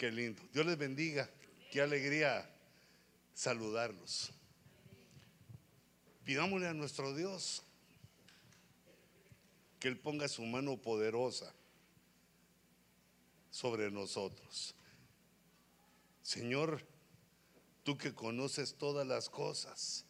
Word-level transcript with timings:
Qué 0.00 0.10
lindo. 0.10 0.40
Dios 0.54 0.64
les 0.64 0.78
bendiga. 0.78 1.28
Qué 1.70 1.82
alegría 1.82 2.50
saludarlos. 3.34 4.32
Pidámosle 6.24 6.68
a 6.68 6.72
nuestro 6.72 7.14
Dios 7.14 7.62
que 9.78 9.88
Él 9.88 9.98
ponga 9.98 10.26
su 10.26 10.40
mano 10.46 10.78
poderosa 10.78 11.52
sobre 13.50 13.90
nosotros. 13.90 14.74
Señor, 16.22 16.82
tú 17.82 17.98
que 17.98 18.14
conoces 18.14 18.76
todas 18.76 19.06
las 19.06 19.28
cosas, 19.28 20.06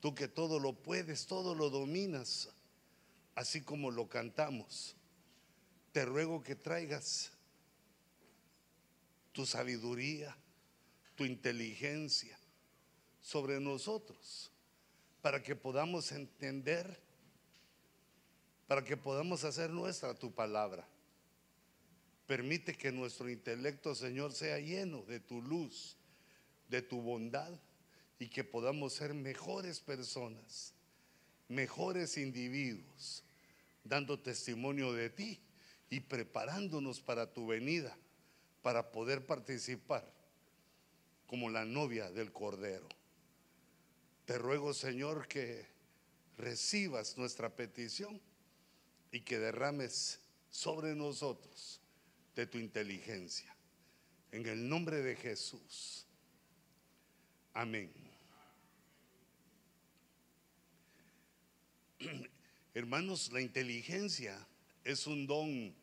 tú 0.00 0.16
que 0.16 0.26
todo 0.26 0.58
lo 0.58 0.72
puedes, 0.72 1.28
todo 1.28 1.54
lo 1.54 1.70
dominas, 1.70 2.48
así 3.36 3.62
como 3.62 3.92
lo 3.92 4.08
cantamos, 4.08 4.96
te 5.92 6.04
ruego 6.04 6.42
que 6.42 6.56
traigas 6.56 7.37
tu 9.38 9.46
sabiduría, 9.46 10.36
tu 11.14 11.24
inteligencia 11.24 12.36
sobre 13.20 13.60
nosotros, 13.60 14.50
para 15.22 15.44
que 15.44 15.54
podamos 15.54 16.10
entender, 16.10 17.00
para 18.66 18.82
que 18.82 18.96
podamos 18.96 19.44
hacer 19.44 19.70
nuestra 19.70 20.12
tu 20.12 20.34
palabra. 20.34 20.84
Permite 22.26 22.74
que 22.76 22.90
nuestro 22.90 23.30
intelecto, 23.30 23.94
Señor, 23.94 24.32
sea 24.32 24.58
lleno 24.58 25.02
de 25.02 25.20
tu 25.20 25.40
luz, 25.40 25.96
de 26.68 26.82
tu 26.82 27.00
bondad 27.00 27.52
y 28.18 28.26
que 28.26 28.42
podamos 28.42 28.94
ser 28.94 29.14
mejores 29.14 29.78
personas, 29.78 30.74
mejores 31.46 32.18
individuos, 32.18 33.22
dando 33.84 34.18
testimonio 34.18 34.92
de 34.94 35.10
ti 35.10 35.40
y 35.90 36.00
preparándonos 36.00 37.00
para 37.00 37.32
tu 37.32 37.46
venida, 37.46 37.96
para 38.62 38.90
poder 38.90 39.26
participar 39.26 40.10
como 41.26 41.50
la 41.50 41.64
novia 41.64 42.10
del 42.10 42.32
Cordero. 42.32 42.88
Te 44.24 44.38
ruego, 44.38 44.74
Señor, 44.74 45.28
que 45.28 45.66
recibas 46.36 47.16
nuestra 47.16 47.54
petición 47.54 48.20
y 49.10 49.20
que 49.20 49.38
derrames 49.38 50.20
sobre 50.50 50.94
nosotros 50.94 51.80
de 52.34 52.46
tu 52.46 52.58
inteligencia. 52.58 53.54
En 54.30 54.46
el 54.46 54.68
nombre 54.68 55.02
de 55.02 55.16
Jesús. 55.16 56.06
Amén. 57.54 57.92
Hermanos, 62.74 63.32
la 63.32 63.40
inteligencia 63.40 64.46
es 64.84 65.06
un 65.06 65.26
don, 65.26 65.74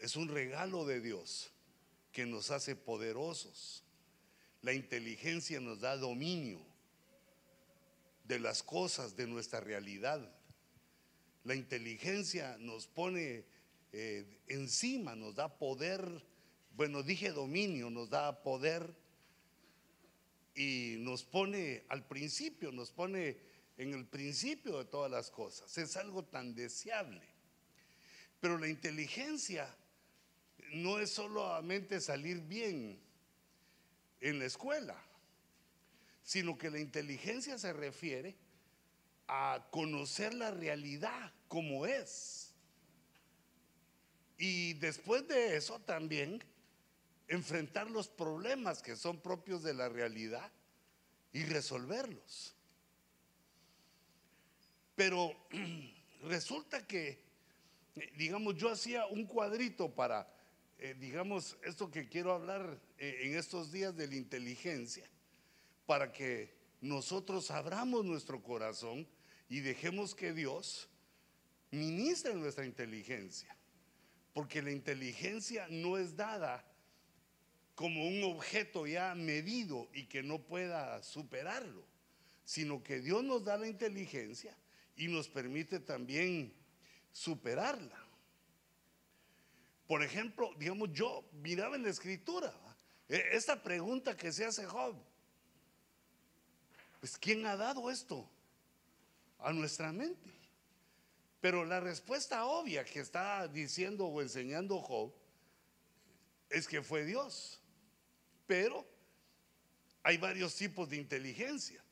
es 0.00 0.16
un 0.16 0.28
regalo 0.28 0.84
de 0.84 1.00
Dios 1.00 1.52
que 2.12 2.26
nos 2.26 2.50
hace 2.50 2.76
poderosos. 2.76 3.84
La 4.62 4.72
inteligencia 4.72 5.60
nos 5.60 5.80
da 5.80 5.96
dominio 5.96 6.60
de 8.24 8.40
las 8.40 8.62
cosas, 8.62 9.16
de 9.16 9.26
nuestra 9.26 9.60
realidad. 9.60 10.34
La 11.44 11.54
inteligencia 11.54 12.56
nos 12.58 12.86
pone 12.86 13.44
eh, 13.92 14.40
encima, 14.48 15.14
nos 15.14 15.34
da 15.34 15.58
poder, 15.58 16.24
bueno, 16.74 17.02
dije 17.02 17.30
dominio, 17.30 17.90
nos 17.90 18.10
da 18.10 18.42
poder 18.42 18.94
y 20.54 20.96
nos 20.98 21.22
pone 21.22 21.84
al 21.88 22.06
principio, 22.06 22.72
nos 22.72 22.90
pone 22.90 23.38
en 23.76 23.94
el 23.94 24.06
principio 24.06 24.78
de 24.78 24.86
todas 24.86 25.10
las 25.10 25.30
cosas. 25.30 25.76
Es 25.78 25.96
algo 25.96 26.24
tan 26.24 26.54
deseable. 26.54 27.22
Pero 28.40 28.58
la 28.58 28.68
inteligencia 28.68 29.68
no 30.82 30.98
es 30.98 31.10
solamente 31.10 32.00
salir 32.00 32.40
bien 32.40 32.98
en 34.20 34.38
la 34.38 34.46
escuela, 34.46 34.96
sino 36.22 36.56
que 36.58 36.70
la 36.70 36.80
inteligencia 36.80 37.58
se 37.58 37.72
refiere 37.72 38.36
a 39.28 39.68
conocer 39.70 40.34
la 40.34 40.50
realidad 40.50 41.32
como 41.48 41.86
es 41.86 42.46
y 44.38 44.74
después 44.74 45.26
de 45.28 45.56
eso 45.56 45.80
también 45.80 46.42
enfrentar 47.28 47.90
los 47.90 48.08
problemas 48.08 48.82
que 48.82 48.96
son 48.96 49.20
propios 49.20 49.62
de 49.62 49.74
la 49.74 49.88
realidad 49.88 50.50
y 51.32 51.44
resolverlos. 51.44 52.54
Pero 54.94 55.34
resulta 56.22 56.86
que, 56.86 57.22
digamos, 58.16 58.56
yo 58.56 58.70
hacía 58.70 59.06
un 59.06 59.26
cuadrito 59.26 59.94
para, 59.94 60.30
eh, 60.78 60.94
digamos, 60.98 61.56
esto 61.62 61.90
que 61.90 62.08
quiero 62.08 62.32
hablar 62.32 62.78
eh, 62.98 63.20
en 63.22 63.36
estos 63.36 63.72
días 63.72 63.96
de 63.96 64.08
la 64.08 64.16
inteligencia, 64.16 65.08
para 65.86 66.12
que 66.12 66.54
nosotros 66.80 67.50
abramos 67.50 68.04
nuestro 68.04 68.42
corazón 68.42 69.06
y 69.48 69.60
dejemos 69.60 70.14
que 70.14 70.32
Dios 70.32 70.88
ministre 71.70 72.34
nuestra 72.34 72.66
inteligencia. 72.66 73.56
Porque 74.34 74.60
la 74.60 74.70
inteligencia 74.70 75.66
no 75.70 75.96
es 75.96 76.14
dada 76.14 76.64
como 77.74 78.06
un 78.06 78.24
objeto 78.24 78.86
ya 78.86 79.14
medido 79.14 79.88
y 79.94 80.04
que 80.04 80.22
no 80.22 80.42
pueda 80.42 81.02
superarlo, 81.02 81.86
sino 82.44 82.82
que 82.82 83.00
Dios 83.00 83.24
nos 83.24 83.44
da 83.44 83.56
la 83.56 83.66
inteligencia 83.66 84.56
y 84.96 85.08
nos 85.08 85.28
permite 85.28 85.80
también 85.80 86.52
superarla. 87.12 88.05
Por 89.86 90.02
ejemplo, 90.02 90.52
digamos, 90.58 90.92
yo 90.92 91.28
miraba 91.32 91.76
en 91.76 91.82
la 91.82 91.90
escritura 91.90 92.52
e, 93.08 93.22
esta 93.32 93.62
pregunta 93.62 94.16
que 94.16 94.32
se 94.32 94.44
hace 94.44 94.66
Job. 94.66 94.96
Pues 97.00 97.16
¿quién 97.18 97.46
ha 97.46 97.56
dado 97.56 97.90
esto 97.90 98.28
a 99.38 99.52
nuestra 99.52 99.92
mente? 99.92 100.32
Pero 101.40 101.64
la 101.64 101.78
respuesta 101.78 102.44
obvia 102.46 102.84
que 102.84 103.00
está 103.00 103.46
diciendo 103.46 104.06
o 104.06 104.20
enseñando 104.20 104.80
Job 104.80 105.12
es 106.50 106.66
que 106.66 106.82
fue 106.82 107.04
Dios. 107.04 107.60
Pero 108.46 108.84
hay 110.02 110.16
varios 110.16 110.56
tipos 110.56 110.88
de 110.88 110.96
inteligencia. 110.96 111.82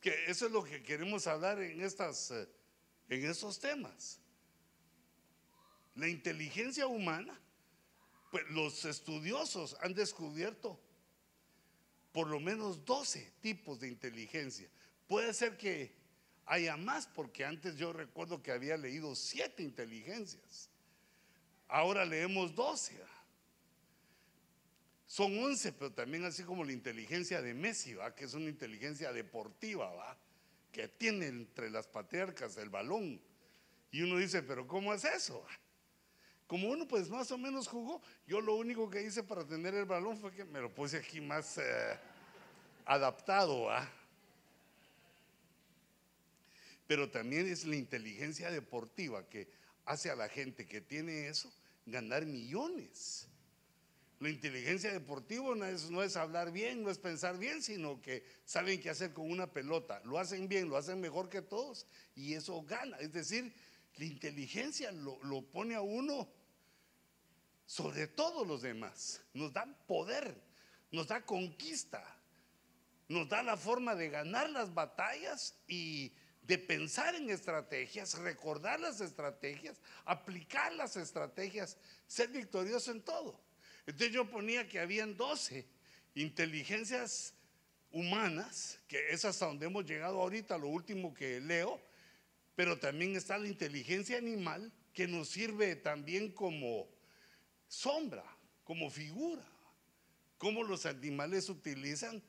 Que 0.00 0.24
eso 0.26 0.46
es 0.46 0.52
lo 0.52 0.64
que 0.64 0.82
queremos 0.82 1.26
hablar 1.26 1.60
en, 1.60 1.80
estas, 1.82 2.30
eh, 2.30 2.48
en 3.08 3.24
estos 3.24 3.58
temas. 3.58 4.20
La 5.94 6.08
inteligencia 6.08 6.86
humana, 6.86 7.38
pues 8.30 8.44
los 8.50 8.84
estudiosos 8.84 9.76
han 9.80 9.94
descubierto 9.94 10.80
por 12.12 12.28
lo 12.28 12.40
menos 12.40 12.84
12 12.84 13.32
tipos 13.40 13.80
de 13.80 13.88
inteligencia. 13.88 14.68
Puede 15.08 15.34
ser 15.34 15.56
que 15.56 15.94
haya 16.46 16.76
más, 16.76 17.06
porque 17.06 17.44
antes 17.44 17.76
yo 17.76 17.92
recuerdo 17.92 18.42
que 18.42 18.52
había 18.52 18.76
leído 18.76 19.14
siete 19.14 19.62
inteligencias. 19.62 20.68
Ahora 21.68 22.04
leemos 22.04 22.54
doce. 22.54 22.94
Son 25.06 25.38
once, 25.38 25.72
pero 25.72 25.92
también 25.92 26.24
así 26.24 26.42
como 26.42 26.64
la 26.64 26.72
inteligencia 26.72 27.40
de 27.40 27.54
Messi, 27.54 27.94
¿va? 27.94 28.14
que 28.14 28.24
es 28.24 28.34
una 28.34 28.48
inteligencia 28.48 29.12
deportiva, 29.12 29.92
¿va? 29.92 30.18
que 30.72 30.88
tiene 30.88 31.26
entre 31.26 31.70
las 31.70 31.86
patriarcas 31.86 32.56
el 32.56 32.68
balón. 32.68 33.20
Y 33.90 34.02
uno 34.02 34.18
dice, 34.18 34.42
pero 34.42 34.66
¿cómo 34.66 34.92
es 34.92 35.04
eso? 35.04 35.44
Como 36.46 36.68
uno 36.68 36.86
pues 36.86 37.08
más 37.08 37.30
o 37.30 37.38
menos 37.38 37.68
jugó, 37.68 38.02
yo 38.26 38.40
lo 38.40 38.54
único 38.56 38.90
que 38.90 39.02
hice 39.02 39.22
para 39.22 39.46
tener 39.46 39.74
el 39.74 39.86
balón 39.86 40.18
fue 40.18 40.32
que 40.32 40.44
me 40.44 40.60
lo 40.60 40.74
puse 40.74 40.98
aquí 40.98 41.20
más 41.20 41.58
eh, 41.58 41.98
adaptado. 42.84 43.64
¿va? 43.64 43.90
Pero 46.86 47.10
también 47.10 47.46
es 47.46 47.64
la 47.64 47.76
inteligencia 47.76 48.50
deportiva 48.50 49.28
que 49.28 49.48
hace 49.86 50.10
a 50.10 50.16
la 50.16 50.28
gente 50.28 50.66
que 50.66 50.80
tiene 50.80 51.28
eso 51.28 51.52
ganar 51.86 52.26
millones. 52.26 53.28
La 54.20 54.30
inteligencia 54.30 54.92
deportiva 54.92 55.54
no 55.54 55.64
es, 55.66 55.90
no 55.90 56.02
es, 56.02 56.16
hablar 56.16 56.52
bien, 56.52 56.82
no 56.82 56.90
es 56.90 56.98
pensar 56.98 57.36
bien, 57.36 57.62
sino 57.62 58.00
que 58.00 58.24
saben 58.44 58.80
qué 58.80 58.88
hacer 58.90 59.12
con 59.12 59.30
una 59.30 59.52
pelota. 59.52 60.00
Lo 60.04 60.18
hacen 60.18 60.48
bien, 60.48 60.68
lo 60.68 60.76
hacen 60.76 61.00
mejor 61.00 61.28
que 61.28 61.42
todos 61.42 61.86
y 62.14 62.34
eso 62.34 62.62
gana. 62.62 62.96
Es 62.98 63.12
decir, 63.12 63.52
la 63.96 64.04
inteligencia 64.04 64.90
lo, 64.92 65.42
pone 65.42 65.74
a 65.74 65.80
uno 65.80 66.28
sobre 67.66 68.06
todos 68.06 68.46
los 68.46 68.62
demás. 68.62 69.22
Nos 69.32 69.52
da 69.52 69.66
poder, 69.86 70.34
nos 70.90 71.06
da 71.08 71.24
conquista, 71.24 72.04
nos 73.08 73.28
da 73.28 73.42
la 73.42 73.56
forma 73.56 73.94
de 73.94 74.08
ganar 74.10 74.50
las 74.50 74.72
batallas 74.74 75.56
y 75.68 76.12
de 76.42 76.58
pensar 76.58 77.14
en 77.14 77.30
estrategias, 77.30 78.18
recordar 78.18 78.80
las 78.80 79.00
estrategias, 79.00 79.80
aplicar 80.04 80.72
las 80.74 80.96
estrategias, 80.96 81.78
ser 82.06 82.28
victorioso 82.28 82.90
en 82.90 83.02
todo. 83.02 83.40
Entonces 83.86 84.12
yo 84.12 84.28
ponía 84.28 84.68
que 84.68 84.80
habían 84.80 85.16
12 85.16 85.66
inteligencias 86.14 87.34
humanas, 87.90 88.80
que 88.88 89.10
es 89.10 89.24
hasta 89.24 89.46
donde 89.46 89.66
hemos 89.66 89.84
llegado 89.84 90.20
ahorita, 90.20 90.58
lo 90.58 90.68
último 90.68 91.14
que 91.14 91.40
leo, 91.40 91.80
pero 92.54 92.78
también 92.78 93.16
está 93.16 93.38
la 93.38 93.48
inteligencia 93.48 94.18
animal, 94.18 94.72
que 94.92 95.08
nos 95.08 95.28
sirve 95.28 95.74
también 95.76 96.32
como 96.32 96.88
sombra, 97.66 98.24
como 98.62 98.90
figura, 98.90 99.44
cómo 100.38 100.62
los 100.62 100.86
animales 100.86 101.48
utilizan 101.48 102.22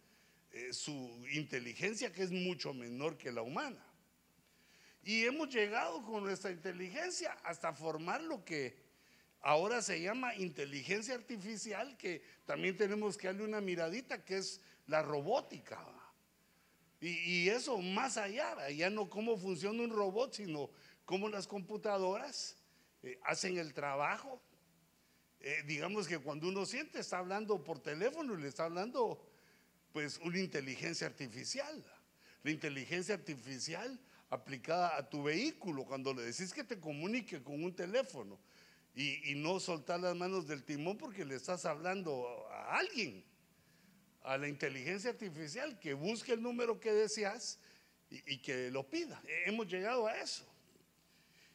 eh, 0.51 0.73
su 0.73 1.25
inteligencia 1.31 2.11
que 2.11 2.23
es 2.23 2.31
mucho 2.31 2.73
menor 2.73 3.17
que 3.17 3.31
la 3.31 3.41
humana. 3.41 3.85
Y 5.03 5.25
hemos 5.25 5.53
llegado 5.53 6.03
con 6.03 6.23
nuestra 6.23 6.49
inteligencia 6.49 7.33
hasta 7.43 7.73
formar 7.73 8.23
lo 8.23 8.43
que 8.43 8.75
ahora 9.41 9.83
se 9.83 10.01
llama 10.01 10.33
inteligencia 10.33 11.13
artificial, 11.13 11.95
que 11.97 12.23
también 12.45 12.75
tenemos 12.75 13.15
que 13.15 13.27
darle 13.27 13.43
una 13.43 13.61
miradita, 13.61 14.25
que 14.25 14.37
es 14.37 14.61
la 14.87 15.03
robótica. 15.03 15.79
Y, 17.07 17.49
eso 17.49 17.77
más 17.77 18.17
allá, 18.17 18.67
ya 18.71 18.89
no 18.89 19.07
cómo 19.09 19.37
funciona 19.37 19.83
un 19.83 19.91
robot, 19.91 20.33
sino 20.33 20.71
cómo 21.05 21.29
las 21.29 21.45
computadoras 21.45 22.57
eh, 23.03 23.19
hacen 23.23 23.57
el 23.59 23.75
trabajo. 23.75 24.41
Eh, 25.39 25.63
digamos 25.67 26.07
que 26.07 26.17
cuando 26.17 26.47
uno 26.47 26.65
siente, 26.65 26.99
está 26.99 27.19
hablando 27.19 27.63
por 27.63 27.79
teléfono 27.79 28.33
y 28.33 28.41
le 28.41 28.47
está 28.47 28.63
hablando 28.63 29.23
pues 29.93 30.19
una 30.23 30.39
inteligencia 30.39 31.05
artificial. 31.05 31.85
La 32.41 32.49
inteligencia 32.49 33.13
artificial 33.13 33.99
aplicada 34.31 34.97
a 34.97 35.07
tu 35.07 35.21
vehículo, 35.21 35.85
cuando 35.85 36.11
le 36.11 36.23
decís 36.23 36.53
que 36.53 36.63
te 36.63 36.79
comunique 36.79 37.43
con 37.43 37.63
un 37.63 37.75
teléfono 37.75 38.39
y, 38.95 39.35
no 39.35 39.59
soltar 39.59 39.99
las 39.99 40.15
manos 40.15 40.47
del 40.47 40.63
timón 40.63 40.97
porque 40.97 41.23
le 41.23 41.35
estás 41.35 41.65
hablando 41.65 42.47
a 42.49 42.77
alguien, 42.77 43.23
a 44.25 44.37
la 44.37 44.47
inteligencia 44.47 45.11
artificial, 45.11 45.79
que 45.79 45.93
busque 45.93 46.33
el 46.33 46.41
número 46.41 46.79
que 46.79 46.91
deseas 46.91 47.59
y, 48.09 48.33
y 48.33 48.37
que 48.39 48.71
lo 48.71 48.89
pida. 48.89 49.21
Hemos 49.45 49.67
llegado 49.67 50.07
a 50.07 50.17
eso. 50.19 50.45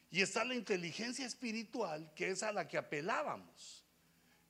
Y 0.09 0.21
está 0.21 0.43
la 0.43 0.55
inteligencia 0.55 1.25
espiritual, 1.25 2.11
que 2.15 2.29
es 2.29 2.43
a 2.43 2.51
la 2.51 2.67
que 2.67 2.77
apelábamos, 2.77 3.85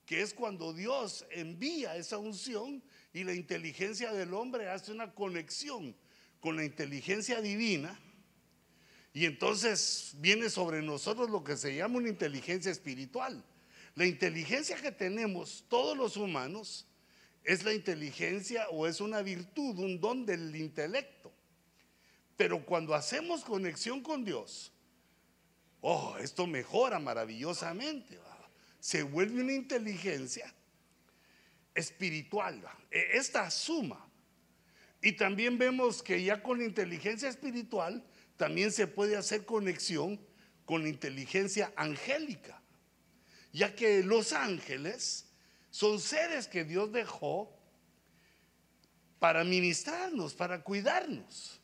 que 0.06 0.22
es 0.22 0.34
cuando 0.34 0.74
Dios 0.74 1.26
envía 1.30 1.96
esa 1.96 2.18
unción 2.18 2.84
y 3.14 3.24
la 3.24 3.34
inteligencia 3.34 4.12
del 4.12 4.34
hombre 4.34 4.70
hace 4.70 4.92
una 4.92 5.14
conexión 5.14 5.96
con 6.40 6.56
la 6.56 6.66
inteligencia 6.66 7.42
divina 7.42 8.00
y 9.14 9.26
entonces 9.26 10.14
viene 10.18 10.50
sobre 10.50 10.82
nosotros 10.82 11.30
lo 11.30 11.44
que 11.44 11.58
se 11.58 11.76
llama 11.76 11.98
una 11.98 12.10
inteligencia 12.10 12.72
espiritual. 12.72 13.44
La 13.96 14.06
inteligencia 14.06 14.78
que 14.78 14.92
tenemos 14.92 15.66
todos 15.68 15.98
los 15.98 16.16
humanos 16.16 16.88
es 17.44 17.64
la 17.64 17.74
inteligencia 17.74 18.70
o 18.70 18.88
es 18.88 19.02
una 19.02 19.22
virtud, 19.22 19.80
un 19.80 20.00
don 20.00 20.26
del 20.26 20.56
intelecto. 20.56 21.32
Pero 22.38 22.66
cuando 22.66 22.94
hacemos 22.94 23.44
conexión 23.44 24.02
con 24.02 24.24
Dios, 24.24 24.72
oh, 25.82 26.18
esto 26.20 26.48
mejora 26.48 27.00
maravillosamente. 27.00 28.20
Se 28.80 29.04
vuelve 29.04 29.42
una 29.42 29.54
inteligencia 29.54 30.52
espiritual. 31.76 32.62
E, 32.90 33.18
esta 33.18 33.50
suma. 33.52 34.08
Y 35.02 35.14
también 35.14 35.58
vemos 35.58 36.04
que 36.04 36.24
ya 36.24 36.42
con 36.42 36.60
la 36.60 36.66
inteligencia 36.66 37.30
espiritual 37.30 38.04
también 38.38 38.72
se 38.72 38.88
puede 38.88 39.18
hacer 39.18 39.46
conexión 39.46 40.20
con 40.66 40.88
inteligencia 40.88 41.74
angélica, 41.76 42.62
ya 43.52 43.76
que 43.76 44.04
los 44.04 44.32
ángeles 44.32 45.31
son 45.72 46.00
seres 46.00 46.48
que 46.48 46.64
Dios 46.64 46.92
dejó 46.92 47.52
para 49.18 49.44
ministrarnos, 49.44 50.36
para 50.36 50.62
cuidarnos. 50.62 51.60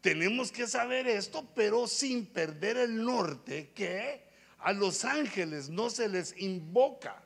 Tenemos 0.00 0.50
que 0.50 0.66
saber 0.66 1.06
esto, 1.06 1.46
pero 1.54 1.86
sin 1.86 2.24
perder 2.24 2.78
el 2.78 3.04
norte, 3.04 3.72
que 3.74 4.26
a 4.58 4.72
los 4.72 5.04
ángeles 5.04 5.68
no 5.68 5.90
se 5.90 6.08
les 6.08 6.34
invoca. 6.38 7.22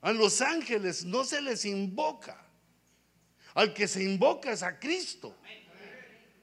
A 0.00 0.12
los 0.12 0.40
ángeles 0.40 1.04
no 1.04 1.24
se 1.24 1.42
les 1.42 1.66
invoca. 1.66 2.42
Al 3.52 3.74
que 3.74 3.86
se 3.86 4.02
invoca 4.02 4.50
es 4.52 4.62
a 4.62 4.80
Cristo 4.80 5.36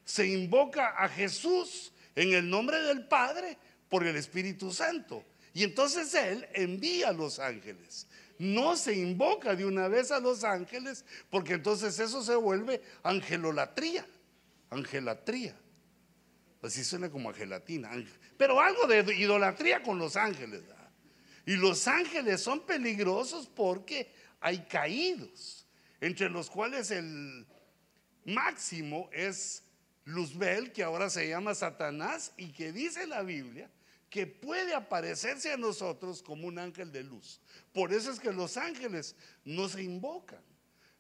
se 0.10 0.26
invoca 0.26 0.96
a 0.98 1.08
Jesús 1.08 1.92
en 2.16 2.34
el 2.34 2.50
nombre 2.50 2.82
del 2.82 3.06
Padre 3.06 3.60
por 3.90 4.08
el 4.08 4.16
Espíritu 4.16 4.74
Santo. 4.74 5.24
Y 5.54 5.64
entonces 5.64 6.16
Él 6.16 6.48
envía 6.54 7.10
a 7.10 7.14
los 7.14 7.38
ángeles. 7.38 8.08
No 8.40 8.78
se 8.78 8.94
invoca 8.94 9.54
de 9.54 9.66
una 9.66 9.90
vez 9.90 10.12
a 10.12 10.20
los 10.22 10.46
ángeles 10.46 11.04
porque 11.30 11.54
entonces 11.54 12.00
eso 12.00 12.24
se 12.24 12.36
vuelve 12.36 12.82
angelolatría. 13.04 14.08
Angelatría. 14.70 15.56
Así 16.62 16.86
suena 16.86 17.10
como 17.10 17.30
a 17.30 17.34
gelatina. 17.34 17.92
Pero 18.38 18.62
algo 18.62 18.88
de 18.88 19.14
idolatría 19.16 19.84
con 19.84 20.00
los 20.00 20.16
ángeles. 20.16 20.64
Y 21.46 21.58
los 21.58 21.86
ángeles 21.88 22.42
son 22.42 22.66
peligrosos 22.66 23.48
porque 23.54 24.10
hay 24.40 24.60
caídos, 24.60 25.68
entre 26.00 26.30
los 26.30 26.50
cuales 26.50 26.92
el 26.92 27.46
máximo 28.24 29.10
es 29.12 29.64
Luzbel, 30.06 30.72
que 30.72 30.84
ahora 30.84 31.10
se 31.10 31.28
llama 31.28 31.56
Satanás 31.56 32.32
y 32.38 32.54
que 32.54 32.72
dice 32.72 33.06
la 33.06 33.22
Biblia 33.22 33.70
que 34.10 34.26
puede 34.26 34.74
aparecerse 34.74 35.52
a 35.52 35.58
nosotros 35.58 36.22
como 36.24 36.48
un 36.48 36.58
ángel 36.58 36.92
de 36.92 37.04
luz. 37.04 37.40
Por 37.74 37.94
eso 37.94 38.12
es 38.12 38.20
que 38.20 38.32
los 38.32 38.58
ángeles 38.58 39.16
no 39.46 39.70
se 39.70 39.84
invocan. 39.84 40.44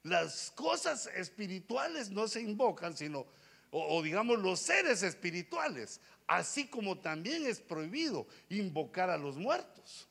Las 0.03 0.51
cosas 0.51 1.07
espirituales 1.07 2.09
no 2.09 2.27
se 2.27 2.41
invocan, 2.41 2.95
sino, 2.95 3.25
o, 3.71 4.01
digamos, 4.01 4.39
los 4.39 4.59
seres 4.59 5.03
espirituales, 5.03 6.00
así 6.27 6.67
como 6.67 7.00
también 7.00 7.45
es 7.45 7.59
prohibido 7.59 8.27
invocar 8.50 9.09
a 9.09 9.17
los 9.17 9.35
muertos. 9.35 10.07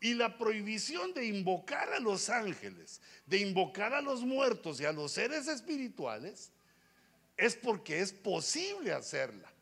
Y 0.00 0.14
la 0.14 0.36
prohibición 0.36 1.14
de 1.14 1.26
invocar 1.26 1.92
a 1.92 2.00
los 2.00 2.28
ángeles, 2.28 3.00
de 3.26 3.38
invocar 3.38 3.94
a 3.94 4.00
los 4.00 4.22
muertos 4.22 4.80
y 4.80 4.84
a 4.84 4.92
los 4.92 5.12
seres 5.12 5.46
espirituales, 5.46 6.50
es 7.36 7.54
porque 7.54 8.00
es 8.00 8.12
posible 8.12 8.92
hacerla. 8.92 9.52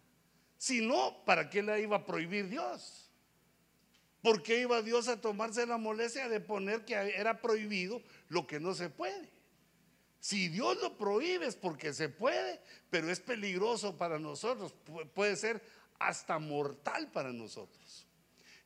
Si 0.60 0.82
no, 0.82 1.24
¿para 1.24 1.48
qué 1.48 1.62
la 1.62 1.78
iba 1.78 1.96
a 1.96 2.04
prohibir 2.04 2.50
Dios? 2.50 3.10
¿Por 4.20 4.42
qué 4.42 4.60
iba 4.60 4.82
Dios 4.82 5.08
a 5.08 5.18
tomarse 5.18 5.64
la 5.64 5.78
molestia 5.78 6.28
de 6.28 6.38
poner 6.38 6.84
que 6.84 6.92
era 6.92 7.40
prohibido 7.40 8.02
lo 8.28 8.46
que 8.46 8.60
no 8.60 8.74
se 8.74 8.90
puede? 8.90 9.30
Si 10.20 10.48
Dios 10.48 10.76
lo 10.82 10.98
prohíbe 10.98 11.46
es 11.46 11.56
porque 11.56 11.94
se 11.94 12.10
puede, 12.10 12.60
pero 12.90 13.10
es 13.10 13.20
peligroso 13.20 13.96
para 13.96 14.18
nosotros, 14.18 14.74
puede 15.14 15.34
ser 15.36 15.62
hasta 15.98 16.38
mortal 16.38 17.10
para 17.10 17.32
nosotros. 17.32 18.06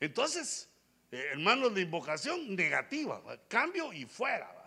Entonces, 0.01 0.69
eh, 1.13 1.29
hermanos, 1.31 1.73
la 1.75 1.81
invocación 1.81 2.57
negativa, 2.57 3.23
cambio 3.47 3.93
y 3.93 4.05
fuera. 4.05 4.64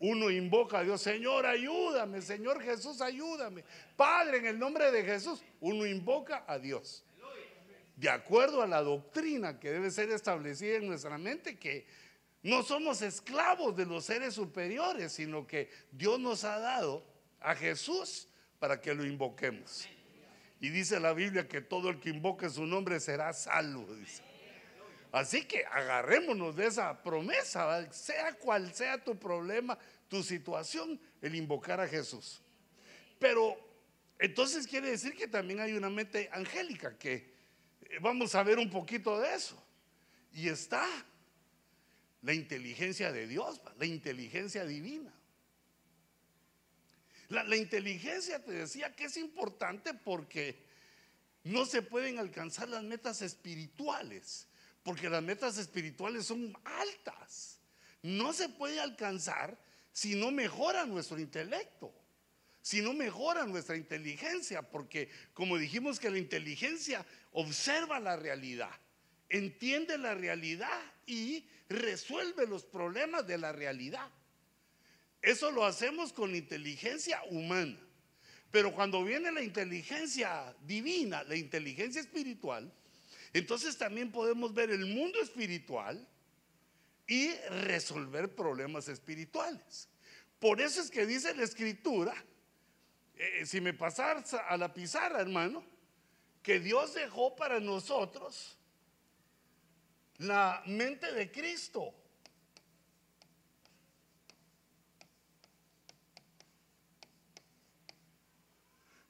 Uno 0.00 0.30
invoca 0.30 0.78
a 0.78 0.84
Dios, 0.84 1.02
Señor, 1.02 1.44
ayúdame, 1.44 2.22
Señor 2.22 2.62
Jesús, 2.62 3.00
ayúdame. 3.00 3.64
Padre, 3.96 4.38
en 4.38 4.46
el 4.46 4.58
nombre 4.58 4.92
de 4.92 5.02
Jesús, 5.02 5.42
uno 5.60 5.84
invoca 5.86 6.44
a 6.46 6.58
Dios. 6.58 7.04
De 7.96 8.08
acuerdo 8.08 8.62
a 8.62 8.66
la 8.68 8.80
doctrina 8.80 9.58
que 9.58 9.72
debe 9.72 9.90
ser 9.90 10.10
establecida 10.10 10.76
en 10.76 10.86
nuestra 10.86 11.18
mente, 11.18 11.58
que 11.58 11.84
no 12.42 12.62
somos 12.62 13.02
esclavos 13.02 13.76
de 13.76 13.86
los 13.86 14.04
seres 14.04 14.34
superiores, 14.34 15.12
sino 15.12 15.46
que 15.46 15.68
Dios 15.90 16.20
nos 16.20 16.44
ha 16.44 16.60
dado 16.60 17.04
a 17.40 17.56
Jesús 17.56 18.28
para 18.60 18.80
que 18.80 18.94
lo 18.94 19.04
invoquemos. 19.04 19.88
Y 20.60 20.68
dice 20.70 21.00
la 21.00 21.12
Biblia 21.12 21.48
que 21.48 21.60
todo 21.60 21.90
el 21.90 21.98
que 21.98 22.10
invoque 22.10 22.48
su 22.48 22.66
nombre 22.66 23.00
será 23.00 23.32
salvo. 23.32 23.86
Así 25.10 25.44
que 25.44 25.64
agarrémonos 25.64 26.56
de 26.56 26.66
esa 26.66 27.02
promesa, 27.02 27.90
sea 27.92 28.34
cual 28.34 28.74
sea 28.74 29.02
tu 29.02 29.18
problema, 29.18 29.78
tu 30.08 30.22
situación, 30.22 31.00
el 31.22 31.34
invocar 31.34 31.80
a 31.80 31.88
Jesús. 31.88 32.42
Pero 33.18 33.56
entonces 34.18 34.66
quiere 34.66 34.90
decir 34.90 35.14
que 35.14 35.26
también 35.26 35.60
hay 35.60 35.72
una 35.72 35.88
mente 35.88 36.28
angélica, 36.32 36.98
que 36.98 37.34
eh, 37.82 37.98
vamos 38.00 38.34
a 38.34 38.42
ver 38.42 38.58
un 38.58 38.68
poquito 38.68 39.18
de 39.18 39.34
eso. 39.34 39.62
Y 40.32 40.48
está 40.48 40.86
la 42.20 42.34
inteligencia 42.34 43.10
de 43.10 43.26
Dios, 43.26 43.62
la 43.78 43.86
inteligencia 43.86 44.66
divina. 44.66 45.12
La, 47.28 47.44
la, 47.44 47.56
inteligencia 47.56 48.42
te 48.42 48.52
decía 48.52 48.94
que 48.94 49.04
es 49.04 49.16
importante 49.16 49.94
porque 49.94 50.66
no 51.44 51.66
se 51.66 51.82
pueden 51.82 52.18
alcanzar 52.18 52.68
las 52.68 52.82
metas 52.82 53.22
espirituales 53.22 54.47
porque 54.88 55.10
las 55.10 55.22
metas 55.22 55.58
espirituales 55.58 56.24
son 56.24 56.56
altas. 56.64 57.60
No 58.02 58.32
se 58.32 58.48
puede 58.48 58.80
alcanzar 58.80 59.54
si 59.92 60.14
no 60.14 60.30
mejora 60.30 60.86
nuestro 60.86 61.18
intelecto, 61.18 61.92
si 62.62 62.80
no 62.80 62.94
mejora 62.94 63.44
nuestra 63.44 63.76
inteligencia, 63.76 64.62
porque 64.62 65.10
como 65.34 65.58
dijimos 65.58 66.00
que 66.00 66.08
la 66.08 66.16
inteligencia 66.16 67.04
observa 67.32 68.00
la 68.00 68.16
realidad, 68.16 68.70
entiende 69.28 69.98
la 69.98 70.14
realidad 70.14 70.80
y 71.04 71.46
resuelve 71.68 72.46
los 72.46 72.64
problemas 72.64 73.26
de 73.26 73.36
la 73.36 73.52
realidad. 73.52 74.08
Eso 75.20 75.50
lo 75.50 75.66
hacemos 75.66 76.14
con 76.14 76.34
inteligencia 76.34 77.22
humana. 77.28 77.78
Pero 78.50 78.72
cuando 78.72 79.04
viene 79.04 79.30
la 79.32 79.42
inteligencia 79.42 80.56
divina, 80.62 81.24
la 81.24 81.36
inteligencia 81.36 82.00
espiritual, 82.00 82.72
entonces 83.32 83.76
también 83.76 84.10
podemos 84.10 84.54
ver 84.54 84.70
el 84.70 84.86
mundo 84.86 85.20
espiritual 85.20 86.06
y 87.06 87.32
resolver 87.64 88.34
problemas 88.34 88.88
espirituales. 88.88 89.88
Por 90.38 90.60
eso 90.60 90.80
es 90.80 90.90
que 90.90 91.06
dice 91.06 91.34
la 91.34 91.44
escritura, 91.44 92.14
eh, 93.16 93.44
si 93.46 93.60
me 93.60 93.74
pasas 93.74 94.34
a 94.34 94.56
la 94.56 94.72
pizarra, 94.72 95.20
hermano, 95.20 95.64
que 96.42 96.60
Dios 96.60 96.94
dejó 96.94 97.34
para 97.34 97.60
nosotros 97.60 98.56
la 100.18 100.62
mente 100.66 101.12
de 101.12 101.30
Cristo. 101.30 101.94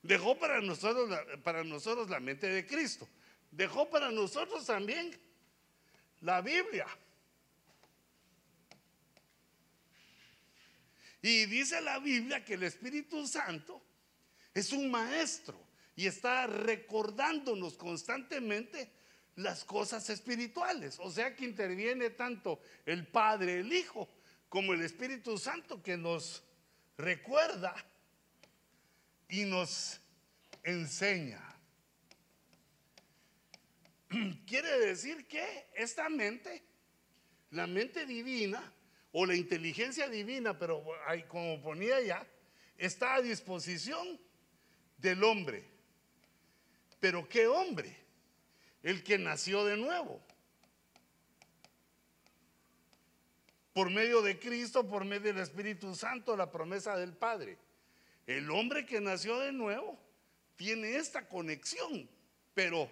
Dejó 0.02 0.38
para 0.38 0.62
nosotros, 0.62 1.10
para 1.44 1.64
nosotros 1.64 2.08
la 2.08 2.20
mente 2.20 2.48
de 2.48 2.66
Cristo. 2.66 3.06
Dejó 3.59 3.91
para 3.91 4.12
nosotros 4.12 4.67
también 4.67 5.11
la 6.21 6.41
Biblia. 6.41 6.87
Y 11.21 11.47
dice 11.47 11.81
la 11.81 11.99
Biblia 11.99 12.45
que 12.45 12.55
el 12.55 12.62
Espíritu 12.62 13.27
Santo 13.27 13.83
es 14.55 14.73
un 14.73 14.88
maestro 14.88 15.61
y 15.97 16.07
está 16.07 16.47
recordándonos 16.47 17.77
constantemente 17.77 18.93
las 19.35 19.65
cosas 19.65 20.09
espirituales. 20.09 20.97
O 21.00 21.11
sea 21.11 21.35
que 21.35 21.45
interviene 21.45 22.11
tanto 22.11 22.61
el 22.87 23.09
Padre, 23.09 23.59
el 23.59 23.73
Hijo, 23.73 24.09
como 24.49 24.73
el 24.73 24.83
Espíritu 24.83 25.37
Santo 25.37 25.83
que 25.83 25.97
nos 25.97 26.45
recuerda 26.97 27.75
y 29.29 29.43
nos 29.43 30.00
enseña. 30.62 31.58
Quiere 34.47 34.79
decir 34.81 35.27
que 35.27 35.67
esta 35.75 36.09
mente, 36.09 36.62
la 37.50 37.67
mente 37.67 38.07
divina, 38.07 38.73
o 39.12 39.27
la 39.27 39.35
inteligencia 39.35 40.09
divina, 40.09 40.59
pero 40.59 40.85
como 41.29 41.61
ponía 41.62 42.00
ya, 42.00 42.27
está 42.77 43.17
a 43.17 43.23
disposición 43.23 44.21
del 44.99 45.25
hombre. 45.25 45.65
Pero 47.00 47.29
¿qué 47.29 47.47
hombre? 47.47 47.97
El 48.83 49.03
que 49.03 49.19
nació 49.19 49.65
de 49.65 49.77
nuevo. 49.77 50.21
Por 53.73 53.91
medio 53.91 54.23
de 54.23 54.38
Cristo, 54.38 54.87
por 54.87 55.05
medio 55.05 55.33
del 55.33 55.43
Espíritu 55.43 55.95
Santo, 55.95 56.37
la 56.37 56.50
promesa 56.50 56.97
del 56.97 57.12
Padre. 57.12 57.59
El 58.27 58.50
hombre 58.50 58.85
que 58.85 59.00
nació 59.00 59.38
de 59.38 59.53
nuevo 59.53 59.99
tiene 60.57 60.97
esta 60.97 61.29
conexión, 61.29 62.09
pero 62.55 62.91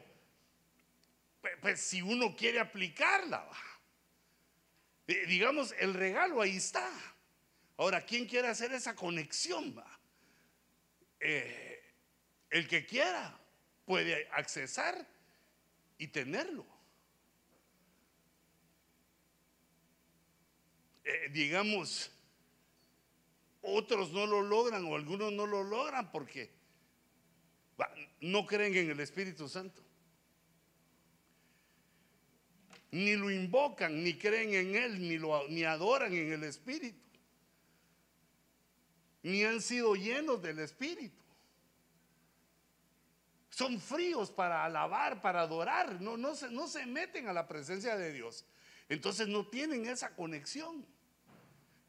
pues, 1.61 1.81
si 1.81 2.03
uno 2.03 2.35
quiere 2.37 2.61
aplicarla, 2.61 3.49
eh, 5.07 5.27
digamos, 5.27 5.75
el 5.79 5.95
regalo 5.95 6.41
ahí 6.41 6.57
está. 6.57 6.91
Ahora, 7.77 8.05
¿quién 8.05 8.27
quiere 8.27 8.49
hacer 8.49 8.73
esa 8.73 8.95
conexión? 8.95 9.83
Eh, 11.21 11.83
el 12.51 12.67
que 12.67 12.87
quiera 12.87 13.39
puede 13.85 14.29
accesar 14.33 15.07
y 15.99 16.09
tenerlo. 16.09 16.67
Eh, 21.05 21.29
digamos, 21.33 22.11
otros 23.63 24.11
no 24.13 24.27
lo 24.27 24.43
logran 24.43 24.85
o 24.87 24.97
algunos 24.97 25.33
no 25.33 25.47
lo 25.47 25.63
logran 25.63 26.11
porque 26.11 26.51
no 28.21 28.47
creen 28.47 28.75
en 28.77 28.91
el 28.91 29.01
Espíritu 29.01 29.49
Santo 29.49 29.86
ni 32.91 33.17
lo 33.17 33.31
invocan, 33.31 34.03
ni 34.03 34.17
creen 34.17 34.55
en 34.55 34.77
Él, 34.77 35.01
ni, 35.01 35.19
lo, 35.19 35.47
ni 35.49 35.65
adoran 35.65 36.13
en 36.15 36.33
el 36.33 36.45
Espíritu, 36.45 36.99
ni 39.23 39.45
han 39.45 39.61
sido 39.61 39.95
llenos 39.95 40.41
del 40.41 40.61
Espíritu. 40.61 41.23
Son 43.51 43.81
fríos 43.81 44.31
para 44.31 44.65
alabar, 44.65 45.21
para 45.21 45.41
adorar, 45.41 46.01
no, 46.01 46.17
no, 46.17 46.35
se, 46.35 46.51
no 46.51 46.69
se 46.69 46.85
meten 46.85 47.27
a 47.27 47.33
la 47.33 47.49
presencia 47.49 47.97
de 47.97 48.13
Dios. 48.13 48.45
Entonces 48.89 49.29
no 49.29 49.47
tienen 49.47 49.87
esa 49.87 50.15
conexión. 50.15 50.87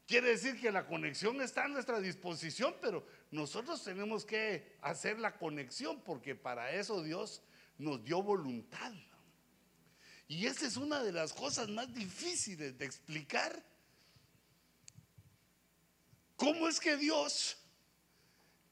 Quiere 0.06 0.30
decir 0.30 0.58
que 0.58 0.72
la 0.72 0.86
conexión 0.86 1.40
está 1.42 1.66
a 1.66 1.68
nuestra 1.68 2.00
disposición, 2.00 2.74
pero 2.80 3.04
nosotros 3.30 3.84
tenemos 3.84 4.24
que 4.24 4.78
hacer 4.80 5.18
la 5.18 5.36
conexión 5.36 6.00
porque 6.00 6.34
para 6.34 6.72
eso 6.72 7.02
Dios 7.02 7.42
nos 7.76 8.02
dio 8.02 8.22
voluntad. 8.22 8.92
Y 10.28 10.46
esa 10.46 10.66
es 10.66 10.76
una 10.76 11.02
de 11.02 11.10
las 11.10 11.32
cosas 11.32 11.68
más 11.70 11.92
difíciles 11.94 12.76
de 12.78 12.84
explicar. 12.84 13.64
¿Cómo 16.36 16.68
es 16.68 16.78
que 16.78 16.96
Dios, 16.98 17.56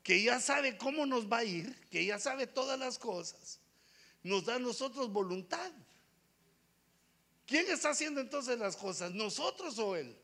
que 0.02 0.22
ya 0.22 0.38
sabe 0.38 0.76
cómo 0.76 1.06
nos 1.06 1.26
va 1.32 1.38
a 1.38 1.44
ir, 1.44 1.74
que 1.90 2.04
ya 2.04 2.18
sabe 2.18 2.46
todas 2.46 2.78
las 2.78 2.98
cosas, 2.98 3.58
nos 4.22 4.44
da 4.44 4.56
a 4.56 4.58
nosotros 4.58 5.10
voluntad? 5.10 5.72
¿Quién 7.46 7.66
está 7.70 7.90
haciendo 7.90 8.20
entonces 8.20 8.58
las 8.58 8.76
cosas? 8.76 9.12
¿Nosotros 9.12 9.78
o 9.78 9.96
Él? 9.96 10.16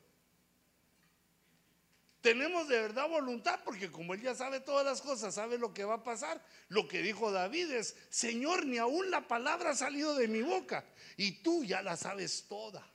Tenemos 2.23 2.69
de 2.69 2.81
verdad 2.81 3.09
voluntad 3.09 3.61
porque 3.65 3.91
como 3.91 4.15
Él 4.15 4.23
ya 4.23 4.37
sabe 4.37 4.61
todas 4.61 4.87
las 4.87 5.03
cosas, 5.03 5.35
sabe 5.35 5.59
lo 5.59 5.75
que 5.75 5.85
va 5.85 5.95
a 5.95 6.05
pasar. 6.05 6.41
Lo 6.69 6.87
que 6.87 7.03
dijo 7.03 7.33
David 7.33 7.73
es, 7.73 7.97
Señor, 8.11 8.65
ni 8.65 8.79
aún 8.79 9.11
la 9.11 9.27
palabra 9.27 9.71
ha 9.71 9.75
salido 9.75 10.15
de 10.15 10.29
mi 10.29 10.41
boca 10.41 10.85
y 11.17 11.43
tú 11.43 11.65
ya 11.65 11.83
la 11.83 11.97
sabes 11.97 12.47
toda. 12.49 12.89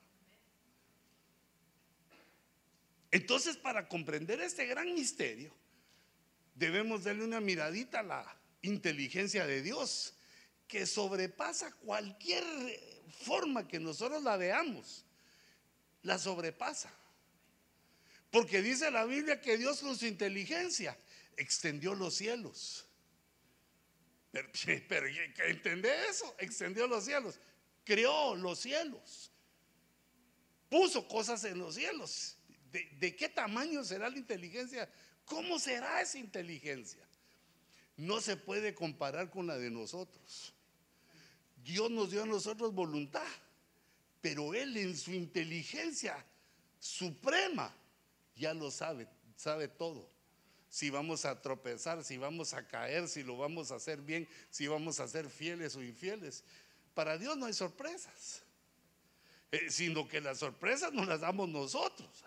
Entonces, 3.12 3.58
para 3.58 3.90
comprender 3.90 4.40
este 4.40 4.66
gran 4.66 4.94
misterio, 4.94 5.54
debemos 6.56 7.04
darle 7.04 7.26
una 7.26 7.42
miradita 7.42 8.00
a 8.00 8.04
la 8.04 8.38
inteligencia 8.62 9.46
de 9.46 9.62
Dios, 9.62 10.14
que 10.70 10.86
sobrepasa 10.86 11.74
cualquier 11.74 12.44
forma 13.26 13.68
que 13.68 13.80
nosotros 13.80 14.24
la 14.24 14.38
veamos, 14.38 15.06
la 16.04 16.18
sobrepasa. 16.18 16.94
Porque 18.32 18.62
dice 18.62 18.92
la 18.92 19.06
Biblia 19.06 19.42
que 19.42 19.58
Dios 19.58 19.80
con 19.80 19.98
su 19.98 20.06
inteligencia 20.06 20.98
extendió 21.36 21.96
los 21.96 22.16
cielos. 22.16 22.86
Pero, 24.32 24.50
pero 24.90 25.08
eso? 26.10 26.36
Extendió 26.40 26.88
los 26.88 27.06
cielos. 27.06 27.40
Creó 27.84 28.36
los 28.36 28.60
cielos. 28.60 29.32
Puso 30.70 31.08
cosas 31.08 31.44
en 31.46 31.60
los 31.60 31.76
cielos. 31.76 32.38
¿De, 32.72 32.90
¿De, 33.00 33.16
qué 33.16 33.30
tamaño 33.30 33.84
será 33.84 34.10
la 34.10 34.18
inteligencia? 34.18 34.90
¿Cómo 35.24 35.58
será 35.58 36.02
esa 36.02 36.18
inteligencia? 36.18 37.08
No 37.96 38.20
se 38.20 38.36
puede 38.36 38.76
comparar 38.76 39.30
con 39.30 39.48
la 39.48 39.58
de 39.58 39.72
nosotros. 39.72 40.54
Dios 41.64 41.90
nos 41.90 42.12
dio 42.12 42.24
a 42.24 42.26
nosotros 42.26 42.74
voluntad, 42.74 43.26
pero 44.22 44.54
Él 44.54 44.76
en 44.78 44.96
su 44.96 45.12
inteligencia 45.12 46.24
suprema 46.80 47.74
ya 48.38 48.54
lo 48.54 48.72
sabe, 48.72 49.08
sabe 49.36 49.68
todo. 49.68 50.10
Si 50.70 50.90
vamos 50.90 51.26
a 51.26 51.42
tropezar, 51.42 52.04
si 52.04 52.18
vamos 52.18 52.54
a 52.54 52.68
caer, 52.68 53.08
si 53.08 53.24
lo 53.24 53.38
vamos 53.38 53.72
a 53.72 53.76
hacer 53.76 54.02
bien, 54.02 54.28
si 54.50 54.68
vamos 54.68 55.00
a 55.00 55.08
ser 55.08 55.30
fieles 55.30 55.76
o 55.76 55.84
infieles. 55.84 56.44
Para 56.94 57.18
Dios 57.18 57.38
no 57.38 57.46
hay 57.46 57.54
sorpresas, 57.54 58.44
eh, 59.52 59.70
sino 59.70 60.08
que 60.08 60.20
las 60.20 60.40
sorpresas 60.40 60.92
nos 60.94 61.08
las 61.08 61.22
damos 61.22 61.50
nosotros. 61.50 62.24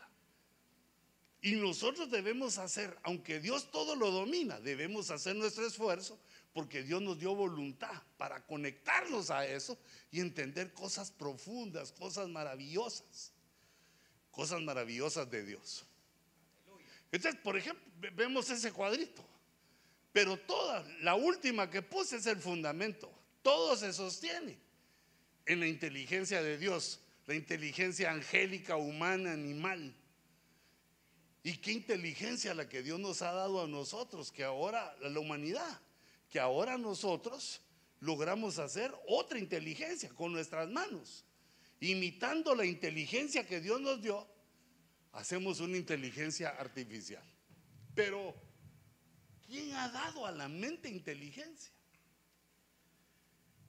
Y 1.43 1.52
nosotros 1.52 2.11
debemos 2.11 2.59
hacer, 2.59 2.99
aunque 3.02 3.40
Dios 3.40 3.71
todo 3.71 3.97
lo 3.97 4.11
domina, 4.11 4.61
debemos 4.61 5.11
hacer 5.11 5.37
nuestro 5.37 5.67
esfuerzo 5.67 6.19
porque 6.52 6.83
Dios 6.83 7.00
nos 7.00 7.19
dio 7.19 7.35
voluntad 7.35 8.02
para 8.19 8.45
conectarnos 8.45 9.31
a 9.31 9.47
eso 9.47 9.79
y 10.11 10.21
entender 10.21 10.73
cosas 10.73 11.11
profundas, 11.11 11.93
cosas 11.93 12.29
maravillosas, 12.29 13.33
cosas 14.31 14.61
maravillosas 14.61 15.31
de 15.31 15.45
Dios. 15.45 15.87
Entonces, 17.12 17.40
por 17.40 17.57
ejemplo, 17.57 17.85
vemos 18.14 18.50
ese 18.50 18.73
cuadrito. 18.73 19.25
Pero 20.12 20.37
toda, 20.37 20.85
la 21.02 21.14
última 21.14 21.71
que 21.71 21.83
puse 21.83 22.17
es 22.17 22.26
el 22.26 22.38
fundamento. 22.38 23.12
Todo 23.43 23.76
se 23.76 23.93
sostiene 23.93 24.59
en 25.47 25.61
la 25.61 25.67
inteligencia 25.67 26.43
de 26.43 26.59
Dios, 26.59 27.00
la 27.26 27.35
inteligencia 27.35 28.11
angélica, 28.11 28.76
humana, 28.76 29.33
animal. 29.33 29.95
Y 31.43 31.57
qué 31.57 31.73
inteligencia 31.73 32.55
la 32.55 32.69
que 32.69 32.83
Dios 32.83 33.00
nos 33.00 33.23
ha 33.23 33.33
dado 33.33 33.62
a 33.62 33.69
nosotros, 33.69 34.31
que 34.31 34.45
ahora, 34.45 34.95
la 35.00 35.19
humanidad, 35.19 35.81
que 36.29 36.38
ahora 36.38 36.76
nosotros 36.76 37.61
logramos 38.00 38.59
hacer 38.59 38.93
otra 39.09 39.38
inteligencia 39.38 40.11
con 40.11 40.33
nuestras 40.33 40.69
manos, 40.69 41.25
imitando 41.81 42.55
la 42.55 42.67
inteligencia 42.67 43.47
que 43.47 43.61
Dios 43.61 43.81
nos 43.81 44.02
dio 44.02 44.26
hacemos 45.12 45.61
una 45.61 45.76
inteligencia 45.76 46.50
artificial. 46.50 47.25
Pero, 47.95 48.35
¿quién 49.47 49.75
ha 49.75 49.88
dado 49.88 50.26
a 50.26 50.33
la 50.33 50.49
mente 50.49 50.88
inteligencia? 50.88 51.73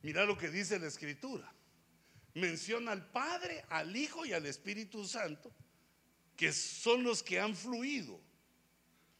Mira 0.01 0.25
lo 0.25 0.37
que 0.37 0.49
dice 0.49 0.79
la 0.79 0.87
escritura. 0.87 1.53
menciona 2.33 2.93
al 2.93 3.05
Padre, 3.11 3.65
al 3.67 3.93
Hijo 3.93 4.25
y 4.25 4.31
al 4.31 4.45
Espíritu 4.45 5.05
Santo, 5.05 5.51
que 6.37 6.53
son 6.53 7.03
los 7.03 7.21
que 7.21 7.39
han 7.39 7.55
fluido 7.55 8.21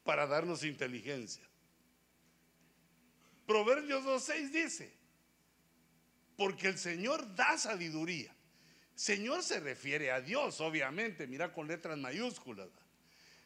para 0.03 0.25
darnos 0.27 0.63
inteligencia. 0.63 1.43
Proverbios 3.45 4.05
2.6 4.05 4.49
dice, 4.51 4.93
porque 6.37 6.69
el 6.69 6.77
Señor 6.77 7.35
da 7.35 7.57
sabiduría. 7.57 8.33
Señor 9.01 9.41
se 9.41 9.59
refiere 9.59 10.11
a 10.11 10.21
Dios, 10.21 10.61
obviamente, 10.61 11.25
mira 11.25 11.51
con 11.51 11.67
letras 11.67 11.97
mayúsculas. 11.97 12.69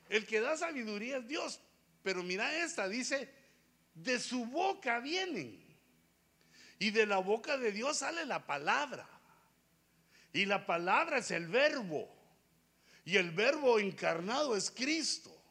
El 0.10 0.26
que 0.26 0.42
da 0.42 0.58
sabiduría 0.58 1.20
es 1.20 1.28
Dios, 1.30 1.62
pero 2.04 2.24
mira 2.24 2.62
esta, 2.62 2.90
dice, 2.90 3.30
de 3.94 4.20
su 4.20 4.48
boca 4.48 5.00
vienen. 5.00 5.64
Y 6.78 6.92
de 6.92 7.06
la 7.06 7.20
boca 7.20 7.58
de 7.58 7.72
Dios 7.72 8.00
sale 8.00 8.26
la 8.26 8.46
palabra. 8.46 9.08
Y 10.34 10.46
la 10.46 10.66
palabra 10.66 11.20
es 11.20 11.32
el 11.32 11.48
verbo. 11.48 12.14
Y 13.06 13.16
el 13.16 13.32
verbo 13.32 13.80
encarnado 13.80 14.58
es 14.58 14.70
Cristo. 14.70 15.42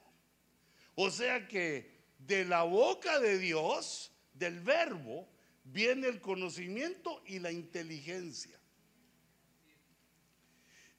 O 0.97 1.11
sea 1.11 1.49
que 1.49 1.91
de 2.19 2.45
la 2.45 2.65
boca 2.65 3.21
de 3.21 3.39
Dios, 3.39 4.13
del 4.35 4.61
verbo, 4.61 5.27
viene 5.65 6.09
el 6.09 6.21
conocimiento 6.21 7.23
y 7.25 7.39
la 7.39 7.51
inteligencia. 7.51 8.61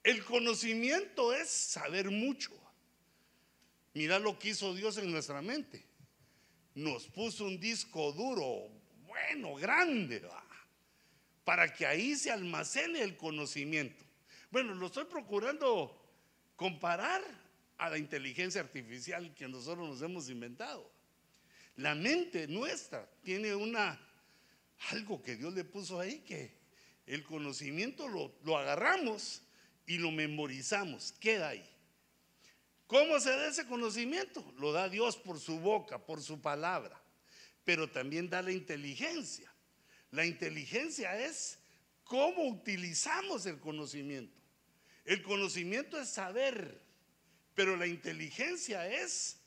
El 0.06 0.24
conocimiento 0.24 1.34
es 1.34 1.50
saber 1.50 2.12
mucho. 2.12 2.52
Mira 3.96 4.20
lo 4.20 4.38
que 4.38 4.50
hizo 4.50 4.76
Dios 4.76 5.00
en 5.00 5.12
nuestra 5.12 5.42
mente. 5.42 5.84
Nos 6.76 7.08
puso 7.08 7.46
un 7.46 7.60
disco 7.60 8.12
duro, 8.12 8.70
bueno, 9.08 9.56
grande, 9.56 10.22
para 11.44 11.74
que 11.74 11.88
ahí 11.88 12.16
se 12.16 12.30
almacene 12.30 13.02
el 13.02 13.18
conocimiento. 13.18 14.06
Bueno, 14.52 14.76
lo 14.76 14.86
estoy 14.86 15.06
procurando 15.06 16.00
comparar 16.56 17.24
a 17.80 17.90
la 17.90 17.98
inteligencia 17.98 18.62
artificial 18.62 19.34
que 19.34 19.48
nosotros 19.48 19.90
nos 19.90 20.04
hemos 20.04 20.30
inventado. 20.30 20.88
La 21.78 21.96
mente 21.96 22.48
nuestra 22.48 23.10
tiene 23.24 23.56
una 23.56 24.00
algo 24.92 25.24
que 25.24 25.36
Dios 25.36 25.56
le 25.56 25.64
puso 25.64 26.00
ahí 26.00 26.20
que 26.20 26.54
el 27.08 27.24
conocimiento 27.24 28.08
lo, 28.08 28.36
lo 28.44 28.56
agarramos 28.56 29.42
y 29.86 29.98
lo 29.98 30.12
memorizamos, 30.12 31.14
queda 31.14 31.50
ahí. 31.50 31.70
¿Cómo 32.88 33.20
se 33.20 33.32
da 33.32 33.48
ese 33.48 33.66
conocimiento? 33.66 34.54
Lo 34.58 34.72
da 34.72 34.90
Dios 34.90 35.18
por 35.18 35.40
su 35.40 35.60
boca, 35.60 36.06
por 36.06 36.22
su 36.22 36.40
palabra, 36.42 37.02
pero 37.64 37.90
también 37.90 38.30
da 38.30 38.42
la 38.42 38.52
inteligencia. 38.52 39.52
La 40.12 40.26
inteligencia 40.26 41.20
es 41.20 41.58
cómo 42.04 42.48
utilizamos 42.48 43.46
el 43.46 43.60
conocimiento. 43.60 44.40
El 45.04 45.22
conocimiento 45.24 46.00
es 46.00 46.10
saber, 46.10 46.82
pero 47.54 47.76
la 47.76 47.88
inteligencia 47.88 48.88
es 48.88 49.38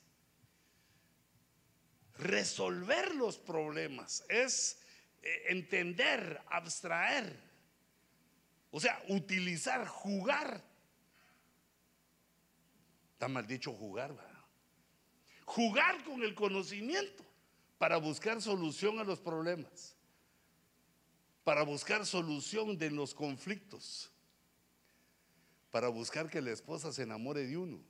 resolver 2.18 3.14
los 3.14 3.38
problemas, 3.38 4.24
es 4.28 4.78
eh, 5.22 5.44
entender, 5.48 6.40
abstraer. 6.48 7.47
O 8.70 8.80
sea, 8.80 9.02
utilizar, 9.08 9.86
jugar. 9.86 10.62
Está 13.12 13.28
mal 13.28 13.46
dicho 13.46 13.72
jugar, 13.72 14.14
¿verdad? 14.14 14.44
Jugar 15.44 16.04
con 16.04 16.22
el 16.22 16.34
conocimiento 16.34 17.24
para 17.78 17.96
buscar 17.96 18.42
solución 18.42 18.98
a 18.98 19.04
los 19.04 19.20
problemas, 19.20 19.96
para 21.44 21.62
buscar 21.62 22.04
solución 22.04 22.76
de 22.76 22.90
los 22.90 23.14
conflictos, 23.14 24.12
para 25.70 25.88
buscar 25.88 26.28
que 26.28 26.42
la 26.42 26.50
esposa 26.50 26.92
se 26.92 27.02
enamore 27.02 27.46
de 27.46 27.56
uno, 27.56 27.80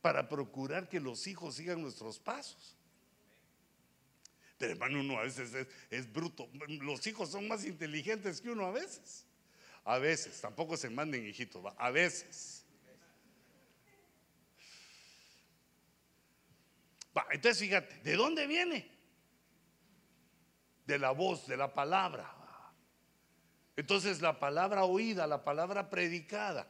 para 0.00 0.28
procurar 0.28 0.88
que 0.88 1.00
los 1.00 1.26
hijos 1.26 1.56
sigan 1.56 1.82
nuestros 1.82 2.18
pasos. 2.18 2.76
Hermano, 4.70 5.00
uno 5.00 5.18
a 5.18 5.22
veces 5.22 5.66
es, 5.90 6.12
bruto. 6.12 6.48
Los 6.68 7.06
hijos 7.06 7.30
son 7.30 7.48
más 7.48 7.64
inteligentes 7.64 8.40
que 8.40 8.50
uno 8.50 8.66
a 8.66 8.70
veces. 8.70 9.26
A 9.84 9.98
veces, 9.98 10.40
tampoco 10.40 10.76
se 10.76 10.88
manden 10.90 11.26
hijitos, 11.26 11.64
a 11.76 11.90
veces. 11.90 12.64
entonces 17.30 17.58
fíjate, 17.58 17.94
¿de 18.02 18.16
dónde 18.16 18.46
viene? 18.46 18.90
De 20.86 20.98
la 20.98 21.10
voz, 21.10 21.46
de 21.46 21.56
la 21.56 21.74
palabra. 21.74 22.34
Entonces 23.76 24.20
la 24.20 24.38
palabra 24.38 24.84
oída, 24.84 25.26
la 25.26 25.44
palabra 25.44 25.90
predicada, 25.90 26.66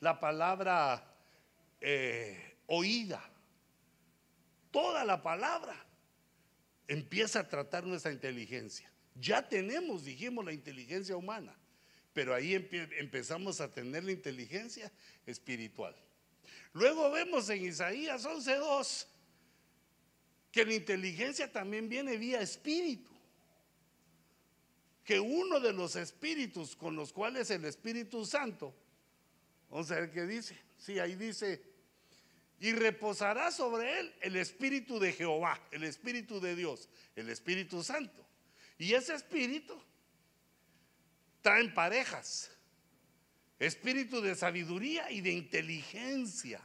la 0.00 0.20
palabra 0.20 1.16
eh, 1.80 2.58
oída, 2.66 3.22
toda 4.70 5.04
la 5.04 5.22
palabra 5.22 5.86
empieza 6.88 7.40
a 7.40 7.48
tratar 7.48 7.84
nuestra 7.86 8.12
inteligencia. 8.12 8.90
Ya 9.14 9.48
tenemos, 9.48 10.04
dijimos, 10.04 10.44
la 10.44 10.52
inteligencia 10.52 11.16
humana, 11.16 11.56
pero 12.12 12.34
ahí 12.34 12.54
empezamos 12.54 13.60
a 13.60 13.72
tener 13.72 14.04
la 14.04 14.12
inteligencia 14.12 14.92
espiritual. 15.24 15.94
Luego 16.72 17.10
vemos 17.10 17.48
en 17.48 17.64
Isaías 17.64 18.24
11.2 18.24 19.06
que 20.52 20.64
la 20.64 20.74
inteligencia 20.74 21.50
también 21.50 21.88
viene 21.88 22.16
vía 22.16 22.40
espíritu. 22.40 23.10
Que 25.04 25.20
uno 25.20 25.60
de 25.60 25.72
los 25.72 25.96
espíritus 25.96 26.74
con 26.74 26.96
los 26.96 27.12
cuales 27.12 27.50
el 27.50 27.64
Espíritu 27.64 28.24
Santo, 28.24 28.74
vamos 29.70 29.90
a 29.90 29.96
ver 29.96 30.10
qué 30.10 30.26
dice. 30.26 30.58
Sí, 30.78 30.98
ahí 30.98 31.14
dice 31.14 31.62
y 32.58 32.72
reposará 32.72 33.50
sobre 33.50 34.00
él 34.00 34.14
el 34.20 34.36
Espíritu 34.36 34.98
de 34.98 35.12
Jehová, 35.12 35.60
el 35.70 35.84
Espíritu 35.84 36.40
de 36.40 36.56
Dios, 36.56 36.88
el 37.14 37.28
Espíritu 37.28 37.82
Santo. 37.82 38.26
Y 38.78 38.94
ese 38.94 39.14
Espíritu 39.14 39.78
trae 41.42 41.68
parejas, 41.68 42.50
Espíritu 43.58 44.20
de 44.20 44.34
sabiduría 44.34 45.10
y 45.10 45.20
de 45.20 45.32
inteligencia. 45.32 46.60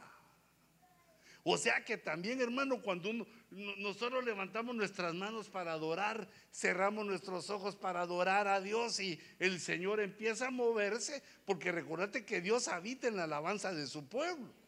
O 1.44 1.58
sea 1.58 1.84
que 1.84 1.96
también, 1.96 2.40
hermano, 2.40 2.80
cuando 2.82 3.12
nosotros 3.50 4.24
levantamos 4.24 4.76
nuestras 4.76 5.12
manos 5.12 5.48
para 5.48 5.72
adorar, 5.72 6.28
cerramos 6.52 7.04
nuestros 7.04 7.50
ojos 7.50 7.74
para 7.74 8.02
adorar 8.02 8.46
a 8.46 8.60
Dios 8.60 9.00
y 9.00 9.20
el 9.40 9.60
Señor 9.60 10.00
empieza 10.00 10.46
a 10.46 10.50
moverse, 10.50 11.22
porque 11.44 11.72
recordate 11.72 12.24
que 12.24 12.40
Dios 12.40 12.68
habita 12.68 13.08
en 13.08 13.16
la 13.16 13.24
alabanza 13.24 13.74
de 13.74 13.88
su 13.88 14.06
pueblo 14.06 14.61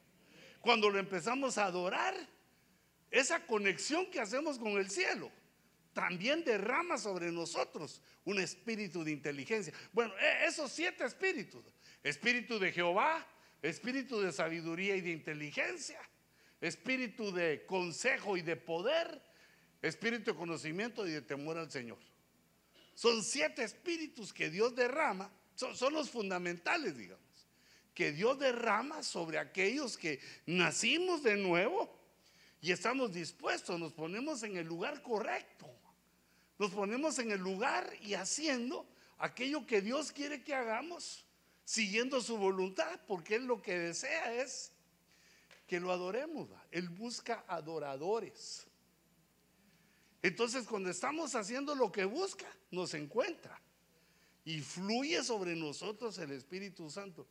cuando 0.65 0.89
lo 0.89 0.99
empezamos 0.99 1.59
a 1.59 1.67
adorar, 1.67 2.15
esa 3.11 3.47
conexión 3.47 4.11
que 4.11 4.19
hacemos 4.19 4.59
con 4.59 4.73
el 4.79 4.89
cielo 4.89 5.31
también 5.93 6.43
derrama 6.43 6.97
sobre 6.97 7.31
nosotros 7.31 8.01
un 8.25 8.41
espíritu 8.41 9.05
de 9.05 9.13
inteligencia. 9.13 9.75
Bueno, 9.93 10.15
e, 10.19 10.47
esos 10.47 10.73
siete 10.73 11.05
espíritus, 11.05 11.63
espíritu 12.03 12.59
de 12.59 12.73
Jehová, 12.73 13.27
espíritu 13.61 14.19
de 14.23 14.33
sabiduría 14.33 14.97
y 14.97 15.03
de 15.03 15.11
inteligencia, 15.11 16.01
espíritu 16.63 17.31
de 17.31 17.67
consejo 17.67 18.39
y 18.39 18.41
de 18.41 18.57
poder, 18.57 19.23
espíritu 19.83 20.33
de 20.33 20.39
conocimiento 20.39 21.07
y 21.07 21.11
de 21.11 21.21
temor 21.21 21.59
al 21.59 21.71
Señor. 21.71 21.99
Son 22.95 23.23
siete 23.23 23.65
espíritus 23.65 24.33
que 24.33 24.49
Dios 24.49 24.75
derrama, 24.75 25.31
son, 25.57 25.77
son 25.77 25.93
los 25.93 26.09
fundamentales, 26.09 26.97
digamos 26.97 27.24
que 27.95 28.13
Dios 28.13 28.39
derrama 28.39 29.03
sobre 29.03 29.39
aquellos 29.39 29.97
que 29.97 30.21
nacimos 30.47 31.23
de 31.23 31.37
nuevo 31.37 31.97
y 32.61 32.73
estamos 32.73 33.13
dispuestos, 33.13 33.79
nos 33.79 33.93
ponemos 33.93 34.43
en 34.43 34.57
el 34.57 34.67
lugar 34.67 35.01
correcto, 35.03 35.71
nos 36.59 36.73
ponemos 36.73 37.19
en 37.19 37.31
el 37.31 37.41
lugar 37.41 37.89
y 38.03 38.15
haciendo 38.15 38.87
aquello 39.19 39.65
que 39.67 39.81
Dios 39.81 40.11
quiere 40.11 40.43
que 40.43 40.55
hagamos, 40.55 41.25
siguiendo 41.65 42.21
su 42.21 42.37
voluntad, 42.37 43.01
porque 43.07 43.37
Él 43.37 43.45
lo 43.45 43.63
que 43.63 43.79
desea 43.79 44.35
es 44.35 44.73
que 45.67 45.79
lo 45.81 45.93
adoremos. 45.93 46.49
Él 46.71 46.89
busca 46.89 47.45
adoradores. 47.47 48.67
Entonces 50.23 50.67
cuando 50.67 50.91
estamos 50.91 51.35
haciendo 51.35 51.75
lo 51.75 51.93
que 51.93 52.05
busca, 52.05 52.47
nos 52.71 52.95
encuentra 52.95 53.61
y 54.45 54.61
fluye 54.61 55.23
sobre 55.23 55.55
nosotros 55.55 56.19
el 56.19 56.33
Espíritu 56.33 56.91
Santo 56.91 57.27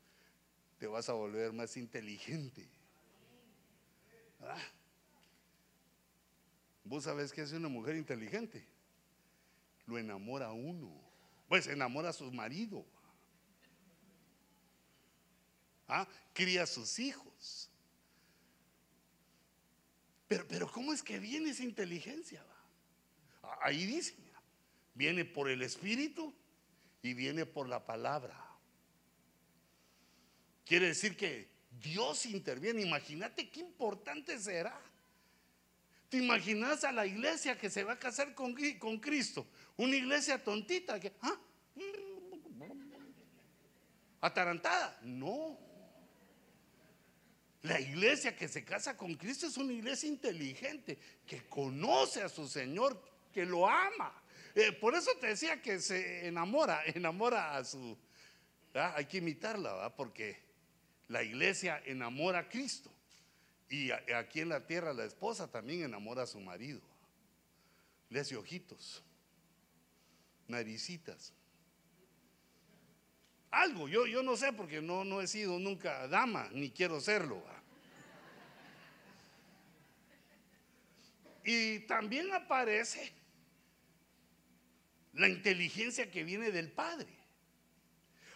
te 0.84 0.88
vas 0.88 1.08
a 1.08 1.14
volver 1.14 1.54
más 1.54 1.78
inteligente. 1.78 2.68
Ah. 4.42 4.62
Vos 6.84 7.06
sabés 7.06 7.32
que 7.32 7.42
es 7.42 7.54
una 7.54 7.70
mujer 7.70 7.96
inteligente. 7.96 8.68
Lo 9.86 9.98
enamora 9.98 10.52
uno. 10.52 10.92
Pues 11.48 11.68
enamora 11.68 12.10
a 12.10 12.12
su 12.12 12.30
marido. 12.34 12.86
¿Ah? 15.88 16.06
Cría 16.34 16.64
a 16.64 16.68
sus 16.68 17.00
hijos. 17.00 17.70
Pero, 20.28 20.46
pero 20.50 20.70
¿cómo 20.70 20.92
es 20.92 21.02
que 21.02 21.18
viene 21.18 21.52
esa 21.52 21.64
inteligencia? 21.64 22.46
Ahí 23.62 23.86
dice, 23.86 24.18
viene 24.94 25.24
por 25.24 25.50
el 25.50 25.62
Espíritu 25.62 26.34
y 27.02 27.14
viene 27.14 27.46
por 27.46 27.70
la 27.70 27.86
palabra. 27.86 28.43
Quiere 30.66 30.88
decir 30.88 31.16
que 31.18 31.50
Dios 31.82 32.26
interviene. 32.26 32.82
Imagínate 32.82 33.50
qué 33.50 33.60
importante 33.60 34.40
será. 34.40 34.80
¿Te 36.10 36.18
imaginas 36.18 36.84
a 36.84 36.92
la 36.92 37.06
iglesia 37.06 37.58
que 37.58 37.70
se 37.70 37.84
va 37.84 37.94
a 37.94 38.00
casar 38.00 38.36
con, 38.36 38.56
con 38.78 39.00
Cristo? 39.00 39.48
Una 39.78 39.96
iglesia 39.96 40.44
tontita 40.44 41.00
que, 41.00 41.14
¿ah? 41.22 41.40
Atarantada. 44.22 45.00
No. 45.02 45.58
La 47.64 47.80
iglesia 47.80 48.36
que 48.36 48.48
se 48.48 48.64
casa 48.64 48.96
con 48.96 49.16
Cristo 49.16 49.48
es 49.48 49.58
una 49.58 49.74
iglesia 49.74 50.08
inteligente, 50.08 51.00
que 51.26 51.46
conoce 51.48 52.22
a 52.22 52.30
su 52.30 52.48
Señor, 52.48 53.02
que 53.32 53.46
lo 53.46 53.68
ama. 53.68 54.22
Eh, 54.54 54.72
por 54.74 54.96
eso 54.96 55.12
te 55.20 55.28
decía 55.28 55.62
que 55.62 55.80
se 55.80 56.28
enamora, 56.28 56.84
enamora 56.94 57.56
a 57.56 57.64
su... 57.64 57.98
Hay 58.74 59.06
que 59.06 59.18
imitarla, 59.18 59.74
¿verdad? 59.74 59.94
porque 59.96 60.43
la 61.14 61.22
iglesia 61.22 61.80
enamora 61.86 62.40
a 62.40 62.50
Cristo. 62.50 62.92
Y 63.70 63.92
aquí 63.92 64.40
en 64.40 64.50
la 64.50 64.66
tierra 64.66 64.94
la 64.94 65.06
esposa 65.06 65.50
también 65.50 65.84
enamora 65.84 66.24
a 66.24 66.28
su 66.28 66.40
marido. 66.40 66.82
Le 68.10 68.20
hace 68.20 68.36
ojitos, 68.36 69.04
naricitas. 70.48 71.32
Algo, 73.52 73.88
yo, 73.88 74.08
yo 74.08 74.24
no 74.24 74.36
sé 74.36 74.54
porque 74.54 74.82
no, 74.82 75.04
no 75.04 75.22
he 75.22 75.28
sido 75.28 75.60
nunca 75.60 76.08
dama, 76.08 76.50
ni 76.52 76.72
quiero 76.72 77.00
serlo. 77.00 77.44
Y 81.46 81.82
también 81.82 82.34
aparece 82.34 83.14
la 85.14 85.28
inteligencia 85.28 86.10
que 86.10 86.24
viene 86.24 86.50
del 86.50 86.72
Padre. 86.72 87.14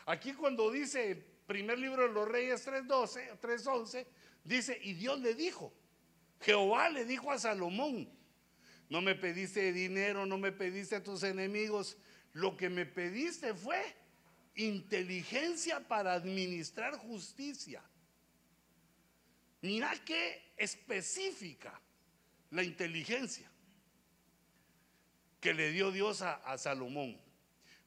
Aquí 0.06 0.34
cuando 0.34 0.70
dice 0.70 1.37
primer 1.48 1.80
libro 1.80 2.08
de 2.08 2.14
los 2.14 2.28
Reyes 2.28 2.68
3.12, 2.68 3.40
3.11, 3.40 4.06
dice, 4.44 4.80
y 4.84 4.94
Dios 4.94 5.20
le 5.20 5.34
dijo, 5.34 5.74
Jehová 6.42 6.90
le 6.90 7.06
dijo 7.06 7.32
a 7.32 7.40
Salomón, 7.40 8.10
no 8.90 9.02
me 9.02 9.16
pediste 9.16 9.74
dinero, 9.74 10.26
no 10.26 10.38
me 10.38 10.52
pediste 10.52 10.98
a 10.98 11.04
tus 11.04 11.24
enemigos, 11.24 11.98
lo 12.34 12.56
que 12.56 12.70
me 12.70 12.86
pediste 12.86 13.54
fue 13.54 13.82
inteligencia 14.56 15.88
para 15.88 16.14
administrar 16.14 16.96
justicia. 16.98 17.84
Mira 19.62 19.94
qué 20.06 20.54
específica 20.58 21.80
la 22.52 22.64
inteligencia 22.64 23.50
que 25.40 25.54
le 25.54 25.72
dio 25.72 25.92
Dios 25.92 26.22
a, 26.22 26.58
Salomón, 26.58 27.20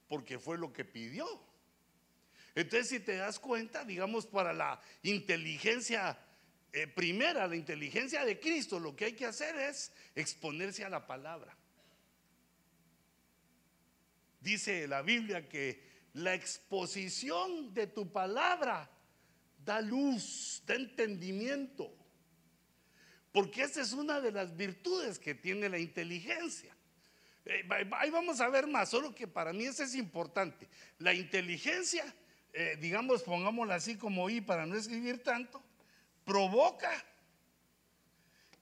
porque 0.08 0.38
fue 0.38 0.58
lo 0.58 0.72
que 0.72 0.84
pidió. 0.84 1.26
Entonces, 2.54 2.88
si 2.88 3.00
te 3.00 3.16
das 3.16 3.38
cuenta, 3.38 3.84
digamos, 3.84 4.26
para 4.26 4.52
la 4.52 4.80
inteligencia 5.02 6.18
eh, 6.72 6.86
primera, 6.86 7.48
la 7.48 7.56
inteligencia 7.56 8.24
de 8.24 8.38
Cristo, 8.38 8.78
lo 8.78 8.94
que 8.94 9.06
hay 9.06 9.12
que 9.14 9.26
hacer 9.26 9.56
es 9.56 9.92
exponerse 10.14 10.84
a 10.84 10.88
la 10.88 11.06
palabra. 11.06 11.56
Dice 14.40 14.86
la 14.86 15.02
Biblia 15.02 15.48
que 15.48 15.82
la 16.14 16.34
exposición 16.34 17.74
de 17.74 17.88
tu 17.88 18.10
palabra 18.10 18.88
da 19.64 19.80
luz, 19.80 20.62
da 20.64 20.74
entendimiento. 20.74 21.92
Porque 23.32 23.62
esa 23.62 23.82
es 23.82 23.92
una 23.92 24.20
de 24.20 24.32
las 24.32 24.56
virtudes 24.56 25.18
que 25.18 25.34
tiene 25.34 25.68
la 25.68 25.78
inteligencia. 25.78 26.74
Eh, 27.44 27.68
ahí 27.92 28.10
vamos 28.10 28.40
a 28.40 28.48
ver 28.48 28.66
más, 28.66 28.90
solo 28.90 29.14
que 29.14 29.26
para 29.26 29.52
mí 29.52 29.64
eso 29.64 29.82
es 29.82 29.94
importante. 29.94 30.68
La 30.98 31.14
inteligencia, 31.14 32.04
eh, 32.52 32.76
digamos, 32.80 33.22
pongámosla 33.22 33.76
así 33.76 33.96
como 33.96 34.28
I 34.28 34.40
para 34.40 34.66
no 34.66 34.76
escribir 34.76 35.22
tanto, 35.22 35.62
provoca 36.24 36.90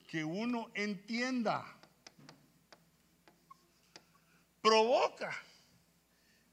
que 0.07 0.24
uno 0.24 0.70
entienda. 0.74 1.64
Provoca 4.61 5.35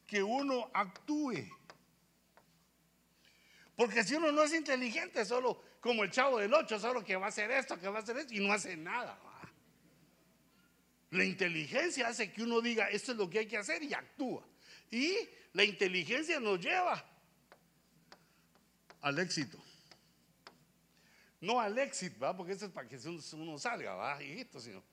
que 0.07 0.21
uno 0.21 0.69
actúe. 0.73 1.49
Porque 3.75 4.03
si 4.03 4.15
uno 4.15 4.31
no 4.31 4.43
es 4.43 4.53
inteligente, 4.53 5.25
solo 5.25 5.61
como 5.81 6.03
el 6.03 6.11
chavo 6.11 6.39
del 6.39 6.53
8, 6.53 6.79
solo 6.79 7.03
que 7.03 7.15
va 7.15 7.25
a 7.25 7.29
hacer 7.29 7.51
esto, 7.51 7.79
que 7.79 7.87
va 7.87 7.99
a 7.99 8.01
hacer 8.01 8.17
esto, 8.17 8.33
y 8.33 8.39
no 8.39 8.53
hace 8.53 8.77
nada. 8.77 9.19
La 11.11 11.23
inteligencia 11.23 12.07
hace 12.07 12.31
que 12.31 12.43
uno 12.43 12.61
diga, 12.61 12.89
esto 12.89 13.11
es 13.11 13.17
lo 13.17 13.29
que 13.29 13.39
hay 13.39 13.47
que 13.47 13.57
hacer 13.57 13.83
y 13.83 13.93
actúa. 13.93 14.45
Y 14.91 15.15
la 15.53 15.63
inteligencia 15.63 16.39
nos 16.39 16.59
lleva 16.59 17.03
al 19.05 19.19
éxito. 19.19 19.63
No 21.39 21.61
al 21.61 21.77
éxito, 21.77 22.19
¿va? 22.19 22.35
porque 22.35 22.53
eso 22.53 22.65
es 22.65 22.71
para 22.71 22.87
que 22.87 22.97
uno 23.33 23.59
salga, 23.59 23.93
¿va? 23.93 24.19
esto, 24.21 24.59
sino 24.59 24.83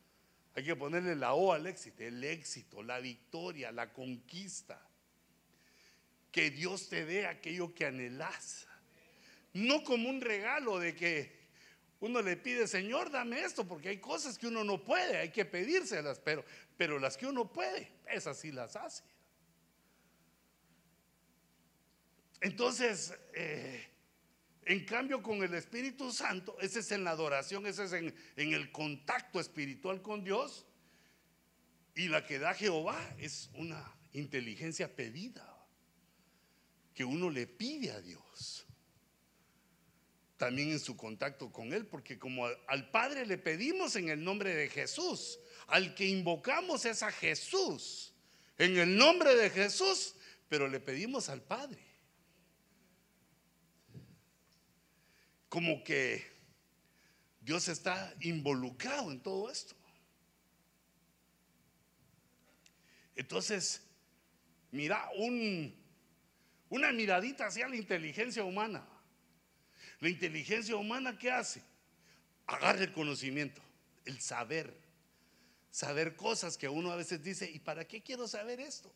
hay 0.55 0.65
que 0.65 0.77
ponerle 0.77 1.17
la 1.17 1.33
O 1.33 1.55
al 1.55 1.67
éxito, 1.67 2.03
el 2.03 2.23
éxito, 2.23 2.83
la 2.83 3.01
victoria, 3.01 3.73
la 3.73 3.91
conquista. 3.91 4.87
Que 6.31 6.51
Dios 6.51 6.91
te 6.91 7.07
dé 7.07 7.27
aquello 7.27 7.75
que 7.75 7.87
anhelas. 7.87 8.67
No 9.55 9.83
como 9.83 10.11
un 10.11 10.21
regalo 10.21 10.79
de 10.79 10.95
que 10.95 11.41
uno 12.01 12.21
le 12.21 12.37
pide, 12.37 12.67
Señor, 12.69 13.11
dame 13.11 13.43
esto, 13.43 13.67
porque 13.67 13.89
hay 13.89 13.99
cosas 13.99 14.37
que 14.37 14.47
uno 14.47 14.63
no 14.63 14.85
puede, 14.85 15.17
hay 15.17 15.31
que 15.31 15.47
pedírselas, 15.47 16.19
pero, 16.19 16.45
pero 16.77 16.99
las 16.99 17.17
que 17.17 17.27
uno 17.27 17.51
puede, 17.51 17.91
esas 18.11 18.39
sí 18.39 18.53
las 18.53 18.77
hace. 18.77 19.05
Entonces, 22.43 23.15
eh, 23.35 23.92
en 24.65 24.85
cambio 24.85 25.23
con 25.23 25.43
el 25.43 25.55
Espíritu 25.55 26.13
Santo, 26.13 26.57
ese 26.61 26.81
es 26.81 26.93
en 26.93 27.05
la 27.05 27.11
adoración, 27.11 27.67
ese 27.67 27.85
es 27.85 27.93
en, 27.93 28.15
en 28.37 28.53
el 28.53 28.71
contacto 28.71 29.41
espiritual 29.41 30.03
con 30.03 30.25
Dios, 30.25 30.67
y 31.95 32.09
la 32.09 32.25
que 32.25 32.39
da 32.39 32.55
Jehová 32.55 33.15
es 33.19 33.51
una 33.55 33.95
inteligencia 34.13 34.95
pedida, 34.95 35.49
que 36.95 37.05
uno 37.05 37.31
le 37.31 37.47
pide 37.47 37.91
a 37.91 38.01
Dios 38.01 38.67
también 40.43 40.73
en 40.73 40.81
su 40.81 40.97
contacto 40.97 41.53
con 41.53 41.73
Él, 41.73 41.87
porque 41.87 42.19
como 42.19 42.49
al 42.67 42.91
Padre 42.91 43.27
le 43.27 43.39
pedimos 43.39 43.95
en 43.95 44.09
el 44.09 44.25
nombre 44.25 44.53
de 44.53 44.69
Jesús, 44.69 45.39
al 45.69 45.95
que 45.95 46.05
invocamos 46.05 46.85
es 46.85 47.05
a 47.05 47.13
Jesús, 47.13 48.13
en 48.59 48.77
el 48.77 48.97
nombre 48.97 49.37
de 49.37 49.51
Jesús, 49.51 50.17
pero 50.49 50.67
le 50.67 50.81
pedimos 50.81 51.29
al 51.29 51.43
Padre. 51.43 51.92
Como 55.53 55.85
que 55.85 56.27
Dios 57.43 57.69
está 57.69 58.15
involucrado 58.21 59.13
en 59.13 59.21
todo 59.21 59.51
esto. 59.51 59.75
Entonces, 63.15 63.83
mira, 64.71 65.11
un, 65.19 65.79
una 66.71 66.91
miradita 66.91 67.49
hacia 67.49 67.69
la 67.69 67.77
inteligencia 67.77 68.43
humana. 68.43 68.83
La 70.01 70.09
inteligencia 70.09 70.75
humana, 70.75 71.19
¿qué 71.19 71.31
hace? 71.31 71.63
Agarra 72.47 72.85
el 72.85 72.93
conocimiento, 72.95 73.61
el 74.07 74.23
saber. 74.23 74.75
Saber 75.71 76.17
cosas 76.17 76.57
que 76.57 76.71
uno 76.71 76.91
a 76.93 76.97
veces 76.97 77.23
dice, 77.23 77.51
¿y 77.51 77.59
para 77.59 77.87
qué 77.87 78.03
quiero 78.03 78.27
saber 78.27 78.59
esto? 78.59 78.91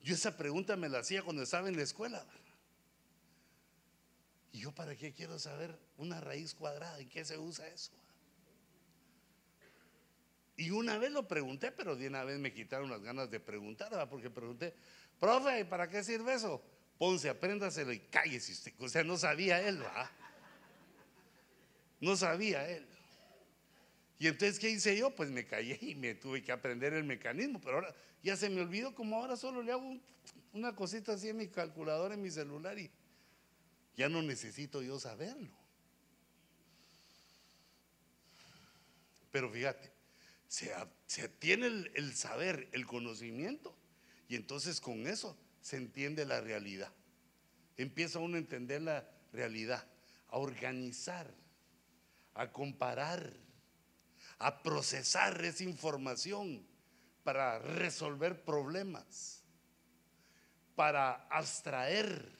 Yo 0.00 0.16
esa 0.16 0.36
pregunta 0.36 0.74
me 0.74 0.88
la 0.88 0.98
hacía 0.98 1.22
cuando 1.22 1.44
estaba 1.44 1.68
en 1.68 1.76
la 1.76 1.82
escuela. 1.84 2.26
¿Y 4.52 4.60
yo 4.60 4.72
para 4.72 4.96
qué 4.96 5.12
quiero 5.12 5.38
saber 5.38 5.78
una 5.96 6.20
raíz 6.20 6.54
cuadrada? 6.54 7.00
¿Y 7.00 7.06
qué 7.06 7.24
se 7.24 7.38
usa 7.38 7.66
eso? 7.68 7.92
Y 10.56 10.70
una 10.70 10.98
vez 10.98 11.12
lo 11.12 11.28
pregunté, 11.28 11.70
pero 11.70 11.94
de 11.94 12.08
una 12.08 12.24
vez 12.24 12.38
me 12.38 12.52
quitaron 12.52 12.90
las 12.90 13.00
ganas 13.00 13.30
de 13.30 13.38
preguntar, 13.38 14.08
porque 14.08 14.28
pregunté, 14.28 14.74
profe, 15.20 15.64
¿para 15.64 15.88
qué 15.88 16.02
sirve 16.02 16.34
eso? 16.34 16.60
Ponce, 16.98 17.28
apréndaselo 17.28 17.92
y 17.92 18.00
cállese. 18.00 18.74
O 18.80 18.88
sea, 18.88 19.04
no 19.04 19.16
sabía 19.16 19.60
él, 19.66 19.80
¿va? 19.82 20.10
No 22.00 22.16
sabía 22.16 22.68
él. 22.68 22.84
Y 24.18 24.26
entonces, 24.26 24.58
¿qué 24.58 24.68
hice 24.68 24.96
yo? 24.96 25.14
Pues 25.14 25.30
me 25.30 25.46
callé 25.46 25.78
y 25.80 25.94
me 25.94 26.14
tuve 26.16 26.42
que 26.42 26.50
aprender 26.50 26.92
el 26.92 27.04
mecanismo. 27.04 27.60
Pero 27.60 27.76
ahora 27.76 27.94
ya 28.24 28.36
se 28.36 28.50
me 28.50 28.60
olvidó, 28.60 28.94
como 28.94 29.16
ahora 29.16 29.36
solo 29.36 29.62
le 29.62 29.70
hago 29.70 29.96
una 30.52 30.74
cosita 30.74 31.12
así 31.12 31.28
en 31.28 31.36
mi 31.36 31.46
calculadora, 31.46 32.14
en 32.14 32.22
mi 32.22 32.30
celular 32.30 32.76
y 32.78 32.90
ya 33.98 34.08
no 34.08 34.22
necesito 34.22 34.80
yo 34.80 35.00
saberlo. 35.00 35.50
Pero 39.32 39.50
fíjate, 39.50 39.92
se, 40.46 41.28
tiene 41.40 41.66
el 41.66 42.14
saber, 42.14 42.68
el 42.70 42.86
conocimiento, 42.86 43.76
y 44.28 44.36
entonces 44.36 44.80
con 44.80 45.08
eso 45.08 45.36
se 45.60 45.78
entiende 45.78 46.24
la 46.24 46.40
realidad. 46.40 46.92
Empieza 47.76 48.20
uno 48.20 48.36
a 48.36 48.38
entender 48.38 48.82
la 48.82 49.10
realidad, 49.32 49.84
a 50.28 50.38
organizar, 50.38 51.34
a 52.34 52.52
comparar, 52.52 53.32
a 54.38 54.62
procesar 54.62 55.44
esa 55.44 55.64
información 55.64 56.64
para 57.24 57.58
resolver 57.58 58.44
problemas. 58.44 59.34
para 60.76 61.26
abstraer. 61.28 62.38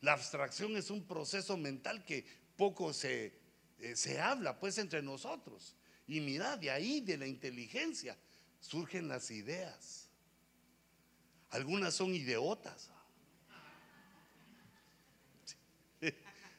La 0.00 0.12
abstracción 0.12 0.76
es 0.76 0.90
un 0.90 1.06
proceso 1.06 1.56
mental 1.56 2.04
que 2.04 2.24
poco 2.56 2.92
se, 2.92 3.38
eh, 3.78 3.96
se 3.96 4.20
habla 4.20 4.58
pues 4.58 4.78
entre 4.78 5.02
nosotros. 5.02 5.74
Y 6.06 6.20
mira, 6.20 6.56
de 6.56 6.70
ahí, 6.70 7.00
de 7.00 7.18
la 7.18 7.26
inteligencia, 7.26 8.16
surgen 8.60 9.08
las 9.08 9.30
ideas. 9.30 10.08
Algunas 11.50 11.94
son 11.94 12.14
idiotas. 12.14 12.90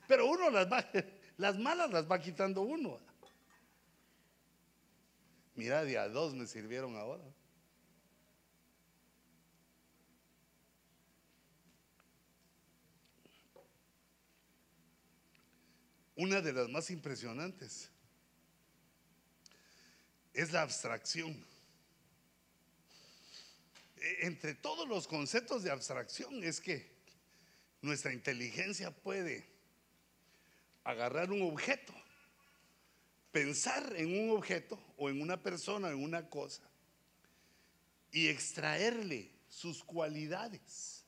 Pero 0.07 0.27
uno 0.27 0.49
las 0.49 0.71
va, 0.71 0.85
las 1.37 1.57
malas 1.57 1.91
las 1.91 2.09
va 2.09 2.19
quitando 2.19 2.61
uno. 2.61 2.99
Mira, 5.55 5.83
de 5.83 5.97
a 5.97 6.07
dos 6.07 6.33
me 6.35 6.45
sirvieron 6.45 6.95
ahora. 6.95 7.23
Una 16.17 16.41
de 16.41 16.51
las 16.51 16.67
más 16.67 16.89
impresionantes 16.89 17.91
es 20.33 20.51
la 20.51 20.63
abstracción. 20.63 21.31
E, 23.97 24.25
entre 24.25 24.55
todos 24.55 24.87
los 24.87 25.07
conceptos 25.07 25.61
de 25.61 25.69
abstracción 25.69 26.43
es 26.43 26.59
que 26.59 26.91
nuestra 27.83 28.11
inteligencia 28.11 28.89
puede 28.89 29.47
agarrar 30.83 31.31
un 31.31 31.43
objeto, 31.43 31.93
pensar 33.31 33.95
en 33.95 34.19
un 34.19 34.35
objeto 34.35 34.79
o 34.97 35.09
en 35.09 35.21
una 35.21 35.43
persona, 35.43 35.89
en 35.89 36.03
una 36.03 36.27
cosa, 36.31 36.63
y 38.11 38.27
extraerle 38.27 39.29
sus 39.49 39.83
cualidades. 39.83 41.05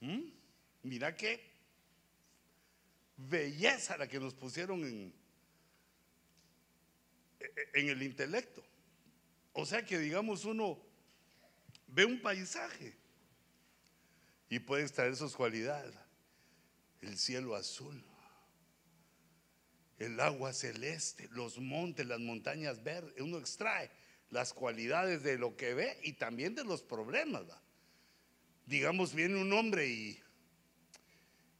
¿Mm? 0.00 0.30
Mira 0.82 1.14
qué 1.14 1.47
belleza 3.18 3.96
la 3.96 4.08
que 4.08 4.20
nos 4.20 4.34
pusieron 4.34 4.84
en, 4.84 5.12
en 7.74 7.88
el 7.88 8.02
intelecto. 8.02 8.64
O 9.52 9.66
sea 9.66 9.84
que 9.84 9.98
digamos 9.98 10.44
uno 10.44 10.78
ve 11.88 12.04
un 12.04 12.20
paisaje 12.20 12.96
y 14.48 14.60
puede 14.60 14.84
extraer 14.84 15.16
sus 15.16 15.34
cualidades. 15.34 15.94
El 17.00 17.18
cielo 17.18 17.54
azul, 17.54 18.02
el 19.98 20.18
agua 20.20 20.52
celeste, 20.52 21.28
los 21.30 21.58
montes, 21.58 22.06
las 22.06 22.20
montañas 22.20 22.82
verdes. 22.82 23.14
Uno 23.20 23.38
extrae 23.38 23.90
las 24.30 24.52
cualidades 24.52 25.22
de 25.22 25.38
lo 25.38 25.56
que 25.56 25.74
ve 25.74 25.98
y 26.02 26.14
también 26.14 26.54
de 26.54 26.64
los 26.64 26.82
problemas. 26.82 27.44
Digamos, 28.66 29.14
viene 29.14 29.40
un 29.40 29.52
hombre 29.52 29.88
y 29.88 30.20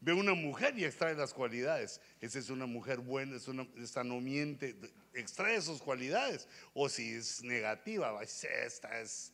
ve 0.00 0.12
una 0.12 0.34
mujer 0.34 0.78
y 0.78 0.84
extrae 0.84 1.14
las 1.14 1.34
cualidades. 1.34 2.00
Esa 2.20 2.38
es 2.38 2.50
una 2.50 2.66
mujer 2.66 2.98
buena, 2.98 3.36
es 3.36 3.48
una, 3.48 3.66
esta 3.76 4.04
no 4.04 4.20
miente, 4.20 4.76
extrae 5.14 5.60
sus 5.60 5.82
cualidades. 5.82 6.48
O 6.74 6.88
si 6.88 7.14
es 7.14 7.42
negativa, 7.42 8.22
esta 8.22 9.00
es 9.00 9.32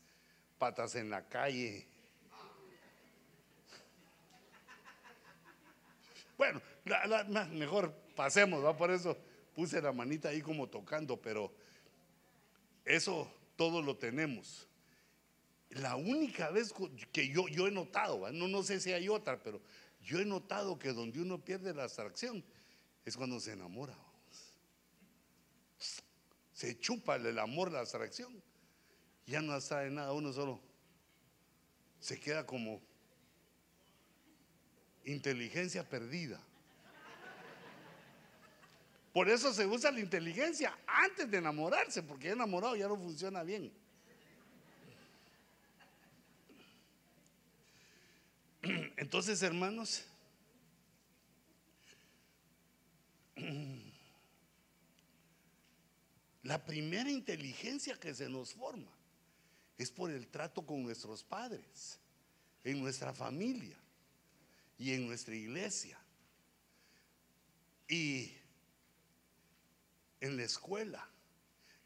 patas 0.58 0.94
en 0.94 1.10
la 1.10 1.28
calle. 1.28 1.86
Bueno, 6.36 6.60
mejor 7.52 7.94
pasemos, 8.16 8.64
¿va? 8.64 8.76
por 8.76 8.90
eso 8.90 9.16
puse 9.54 9.80
la 9.80 9.92
manita 9.92 10.30
ahí 10.30 10.42
como 10.42 10.68
tocando, 10.68 11.20
pero 11.20 11.52
eso 12.84 13.32
todo 13.56 13.80
lo 13.80 13.96
tenemos. 13.96 14.66
La 15.70 15.96
única 15.96 16.50
vez 16.50 16.72
que 17.12 17.28
yo, 17.28 17.48
yo 17.48 17.66
he 17.66 17.70
notado, 17.70 18.30
no, 18.32 18.48
no 18.48 18.62
sé 18.62 18.80
si 18.80 18.92
hay 18.92 19.08
otra, 19.08 19.42
pero 19.42 19.60
yo 20.04 20.20
he 20.20 20.24
notado 20.24 20.78
que 20.78 20.92
donde 20.92 21.20
uno 21.20 21.42
pierde 21.42 21.74
la 21.74 21.84
atracción 21.84 22.44
es 23.04 23.16
cuando 23.16 23.40
se 23.40 23.52
enamora. 23.52 23.96
Se 26.52 26.78
chupa 26.78 27.16
el 27.16 27.38
amor, 27.38 27.72
la 27.72 27.80
atracción. 27.80 28.42
Ya 29.26 29.40
no 29.40 29.58
de 29.58 29.90
nada, 29.90 30.12
uno 30.12 30.32
solo 30.32 30.60
se 31.98 32.20
queda 32.20 32.46
como 32.46 32.82
inteligencia 35.04 35.88
perdida. 35.88 36.40
Por 39.12 39.28
eso 39.28 39.54
se 39.54 39.66
usa 39.66 39.90
la 39.90 40.00
inteligencia 40.00 40.76
antes 40.86 41.30
de 41.30 41.38
enamorarse, 41.38 42.02
porque 42.02 42.30
enamorado 42.30 42.76
ya 42.76 42.88
no 42.88 42.96
funciona 42.96 43.42
bien. 43.42 43.72
Entonces, 48.96 49.42
hermanos, 49.42 50.04
la 56.42 56.64
primera 56.64 57.10
inteligencia 57.10 57.98
que 57.98 58.14
se 58.14 58.28
nos 58.28 58.54
forma 58.54 58.92
es 59.76 59.90
por 59.90 60.10
el 60.10 60.28
trato 60.28 60.64
con 60.64 60.82
nuestros 60.82 61.24
padres, 61.24 61.98
en 62.62 62.80
nuestra 62.80 63.12
familia 63.12 63.76
y 64.78 64.92
en 64.92 65.06
nuestra 65.06 65.34
iglesia. 65.34 65.98
Y 67.88 68.32
en 70.20 70.36
la 70.38 70.44
escuela. 70.44 71.06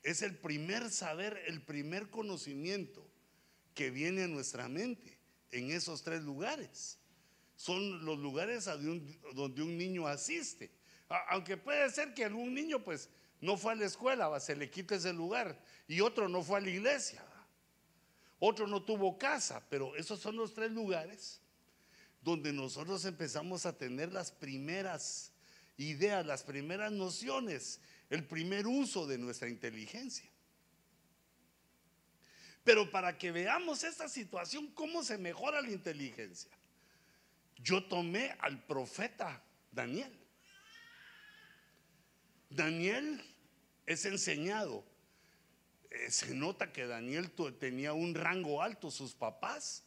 Es 0.03 0.23
el 0.23 0.37
primer 0.37 0.91
saber, 0.91 1.43
el 1.47 1.61
primer 1.61 2.09
conocimiento 2.09 3.05
que 3.75 3.91
viene 3.91 4.23
a 4.25 4.29
nuestra 4.29 4.69
mente 4.69 5.18
en 5.53 5.71
esos 5.71 6.03
tres 6.03 6.23
lugares. 6.23 6.99
Son 7.57 8.05
los 8.05 8.19
lugares 8.19 8.67
donde 9.35 9.63
un 9.63 9.77
niño 9.77 10.07
asiste. 10.07 10.71
Aunque 11.31 11.57
puede 11.57 11.91
ser 11.91 12.15
que 12.15 12.25
algún 12.25 12.55
niño 12.55 12.83
pues 12.85 13.09
no 13.41 13.57
fue 13.57 13.73
a 13.73 13.77
la 13.77 13.87
escuela, 13.87 14.39
se 14.41 14.55
le 14.57 14.71
quite 14.71 14.97
ese 14.97 15.13
lugar. 15.13 15.61
Y 15.87 16.01
otro 16.01 16.29
no 16.29 16.43
fue 16.43 16.59
a 16.59 16.63
la 16.63 16.71
iglesia. 16.71 17.25
Otro 18.39 18.67
no 18.67 18.83
tuvo 18.83 19.19
casa. 19.19 19.63
Pero 19.69 19.97
esos 19.97 20.21
son 20.21 20.37
los 20.37 20.55
tres 20.55 20.71
lugares 20.71 21.41
donde 22.21 22.53
nosotros 22.53 23.05
empezamos 23.05 23.65
a 23.67 23.77
tener 23.77 24.13
las 24.13 24.31
primeras 24.31 25.33
ideas, 25.77 26.27
las 26.27 26.43
primeras 26.43 26.93
nociones, 26.93 27.81
el 28.11 28.27
primer 28.27 28.67
uso 28.67 29.07
de 29.07 29.19
nuestra 29.19 29.49
inteligencia. 29.49 30.29
Pero 32.69 32.91
para 32.91 33.17
que 33.17 33.33
veamos 33.33 33.83
esta 33.83 34.11
situación, 34.11 34.67
cómo 34.75 35.03
se 35.03 35.17
mejora 35.17 35.63
la 35.63 35.71
inteligencia, 35.71 36.51
yo 37.57 37.83
tomé 37.85 38.37
al 38.41 38.63
profeta 38.63 39.43
Daniel. 39.73 40.15
Daniel 42.51 43.25
es 43.87 44.05
enseñado. 44.05 44.85
Eh, 45.89 46.11
se 46.11 46.35
nota 46.35 46.71
que 46.71 46.87
Daniel 46.87 47.33
tenía 47.59 47.95
un 47.95 48.15
rango 48.15 48.61
alto, 48.61 48.91
sus 48.91 49.15
papás, 49.15 49.85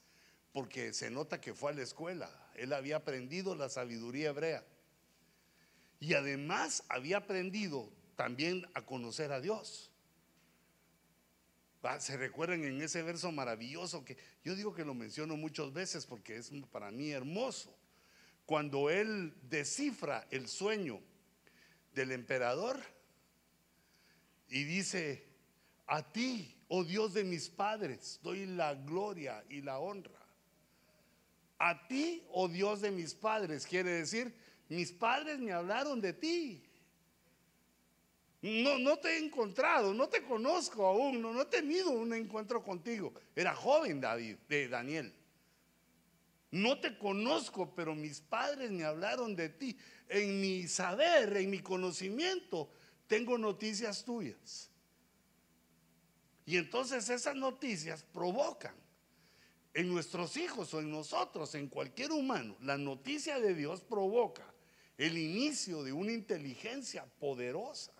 porque 0.51 0.91
se 0.91 1.11
nota 1.11 1.39
que 1.39 1.53
fue 1.53 1.73
a 1.73 1.75
la 1.75 1.83
escuela. 1.83 2.31
Él 2.55 2.73
había 2.73 2.95
aprendido 2.95 3.53
la 3.53 3.69
sabiduría 3.69 4.29
hebrea. 4.29 4.65
Y 5.99 6.15
además 6.15 6.83
había 6.89 7.17
aprendido 7.17 7.93
también 8.15 8.67
a 8.73 8.81
conocer 8.81 9.31
a 9.31 9.39
Dios. 9.39 9.90
Se 11.99 12.15
recuerdan 12.15 12.63
en 12.63 12.81
ese 12.81 13.01
verso 13.01 13.31
maravilloso 13.31 14.05
que 14.05 14.17
yo 14.43 14.55
digo 14.55 14.73
que 14.73 14.85
lo 14.85 14.93
menciono 14.93 15.35
muchas 15.35 15.73
veces 15.73 16.05
porque 16.05 16.37
es 16.37 16.51
para 16.71 16.91
mí 16.91 17.09
hermoso. 17.11 17.75
Cuando 18.45 18.89
él 18.89 19.33
descifra 19.49 20.27
el 20.29 20.47
sueño 20.47 20.99
del 21.93 22.11
emperador 22.11 22.79
y 24.49 24.63
dice, 24.63 25.25
a 25.87 26.11
ti, 26.11 26.55
oh 26.67 26.83
Dios 26.83 27.13
de 27.13 27.23
mis 27.23 27.49
padres, 27.49 28.19
doy 28.21 28.45
la 28.45 28.75
gloria 28.75 29.43
y 29.49 29.61
la 29.61 29.79
honra. 29.79 30.19
A 31.57 31.87
ti, 31.87 32.23
oh 32.31 32.47
Dios 32.47 32.81
de 32.81 32.91
mis 32.91 33.13
padres, 33.13 33.65
quiere 33.65 33.91
decir, 33.91 34.33
mis 34.69 34.91
padres 34.91 35.39
me 35.39 35.51
hablaron 35.51 35.99
de 35.99 36.13
ti. 36.13 36.63
No, 38.41 38.79
no 38.79 38.97
te 38.97 39.09
he 39.09 39.23
encontrado, 39.23 39.93
no 39.93 40.09
te 40.09 40.23
conozco 40.23 40.85
aún, 40.85 41.21
no, 41.21 41.31
no 41.31 41.43
he 41.43 41.45
tenido 41.45 41.91
un 41.91 42.13
encuentro 42.13 42.63
contigo. 42.63 43.13
Era 43.35 43.53
joven 43.53 44.01
David, 44.01 44.37
de 44.49 44.67
Daniel. 44.67 45.13
No 46.49 46.79
te 46.79 46.97
conozco, 46.97 47.73
pero 47.75 47.95
mis 47.95 48.19
padres 48.19 48.71
me 48.71 48.83
hablaron 48.83 49.35
de 49.35 49.49
ti. 49.49 49.77
En 50.09 50.41
mi 50.41 50.67
saber, 50.67 51.37
en 51.37 51.49
mi 51.49 51.59
conocimiento, 51.59 52.69
tengo 53.07 53.37
noticias 53.37 54.03
tuyas. 54.03 54.69
Y 56.45 56.57
entonces 56.57 57.09
esas 57.09 57.35
noticias 57.35 58.03
provocan 58.03 58.75
en 59.73 59.87
nuestros 59.87 60.35
hijos 60.35 60.73
o 60.73 60.79
en 60.79 60.91
nosotros, 60.91 61.55
en 61.55 61.67
cualquier 61.69 62.11
humano, 62.11 62.57
la 62.61 62.77
noticia 62.77 63.39
de 63.39 63.53
Dios 63.53 63.81
provoca 63.81 64.51
el 64.97 65.17
inicio 65.17 65.83
de 65.83 65.93
una 65.93 66.11
inteligencia 66.11 67.05
poderosa. 67.19 67.93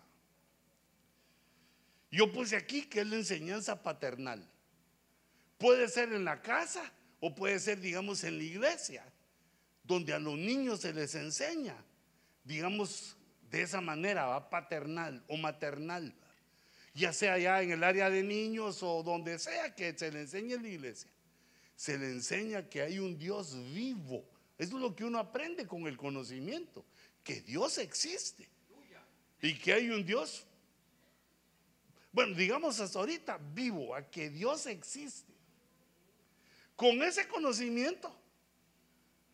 Yo 2.12 2.30
puse 2.30 2.54
aquí 2.54 2.82
que 2.82 3.00
es 3.00 3.06
la 3.06 3.16
enseñanza 3.16 3.82
paternal. 3.82 4.46
Puede 5.58 5.88
ser 5.88 6.12
en 6.12 6.24
la 6.24 6.42
casa 6.42 6.92
o 7.18 7.34
puede 7.34 7.58
ser, 7.58 7.80
digamos, 7.80 8.22
en 8.22 8.36
la 8.36 8.44
iglesia, 8.44 9.04
donde 9.82 10.12
a 10.12 10.18
los 10.18 10.36
niños 10.36 10.80
se 10.80 10.92
les 10.92 11.14
enseña, 11.14 11.74
digamos, 12.44 13.16
de 13.50 13.62
esa 13.62 13.80
manera, 13.80 14.26
¿va? 14.26 14.50
paternal 14.50 15.24
o 15.26 15.36
maternal, 15.36 16.14
ya 16.94 17.12
sea 17.12 17.38
ya 17.38 17.62
en 17.62 17.70
el 17.72 17.82
área 17.82 18.10
de 18.10 18.22
niños 18.22 18.82
o 18.82 19.02
donde 19.02 19.38
sea 19.38 19.74
que 19.74 19.96
se 19.96 20.12
le 20.12 20.20
enseñe 20.20 20.52
en 20.52 20.62
la 20.62 20.68
iglesia. 20.68 21.10
Se 21.76 21.96
le 21.96 22.06
enseña 22.10 22.68
que 22.68 22.82
hay 22.82 22.98
un 22.98 23.18
Dios 23.18 23.56
vivo. 23.72 24.24
Eso 24.58 24.76
es 24.76 24.82
lo 24.82 24.94
que 24.94 25.04
uno 25.04 25.18
aprende 25.18 25.66
con 25.66 25.86
el 25.86 25.96
conocimiento, 25.96 26.84
que 27.24 27.40
Dios 27.40 27.78
existe 27.78 28.48
y 29.40 29.54
que 29.58 29.72
hay 29.72 29.90
un 29.90 30.04
Dios, 30.04 30.46
bueno, 32.12 32.34
digamos 32.34 32.78
hasta 32.78 32.98
ahorita, 32.98 33.38
vivo, 33.54 33.94
a 33.94 34.02
que 34.02 34.28
Dios 34.28 34.66
existe. 34.66 35.32
Con 36.76 37.02
ese 37.02 37.26
conocimiento 37.26 38.14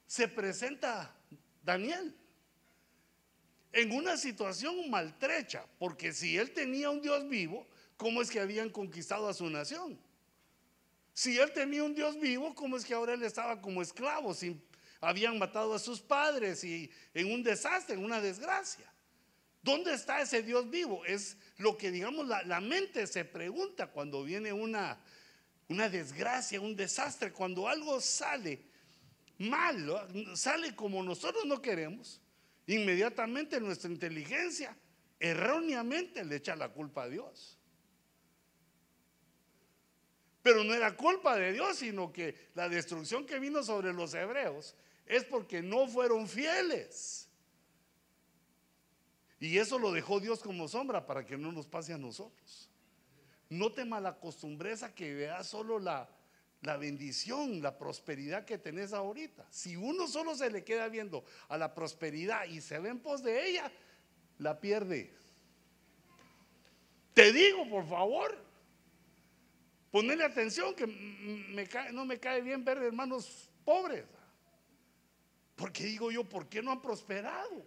se 0.07 0.29
presenta 0.29 1.15
Daniel 1.63 2.15
en 3.73 3.93
una 3.93 4.17
situación 4.17 4.89
maltrecha, 4.89 5.67
porque 5.79 6.13
si 6.13 6.37
él 6.37 6.53
tenía 6.53 6.91
un 6.91 7.03
Dios 7.03 7.29
vivo, 7.29 7.67
¿cómo 7.97 8.23
es 8.23 8.31
que 8.31 8.41
habían 8.41 8.71
conquistado 8.71 9.29
a 9.29 9.35
su 9.35 9.51
nación? 9.51 9.99
Si 11.13 11.37
él 11.37 11.53
tenía 11.53 11.83
un 11.83 11.95
Dios 11.95 12.19
vivo, 12.19 12.55
¿cómo 12.55 12.77
es 12.77 12.85
que 12.85 12.95
ahora 12.95 13.15
él 13.15 13.23
estaba 13.25 13.61
como 13.61 13.83
esclavo? 13.83 14.33
Si 14.35 14.61
habían 15.01 15.39
matado 15.39 15.75
a 15.75 15.79
sus 15.79 16.01
padres 16.01 16.63
y 16.65 16.91
en 17.13 17.33
un 17.33 17.43
desastre, 17.43 17.95
en 17.97 18.05
una 18.05 18.21
desgracia. 18.21 18.91
¿Dónde 19.69 19.93
está 19.93 20.23
ese 20.23 20.43
Dios 20.43 20.71
vivo? 20.71 21.05
Es 21.05 21.37
lo 21.59 21.77
que, 21.77 21.91
digamos, 21.91 22.27
la, 22.27 22.61
mente 22.63 23.07
se 23.07 23.27
pregunta 23.27 23.89
cuando 23.89 24.25
viene 24.25 24.51
una, 24.51 24.99
una 25.69 25.91
desgracia, 25.91 26.59
un 26.59 26.75
desastre, 26.75 27.33
cuando 27.33 27.69
algo 27.69 28.01
sale 28.01 28.63
mal, 29.37 30.09
sale 30.33 30.75
como 30.75 31.03
nosotros 31.03 31.45
no 31.45 31.61
queremos, 31.61 32.19
inmediatamente 32.67 33.61
nuestra 33.61 33.91
inteligencia 33.91 34.75
erróneamente 35.21 36.25
le 36.25 36.37
echa 36.37 36.57
la 36.57 36.71
culpa 36.71 37.03
a 37.03 37.09
Dios. 37.11 37.59
Pero 40.43 40.65
no 40.65 40.73
era 40.73 40.97
culpa 40.97 41.37
de 41.37 41.53
Dios, 41.53 41.77
sino 41.77 42.11
que 42.11 42.49
la 42.55 42.71
destrucción 42.71 43.27
que 43.27 43.39
vino 43.39 43.63
sobre 43.63 43.93
los 43.93 44.15
hebreos 44.15 44.75
es 45.05 45.25
porque 45.25 45.61
no 45.61 45.87
fueron 45.89 46.27
fieles. 46.27 47.28
Y 49.41 49.59
eso 49.59 49.79
lo 49.79 49.93
dejó 49.93 50.21
Dios 50.21 50.41
como 50.41 50.69
sombra 50.69 51.07
para 51.07 51.25
que 51.25 51.37
no 51.37 51.53
nos 51.53 51.67
pase 51.67 51.93
a 51.93 51.99
nosotros. 51.99 52.69
No 53.49 53.73
te 53.73 53.85
malacostumbres 53.85 54.83
a 54.83 54.95
que 54.95 55.15
veas 55.15 55.47
solo 55.47 55.79
la, 55.79 56.09
la 56.63 56.77
bendición, 56.77 57.63
la 57.63 57.79
prosperidad 57.79 58.45
que 58.45 58.59
tenés 58.59 58.93
ahorita. 58.93 59.47
Si 59.51 59.77
uno 59.77 60.09
solo 60.09 60.35
se 60.35 60.51
le 60.51 60.65
queda 60.65 60.89
viendo 60.89 61.25
a 61.49 61.57
la 61.57 61.75
prosperidad 61.75 62.47
y 62.47 62.61
se 62.61 62.79
ve 62.79 62.91
en 62.91 62.99
pos 62.99 63.23
de 63.23 63.49
ella, 63.49 63.71
la 64.39 64.61
pierde. 64.61 65.15
Te 67.15 67.33
digo, 67.33 67.69
por 67.69 67.89
favor, 67.89 68.37
ponerle 69.91 70.25
atención 70.25 70.75
que 70.75 70.87
no 71.93 72.05
me 72.05 72.19
cae 72.19 72.43
bien 72.43 72.65
ver 72.65 72.79
hermanos 72.79 73.51
pobres. 73.65 74.05
Porque 75.55 75.85
digo 75.85 76.11
yo, 76.11 76.23
¿por 76.25 76.49
qué 76.49 76.63
no 76.63 76.71
han 76.71 76.81
prosperado? 76.81 77.67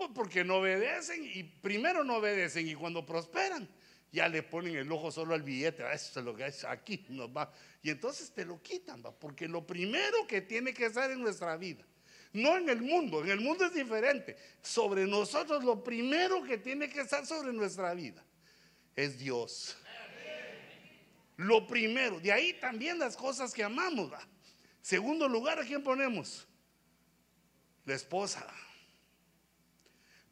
Pues 0.00 0.12
porque 0.14 0.44
no 0.44 0.56
obedecen 0.56 1.30
y 1.30 1.42
primero 1.42 2.02
no 2.04 2.16
obedecen 2.16 2.66
y 2.66 2.74
cuando 2.74 3.04
prosperan 3.04 3.68
ya 4.10 4.30
le 4.30 4.42
ponen 4.42 4.74
el 4.74 4.90
ojo 4.90 5.12
solo 5.12 5.34
al 5.34 5.42
billete, 5.42 5.82
ah, 5.82 5.92
eso 5.92 6.20
es 6.20 6.24
lo 6.24 6.34
que 6.34 6.46
es 6.46 6.64
aquí, 6.64 7.04
nos 7.10 7.28
va. 7.28 7.52
Y 7.82 7.90
entonces 7.90 8.32
te 8.32 8.46
lo 8.46 8.62
quitan, 8.62 9.02
¿va? 9.04 9.12
porque 9.12 9.46
lo 9.46 9.66
primero 9.66 10.26
que 10.26 10.40
tiene 10.40 10.72
que 10.72 10.86
estar 10.86 11.10
en 11.10 11.20
nuestra 11.20 11.54
vida, 11.58 11.84
no 12.32 12.56
en 12.56 12.70
el 12.70 12.80
mundo, 12.80 13.22
en 13.22 13.28
el 13.28 13.40
mundo 13.42 13.66
es 13.66 13.74
diferente, 13.74 14.38
sobre 14.62 15.06
nosotros 15.06 15.62
lo 15.62 15.84
primero 15.84 16.42
que 16.44 16.56
tiene 16.56 16.88
que 16.88 17.02
estar 17.02 17.26
sobre 17.26 17.52
nuestra 17.52 17.92
vida 17.92 18.24
es 18.96 19.18
Dios. 19.18 19.76
Lo 21.36 21.66
primero, 21.66 22.18
de 22.20 22.32
ahí 22.32 22.54
también 22.54 22.98
las 22.98 23.18
cosas 23.18 23.52
que 23.52 23.62
amamos. 23.62 24.10
Segundo 24.80 25.28
lugar, 25.28 25.58
¿a 25.58 25.64
quién 25.66 25.82
ponemos? 25.82 26.48
La 27.84 27.94
esposa. 27.94 28.50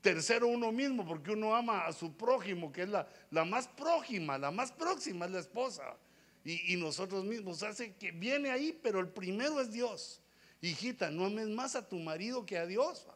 Tercero, 0.00 0.46
uno 0.46 0.70
mismo, 0.70 1.06
porque 1.06 1.32
uno 1.32 1.54
ama 1.54 1.86
a 1.86 1.92
su 1.92 2.16
prójimo, 2.16 2.72
que 2.72 2.82
es 2.82 2.88
la, 2.88 3.08
la 3.30 3.44
más 3.44 3.66
prójima, 3.66 4.38
la 4.38 4.50
más 4.50 4.70
próxima 4.70 5.26
es 5.26 5.32
la 5.32 5.40
esposa. 5.40 5.96
Y, 6.44 6.76
nosotros 6.76 7.24
mismos, 7.24 7.62
hace 7.62 7.94
que 7.94 8.10
viene 8.10 8.50
ahí, 8.50 8.78
pero 8.82 9.00
el 9.00 9.08
primero 9.08 9.60
es 9.60 9.70
Dios. 9.70 10.22
Hijita, 10.62 11.10
no 11.10 11.26
ames 11.26 11.48
más 11.48 11.76
a 11.76 11.86
tu 11.86 11.98
marido 11.98 12.46
que 12.46 12.56
a 12.56 12.64
Dios, 12.64 13.06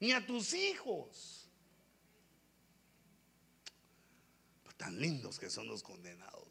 ni 0.00 0.12
a 0.12 0.26
tus 0.26 0.52
hijos. 0.54 1.34
tan 4.76 5.00
lindos 5.00 5.40
que 5.40 5.50
son 5.50 5.66
los 5.66 5.82
condenados. 5.82 6.48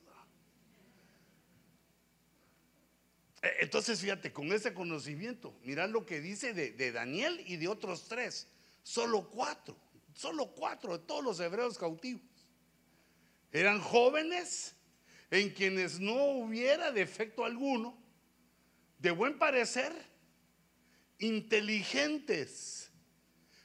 E, 3.42 3.58
entonces, 3.62 4.00
fíjate, 4.00 4.34
con 4.34 4.52
ese 4.52 4.74
conocimiento, 4.74 5.58
mirad 5.64 5.90
lo 5.90 6.06
que 6.06 6.22
dice 6.22 6.54
de, 6.54 6.72
de 6.72 6.92
Daniel 6.92 7.42
y 7.46 7.58
de 7.58 7.68
otros 7.68 8.08
tres. 8.08 8.48
Solo 8.88 9.30
cuatro, 9.30 9.76
solo 10.14 10.48
cuatro 10.48 10.98
de 10.98 11.04
todos 11.04 11.22
los 11.22 11.42
hebreos 11.42 11.78
cautivos. 11.78 12.22
Eran 13.52 13.82
jóvenes 13.82 14.78
en 15.30 15.50
quienes 15.50 16.00
no 16.00 16.16
hubiera 16.16 16.94
defecto 16.94 17.44
alguno, 17.44 18.02
de 18.98 19.12
buen 19.12 19.38
parecer, 19.38 19.92
inteligentes. 21.20 22.90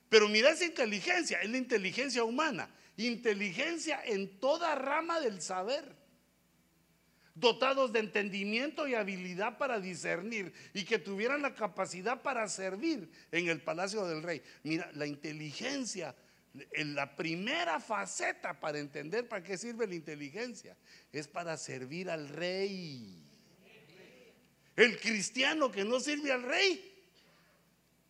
Pero 0.09 0.29
mira 0.29 0.51
esa 0.51 0.65
inteligencia, 0.65 1.41
es 1.41 1.51
la 1.51 1.57
inteligencia 1.57 2.25
humana, 2.25 2.69
inteligencia 2.97 4.05
en 4.05 4.41
toda 4.41 4.75
rama 4.75 5.21
del 5.21 5.41
saber 5.41 6.02
dotados 7.35 7.93
de 7.93 8.01
entendimiento 8.01 8.87
y 8.87 8.95
habilidad 8.95 9.59
para 9.59 9.81
discernir 9.81 10.53
y 10.75 10.85
que 10.85 10.99
tuvieran 10.99 11.43
la 11.43 11.55
capacidad 11.55 12.23
para 12.23 12.49
servir 12.49 13.11
en 13.31 13.49
el 13.49 13.61
palacio 13.61 14.07
del 14.07 14.23
rey. 14.23 14.43
Mira, 14.63 14.91
la 14.95 15.07
inteligencia, 15.07 16.15
en 16.73 16.95
la 16.95 17.17
primera 17.17 17.81
faceta 17.81 18.59
para 18.61 18.79
entender 18.79 19.29
para 19.29 19.43
qué 19.43 19.57
sirve 19.57 19.87
la 19.87 19.95
inteligencia, 19.95 20.77
es 21.11 21.27
para 21.27 21.57
servir 21.57 22.11
al 22.11 22.29
rey. 22.29 23.25
El 24.77 24.99
cristiano 24.99 25.71
que 25.71 25.85
no 25.85 26.01
sirve 26.01 26.33
al 26.33 26.43
rey 26.43 26.89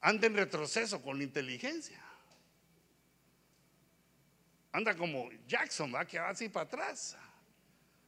anda 0.00 0.26
en 0.26 0.34
retroceso 0.34 1.00
con 1.00 1.18
la 1.18 1.24
inteligencia. 1.24 2.00
Anda 4.72 4.96
como 4.96 5.28
Jackson, 5.46 5.94
va 5.94 6.04
que 6.06 6.18
va 6.18 6.30
así 6.30 6.48
para 6.48 6.64
atrás 6.64 7.16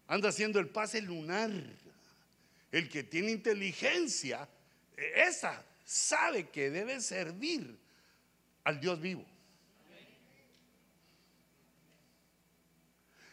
anda 0.06 0.28
haciendo 0.28 0.58
el 0.60 0.68
pase 0.68 1.00
lunar. 1.00 1.50
El 2.70 2.88
que 2.88 3.04
tiene 3.04 3.30
inteligencia, 3.30 4.48
esa 4.96 5.64
sabe 5.84 6.48
que 6.48 6.70
debe 6.70 7.00
servir 7.00 7.78
al 8.64 8.80
Dios 8.80 9.00
vivo. 9.00 9.24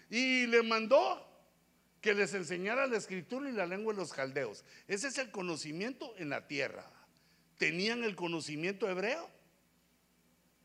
Y 0.10 0.45
le 0.47 0.62
mandó 0.62 1.27
que 2.01 2.13
les 2.13 2.34
enseñara 2.34 2.86
la 2.88 2.97
escritura 2.97 3.49
y 3.49 3.53
la 3.53 3.65
lengua 3.65 3.93
de 3.93 3.99
los 3.99 4.12
caldeos. 4.12 4.65
Ese 4.88 5.07
es 5.07 5.17
el 5.17 5.31
conocimiento 5.31 6.13
en 6.17 6.29
la 6.29 6.47
tierra. 6.47 6.86
Tenían 7.57 8.03
el 8.03 8.15
conocimiento 8.15 8.89
hebreo 8.89 9.29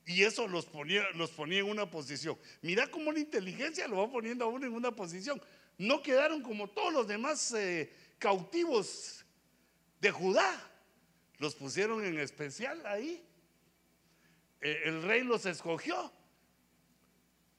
y 0.05 0.23
eso 0.23 0.49
los 0.49 0.67
ponía, 0.67 1.05
los 1.15 1.31
ponía 1.31 1.61
en 1.61 1.67
una 1.67 1.91
posición. 1.91 2.39
Mira 2.63 2.89
cómo 2.89 3.13
la 3.13 3.21
inteligencia 3.21 3.87
lo 3.87 3.99
va 3.99 4.11
poniendo 4.11 4.45
a 4.45 4.49
uno 4.49 4.67
en 4.67 4.73
una 4.73 4.91
posición 4.93 5.41
no 5.79 6.03
quedaron 6.03 6.43
como 6.43 6.69
todos 6.69 6.93
los 6.93 7.07
demás 7.07 7.53
eh, 7.53 7.93
cautivos 8.19 9.25
de 10.01 10.11
Judá. 10.11 10.71
Los 11.39 11.55
pusieron 11.55 12.05
en 12.05 12.19
especial 12.19 12.85
ahí. 12.87 13.23
Eh, 14.61 14.83
el 14.85 15.03
rey 15.03 15.23
los 15.23 15.45
escogió 15.47 16.13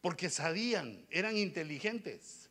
porque 0.02 0.30
sabían, 0.30 1.06
eran 1.10 1.38
inteligentes. 1.38 2.50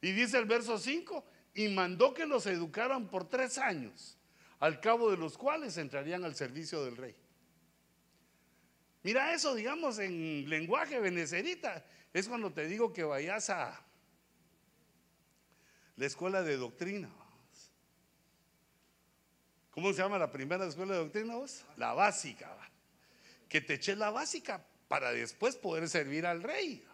Y 0.00 0.12
dice 0.12 0.38
el 0.38 0.46
verso 0.46 0.78
5, 0.78 1.24
y 1.54 1.68
mandó 1.68 2.14
que 2.14 2.26
los 2.26 2.46
educaran 2.46 3.08
por 3.08 3.28
tres 3.28 3.58
años, 3.58 4.18
al 4.58 4.80
cabo 4.80 5.10
de 5.10 5.16
los 5.16 5.36
cuales 5.36 5.76
entrarían 5.76 6.24
al 6.24 6.34
servicio 6.34 6.84
del 6.84 6.96
rey. 6.96 7.14
Mira 9.02 9.32
eso, 9.32 9.54
digamos, 9.54 9.98
en 9.98 10.48
lenguaje 10.48 10.98
benecerita, 10.98 11.84
es 12.12 12.28
cuando 12.28 12.52
te 12.52 12.66
digo 12.66 12.92
que 12.92 13.04
vayas 13.04 13.50
a, 13.50 13.85
la 15.96 16.06
escuela 16.06 16.42
de 16.42 16.56
doctrina. 16.56 17.10
¿Cómo 19.70 19.92
se 19.92 20.00
llama 20.00 20.18
la 20.18 20.30
primera 20.30 20.66
escuela 20.66 20.94
de 20.94 21.00
doctrina 21.00 21.36
vos? 21.36 21.64
La 21.76 21.92
básica. 21.92 22.56
Que 23.48 23.60
te 23.60 23.74
eches 23.74 23.98
la 23.98 24.10
básica 24.10 24.64
para 24.88 25.12
después 25.12 25.56
poder 25.56 25.88
servir 25.88 26.26
al 26.26 26.42
rey. 26.42 26.84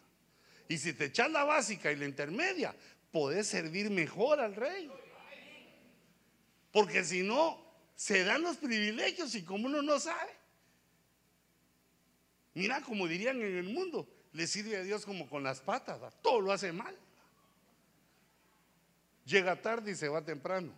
Y 0.69 0.79
si 0.79 0.93
te 0.93 1.07
echas 1.07 1.31
la 1.31 1.45
básica 1.45 1.93
y 1.93 1.97
la 1.97 2.07
intermedia, 2.07 2.75
podés 3.11 3.47
servir 3.47 3.91
mejor 3.91 4.41
al 4.41 4.55
rey. 4.55 4.91
Porque 6.73 7.05
si 7.05 7.23
no, 7.23 7.63
se 7.95 8.25
dan 8.25 8.43
los 8.43 8.57
privilegios 8.57 9.35
y 9.35 9.45
como 9.45 9.67
uno 9.67 9.83
no 9.83 10.01
sabe. 10.01 10.33
Mira, 12.55 12.81
como 12.83 13.07
dirían 13.07 13.41
en 13.41 13.59
el 13.59 13.73
mundo, 13.73 14.09
le 14.33 14.47
sirve 14.47 14.77
a 14.77 14.83
Dios 14.83 15.05
como 15.05 15.29
con 15.29 15.43
las 15.43 15.61
patas, 15.61 16.01
todo 16.23 16.41
lo 16.41 16.53
hace 16.53 16.73
mal. 16.73 16.97
Llega 19.25 19.61
tarde 19.61 19.93
y 19.93 19.95
se 19.95 20.09
va 20.09 20.25
temprano. 20.25 20.73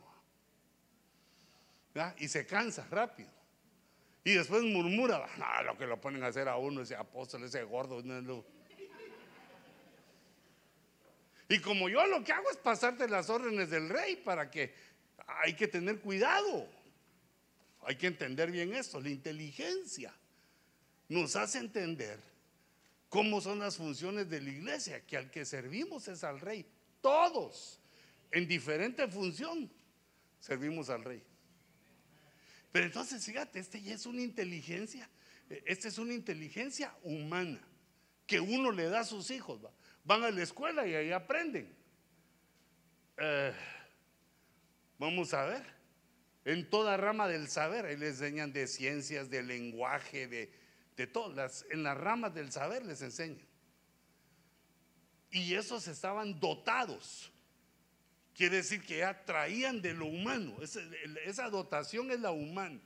Y 2.18 2.28
se 2.28 2.44
cansa 2.46 2.86
rápido. 2.90 3.30
Y 4.24 4.32
después 4.32 4.62
murmura, 4.62 5.26
no, 5.36 5.62
lo 5.64 5.76
que 5.76 5.86
lo 5.86 6.00
ponen 6.00 6.24
a 6.24 6.28
hacer 6.28 6.48
a 6.48 6.56
uno, 6.56 6.80
ese 6.80 6.96
apóstol, 6.96 7.44
ese 7.44 7.62
gordo. 7.62 8.02
Y 11.48 11.60
como 11.60 11.88
yo 11.88 12.06
lo 12.06 12.24
que 12.24 12.32
hago 12.32 12.50
es 12.50 12.56
pasarte 12.56 13.06
las 13.06 13.28
órdenes 13.28 13.68
del 13.68 13.90
rey 13.90 14.16
para 14.16 14.50
que 14.50 14.74
hay 15.26 15.54
que 15.54 15.68
tener 15.68 16.00
cuidado. 16.00 16.68
Hay 17.82 17.96
que 17.96 18.06
entender 18.06 18.50
bien 18.50 18.74
esto. 18.74 18.98
La 18.98 19.10
inteligencia 19.10 20.12
nos 21.08 21.36
hace 21.36 21.58
entender 21.58 22.18
cómo 23.10 23.42
son 23.42 23.58
las 23.58 23.76
funciones 23.76 24.30
de 24.30 24.40
la 24.40 24.50
iglesia, 24.50 25.04
que 25.04 25.18
al 25.18 25.30
que 25.30 25.44
servimos 25.44 26.08
es 26.08 26.24
al 26.24 26.40
rey. 26.40 26.66
Todos, 27.02 27.78
en 28.34 28.48
diferente 28.48 29.06
función, 29.06 29.70
servimos 30.40 30.90
al 30.90 31.04
rey. 31.04 31.22
Pero 32.72 32.86
entonces, 32.86 33.24
fíjate, 33.24 33.60
este 33.60 33.80
ya 33.80 33.94
es 33.94 34.06
una 34.06 34.22
inteligencia, 34.22 35.08
esta 35.64 35.86
es 35.86 35.98
una 35.98 36.14
inteligencia 36.14 36.92
humana 37.04 37.60
que 38.26 38.40
uno 38.40 38.72
le 38.72 38.88
da 38.88 39.00
a 39.00 39.04
sus 39.04 39.30
hijos. 39.30 39.60
Van 40.02 40.24
a 40.24 40.32
la 40.32 40.42
escuela 40.42 40.84
y 40.84 40.96
ahí 40.96 41.12
aprenden. 41.12 41.72
Eh, 43.18 43.52
vamos 44.98 45.32
a 45.32 45.44
ver, 45.44 45.64
en 46.44 46.68
toda 46.68 46.96
rama 46.96 47.28
del 47.28 47.46
saber, 47.46 47.86
ahí 47.86 47.96
les 47.96 48.20
enseñan 48.20 48.52
de 48.52 48.66
ciencias, 48.66 49.30
de 49.30 49.44
lenguaje, 49.44 50.26
de, 50.26 50.52
de 50.96 51.06
todas, 51.06 51.64
en 51.70 51.84
las 51.84 51.96
ramas 51.96 52.34
del 52.34 52.50
saber 52.50 52.84
les 52.84 53.00
enseñan. 53.00 53.46
Y 55.30 55.54
esos 55.54 55.86
estaban 55.86 56.40
dotados 56.40 57.30
Quiere 58.34 58.56
decir 58.56 58.82
que 58.82 58.98
ya 58.98 59.24
traían 59.24 59.80
de 59.80 59.94
lo 59.94 60.06
humano. 60.06 60.56
Esa, 61.24 61.48
dotación 61.48 62.10
es 62.10 62.18
la 62.20 62.32
humana. 62.32 62.80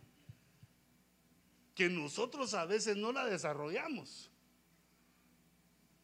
Que 1.74 1.88
nosotros 1.88 2.52
a 2.52 2.66
veces 2.66 2.96
no 2.96 3.12
la 3.12 3.24
desarrollamos. 3.24 4.30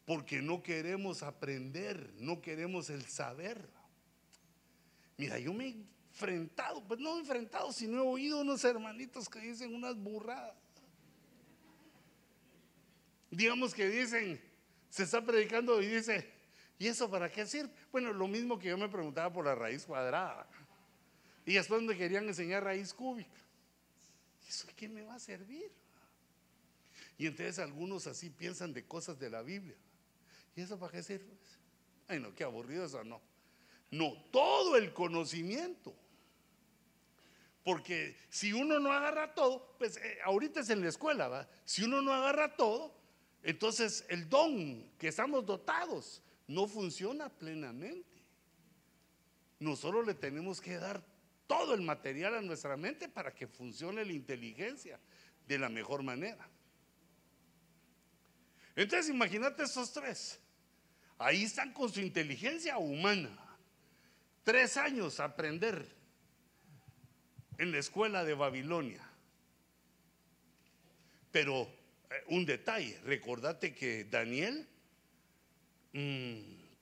Porque 0.05 0.41
no 0.41 0.63
queremos 0.63 1.21
aprender, 1.21 2.11
no 2.17 2.41
queremos 2.41 2.89
el 2.89 3.05
saber. 3.05 3.69
Mira, 5.17 5.37
yo 5.37 5.53
me 5.53 5.67
he 5.67 5.75
enfrentado, 6.11 6.83
pues 6.83 6.99
no 6.99 7.15
he 7.15 7.19
enfrentado, 7.19 7.71
sino 7.71 7.97
he 7.97 8.07
oído 8.07 8.41
unos 8.41 8.63
hermanitos 8.63 9.29
que 9.29 9.39
dicen 9.39 9.75
unas 9.75 9.95
burradas. 9.95 10.55
Digamos 13.29 13.73
que 13.73 13.87
dicen, 13.89 14.41
se 14.89 15.03
está 15.03 15.23
predicando 15.23 15.81
y 15.81 15.87
dice, 15.87 16.34
¿Y 16.77 16.87
eso 16.87 17.09
para 17.09 17.31
qué 17.31 17.45
sirve? 17.45 17.71
Bueno, 17.91 18.11
lo 18.11 18.27
mismo 18.27 18.59
que 18.59 18.69
yo 18.69 18.77
me 18.77 18.89
preguntaba 18.89 19.31
por 19.31 19.45
la 19.45 19.55
raíz 19.55 19.85
cuadrada. 19.85 20.47
Y 21.45 21.53
después 21.53 21.81
me 21.81 21.95
querían 21.95 22.27
enseñar 22.27 22.63
raíz 22.63 22.93
cúbica. 22.93 23.39
¿Y 24.45 24.49
eso 24.49 24.67
qué 24.75 24.89
me 24.89 25.03
va 25.03 25.15
a 25.15 25.19
servir? 25.19 25.71
Y 27.17 27.27
entonces 27.27 27.59
algunos 27.59 28.07
así 28.07 28.29
piensan 28.29 28.73
de 28.73 28.85
cosas 28.85 29.17
de 29.19 29.29
la 29.29 29.41
Biblia. 29.41 29.77
¿Y 30.55 30.61
eso 30.61 30.77
para 30.77 30.91
qué 30.91 31.03
sirve? 31.03 31.31
Ay, 32.07 32.19
no, 32.19 32.33
qué 32.35 32.43
aburrido 32.43 32.85
eso, 32.85 33.03
no. 33.03 33.21
No, 33.91 34.13
todo 34.31 34.75
el 34.75 34.93
conocimiento. 34.93 35.95
Porque 37.63 38.17
si 38.29 38.53
uno 38.53 38.79
no 38.79 38.91
agarra 38.91 39.33
todo, 39.33 39.75
pues 39.77 39.97
eh, 39.97 40.19
ahorita 40.23 40.59
es 40.59 40.69
en 40.69 40.81
la 40.81 40.89
escuela, 40.89 41.27
¿va? 41.27 41.49
Si 41.63 41.83
uno 41.83 42.01
no 42.01 42.13
agarra 42.13 42.55
todo, 42.55 42.93
entonces 43.41 44.05
el 44.09 44.29
don 44.29 44.91
que 44.97 45.07
estamos 45.07 45.45
dotados 45.45 46.21
no 46.47 46.67
funciona 46.67 47.29
plenamente. 47.29 48.23
Nosotros 49.59 50.05
le 50.05 50.13
tenemos 50.13 50.61
que 50.61 50.77
dar 50.77 51.03
todo 51.47 51.73
el 51.73 51.81
material 51.81 52.35
a 52.35 52.41
nuestra 52.41 52.77
mente 52.77 53.07
para 53.07 53.33
que 53.33 53.47
funcione 53.47 54.03
la 54.05 54.13
inteligencia 54.13 54.99
de 55.47 55.59
la 55.59 55.69
mejor 55.69 56.03
manera. 56.03 56.49
Entonces 58.75 59.09
imagínate 59.09 59.63
esos 59.63 59.91
tres. 59.93 60.39
Ahí 61.17 61.43
están 61.43 61.71
con 61.71 61.91
su 61.91 62.01
inteligencia 62.01 62.77
humana. 62.77 63.37
Tres 64.43 64.77
años 64.77 65.19
aprender 65.19 65.87
en 67.57 67.71
la 67.71 67.77
escuela 67.77 68.23
de 68.23 68.33
Babilonia. 68.33 69.01
Pero 71.31 71.63
eh, 72.09 72.23
un 72.27 72.45
detalle, 72.45 72.99
recordate 73.05 73.73
que 73.73 74.03
Daniel 74.05 74.67
Mm, 75.97 76.41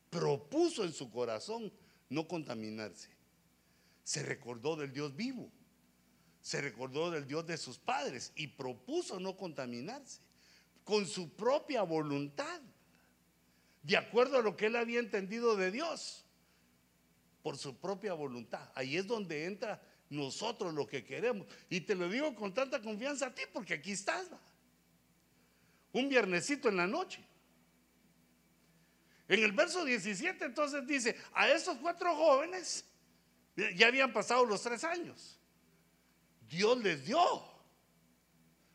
propuso 0.10 0.84
en 0.84 0.92
su 0.92 1.12
corazón 1.12 1.72
no 2.10 2.28
contaminarse. 2.28 3.10
Se 4.04 4.24
recordó 4.24 4.76
del 4.76 4.92
Dios 4.92 5.16
vivo, 5.16 5.52
se 6.42 6.60
recordó 6.62 7.12
del 7.12 7.28
Dios 7.28 7.46
de 7.46 7.58
sus 7.58 7.78
padres 7.78 8.32
y 8.36 8.48
propuso 8.48 9.20
no 9.20 9.38
contaminarse 9.38 10.20
con 10.84 11.06
su 11.06 11.30
propia 11.30 11.84
voluntad, 11.84 12.60
de 13.84 13.98
acuerdo 13.98 14.40
a 14.40 14.42
lo 14.42 14.58
que 14.58 14.66
él 14.66 14.76
había 14.78 15.00
entendido 15.00 15.56
de 15.56 15.70
Dios, 15.70 16.26
por 17.44 17.56
su 17.56 17.78
propia 17.78 18.14
voluntad. 18.14 18.68
Ahí 18.74 18.98
es 18.98 19.06
donde 19.06 19.46
entra 19.46 19.80
nosotros 20.10 20.74
lo 20.74 20.88
que 20.88 21.06
queremos. 21.06 21.46
Y 21.70 21.82
te 21.82 21.94
lo 21.94 22.10
digo 22.10 22.34
con 22.34 22.52
tanta 22.52 22.82
confianza 22.82 23.28
a 23.28 23.36
ti, 23.36 23.44
porque 23.54 23.76
aquí 23.76 23.92
estás. 23.92 24.26
Un 25.92 26.10
viernesito 26.10 26.68
en 26.68 26.78
la 26.78 26.88
noche. 26.88 27.24
En 29.34 29.44
el 29.44 29.52
verso 29.52 29.84
17 29.84 30.46
entonces 30.46 30.86
dice, 30.86 31.18
a 31.34 31.50
esos 31.50 31.80
cuatro 31.80 32.16
jóvenes 32.16 32.86
ya 33.76 33.88
habían 33.88 34.14
pasado 34.14 34.46
los 34.46 34.62
tres 34.62 34.84
años. 34.84 35.40
Dios 36.48 36.78
les 36.84 37.04
dio, 37.04 37.20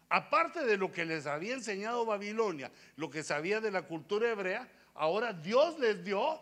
aparte 0.08 0.64
de 0.64 0.76
lo 0.76 0.90
que 0.90 1.04
les 1.04 1.26
había 1.26 1.54
enseñado 1.54 2.04
Babilonia, 2.04 2.72
lo 2.96 3.08
que 3.08 3.22
sabía 3.22 3.60
de 3.60 3.70
la 3.70 3.82
cultura 3.82 4.30
hebrea, 4.30 4.68
ahora 4.94 5.32
Dios 5.32 5.78
les 5.78 6.04
dio 6.04 6.40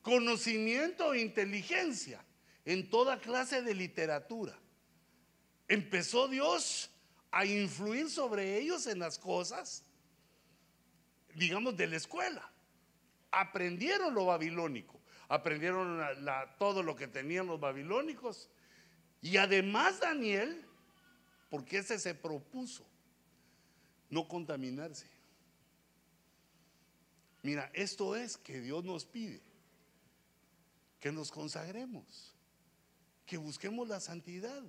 conocimiento 0.00 1.12
e 1.12 1.20
inteligencia 1.20 2.24
en 2.64 2.88
toda 2.88 3.20
clase 3.20 3.60
de 3.60 3.74
literatura. 3.74 4.58
Empezó 5.68 6.26
Dios 6.26 6.90
a 7.30 7.44
influir 7.44 8.08
sobre 8.08 8.56
ellos 8.56 8.86
en 8.86 8.98
las 8.98 9.18
cosas, 9.18 9.84
digamos, 11.34 11.76
de 11.76 11.86
la 11.86 11.96
escuela 11.96 12.51
aprendieron 13.32 14.14
lo 14.14 14.26
babilónico, 14.26 15.00
aprendieron 15.28 16.00
todo 16.58 16.82
lo 16.82 16.94
que 16.94 17.08
tenían 17.08 17.46
los 17.46 17.58
babilónicos. 17.58 18.50
Y 19.22 19.38
además 19.38 20.00
Daniel, 20.00 20.64
porque 21.48 21.78
ese 21.78 21.98
se 21.98 22.14
propuso, 22.14 22.86
no 24.10 24.28
contaminarse. 24.28 25.06
Mira, 27.42 27.70
esto 27.72 28.14
es 28.14 28.36
que 28.36 28.60
Dios 28.60 28.84
nos 28.84 29.04
pide, 29.04 29.40
que 31.00 31.10
nos 31.10 31.30
consagremos, 31.32 32.34
que 33.26 33.36
busquemos 33.36 33.88
la 33.88 33.98
santidad. 33.98 34.62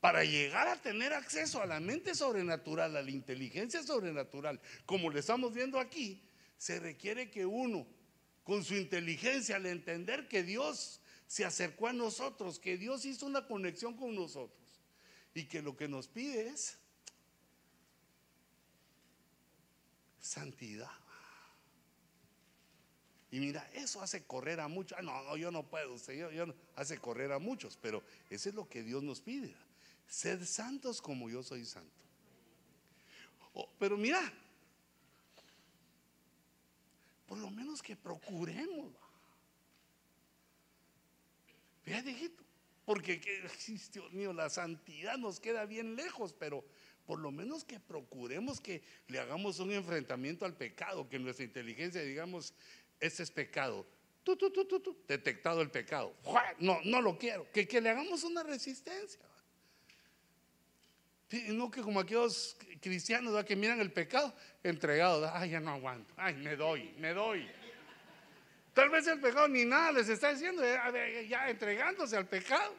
Para 0.00 0.24
llegar 0.24 0.66
a 0.66 0.82
tener 0.82 1.12
acceso 1.12 1.62
a 1.62 1.66
la 1.66 1.78
mente 1.78 2.16
sobrenatural, 2.16 2.96
a 2.96 3.02
la 3.02 3.10
inteligencia 3.10 3.84
sobrenatural, 3.84 4.60
como 4.84 5.10
le 5.10 5.20
estamos 5.20 5.54
viendo 5.54 5.78
aquí, 5.78 6.20
se 6.62 6.78
requiere 6.78 7.28
que 7.28 7.44
uno, 7.44 7.84
con 8.44 8.62
su 8.62 8.76
inteligencia, 8.76 9.56
al 9.56 9.66
entender 9.66 10.28
que 10.28 10.44
Dios 10.44 11.00
se 11.26 11.44
acercó 11.44 11.88
a 11.88 11.92
nosotros, 11.92 12.60
que 12.60 12.78
Dios 12.78 13.04
hizo 13.04 13.26
una 13.26 13.48
conexión 13.48 13.96
con 13.96 14.14
nosotros 14.14 14.80
y 15.34 15.46
que 15.46 15.60
lo 15.60 15.76
que 15.76 15.88
nos 15.88 16.06
pide 16.06 16.46
es 16.46 16.78
santidad. 20.20 20.92
Y 23.32 23.40
mira, 23.40 23.68
eso 23.74 24.00
hace 24.00 24.22
correr 24.22 24.60
a 24.60 24.68
muchos. 24.68 24.96
Ah, 24.96 25.02
no, 25.02 25.20
no, 25.24 25.36
yo 25.36 25.50
no 25.50 25.68
puedo, 25.68 25.98
Señor, 25.98 26.30
yo 26.30 26.46
no. 26.46 26.54
hace 26.76 26.96
correr 26.96 27.32
a 27.32 27.40
muchos, 27.40 27.76
pero 27.82 28.04
eso 28.30 28.50
es 28.50 28.54
lo 28.54 28.68
que 28.68 28.84
Dios 28.84 29.02
nos 29.02 29.20
pide. 29.20 29.52
Sed 30.06 30.44
santos 30.44 31.02
como 31.02 31.28
yo 31.28 31.42
soy 31.42 31.64
santo. 31.64 31.90
Oh, 33.52 33.68
pero 33.80 33.96
mira, 33.96 34.32
por 37.32 37.40
lo 37.40 37.50
menos 37.50 37.80
que 37.82 37.96
procuremos. 37.96 38.92
Fíjate, 41.82 42.10
hijito, 42.10 42.44
porque 42.84 43.16
Dios 43.90 44.12
mío, 44.12 44.34
la 44.34 44.50
santidad 44.50 45.16
nos 45.16 45.40
queda 45.40 45.64
bien 45.64 45.96
lejos, 45.96 46.34
pero 46.34 46.62
por 47.06 47.18
lo 47.20 47.30
menos 47.30 47.64
que 47.64 47.80
procuremos 47.80 48.60
que 48.60 48.82
le 49.08 49.18
hagamos 49.18 49.60
un 49.60 49.72
enfrentamiento 49.72 50.44
al 50.44 50.54
pecado, 50.58 51.08
que 51.08 51.18
nuestra 51.18 51.46
inteligencia, 51.46 52.02
digamos, 52.02 52.52
este 53.00 53.22
es 53.22 53.30
pecado. 53.30 53.86
Detectado 55.08 55.62
el 55.62 55.70
pecado. 55.70 56.14
No, 56.58 56.80
no 56.84 57.00
lo 57.00 57.16
quiero. 57.16 57.50
Que, 57.50 57.66
que 57.66 57.80
le 57.80 57.88
hagamos 57.88 58.24
una 58.24 58.42
resistencia. 58.42 59.18
No 61.48 61.70
que 61.70 61.80
como 61.80 62.00
aquellos 62.00 62.56
cristianos 62.80 63.44
que 63.44 63.56
miran 63.56 63.80
el 63.80 63.90
pecado 63.90 64.34
entregado, 64.62 65.30
ay, 65.32 65.50
ya 65.50 65.60
no 65.60 65.72
aguanto, 65.72 66.12
ay, 66.16 66.34
me 66.34 66.56
doy, 66.56 66.94
me 66.98 67.14
doy. 67.14 67.48
Tal 68.74 68.90
vez 68.90 69.06
el 69.06 69.20
pecado 69.20 69.48
ni 69.48 69.64
nada 69.64 69.92
les 69.92 70.08
está 70.08 70.32
diciendo, 70.32 70.62
ya 71.28 71.48
entregándose 71.48 72.16
al 72.16 72.26
pecado. 72.26 72.74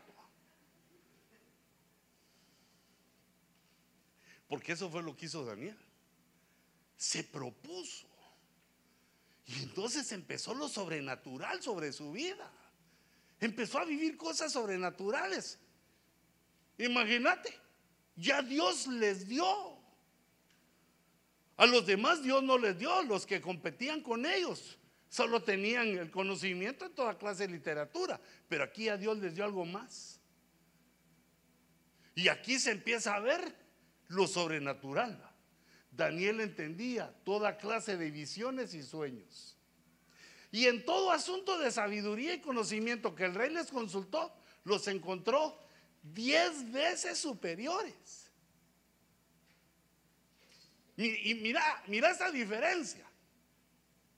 Porque 4.48 4.74
eso 4.74 4.90
fue 4.90 5.02
lo 5.02 5.16
que 5.16 5.26
hizo 5.26 5.44
Daniel. 5.44 5.78
Se 6.96 7.24
propuso. 7.24 8.08
Y 9.48 9.64
entonces 9.64 10.12
empezó 10.12 10.54
lo 10.54 10.70
sobrenatural 10.70 11.62
sobre 11.62 11.92
su 11.92 12.12
vida. 12.12 12.52
Empezó 13.40 13.80
a 13.80 13.86
vivir 13.86 14.16
cosas 14.16 14.54
sobrenaturales. 14.54 15.58
Imagínate, 16.78 17.63
ya 18.16 18.42
Dios 18.42 18.88
les 18.88 19.28
dio. 19.28 19.74
A 21.58 21.66
los 21.66 21.86
demás 21.86 22.24
Dios 22.24 22.44
no 22.44 22.58
les 22.58 22.78
dio, 22.78 23.04
los 23.04 23.26
que 23.26 23.42
competían 23.42 24.02
con 24.02 24.26
ellos. 24.26 24.78
Solo 25.10 25.44
tenían 25.44 25.90
el 25.90 26.10
conocimiento 26.10 26.86
en 26.86 26.96
toda 26.96 27.18
clase 27.18 27.46
de 27.48 27.54
literatura, 27.54 28.20
pero 28.50 28.64
aquí 28.64 28.90
a 28.90 28.98
Dios 28.98 29.18
les 29.20 29.36
dio 29.36 29.44
algo 29.44 29.64
más. 29.66 30.20
Y 32.16 32.28
aquí 32.28 32.60
se 32.60 32.72
empieza 32.72 33.16
a 33.16 33.20
ver 33.20 33.56
lo 34.08 34.28
sobrenatural. 34.28 35.32
Daniel 35.92 36.42
entendía 36.42 37.14
toda 37.24 37.58
clase 37.58 37.98
de 37.98 38.10
visiones 38.10 38.74
y 38.74 38.82
sueños. 38.82 39.56
Y 40.52 40.68
en 40.68 40.86
todo 40.86 41.12
asunto 41.12 41.58
de 41.58 41.72
sabiduría 41.72 42.34
y 42.34 42.42
conocimiento 42.42 43.16
que 43.16 43.26
el 43.26 43.34
rey 43.34 43.52
les 43.52 43.72
consultó, 43.72 44.34
los 44.64 44.88
encontró 44.88 45.58
diez 46.04 46.72
veces 46.72 47.18
superiores. 47.18 48.32
Y 50.96 51.34
mira, 51.36 51.84
mira 51.88 52.12
esa 52.12 52.30
diferencia. 52.30 53.06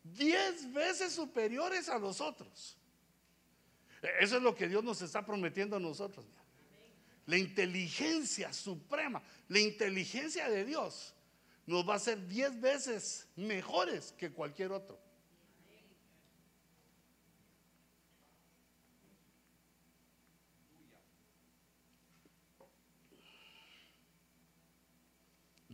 Diez 0.03 0.71
veces 0.73 1.13
superiores 1.13 1.87
a 1.87 1.97
los 1.97 2.19
otros. 2.19 2.77
Eso 4.19 4.37
es 4.37 4.43
lo 4.43 4.53
que 4.53 4.67
Dios 4.67 4.83
nos 4.83 5.01
está 5.01 5.25
prometiendo 5.25 5.77
a 5.77 5.79
nosotros. 5.79 6.25
La 7.25 7.37
inteligencia 7.37 8.53
suprema, 8.53 9.23
la 9.47 9.59
inteligencia 9.59 10.49
de 10.49 10.65
Dios 10.65 11.13
nos 11.65 11.87
va 11.87 11.93
a 11.93 11.97
hacer 11.97 12.27
diez 12.27 12.59
veces 12.59 13.27
mejores 13.35 14.13
que 14.17 14.31
cualquier 14.31 14.71
otro. 14.71 14.99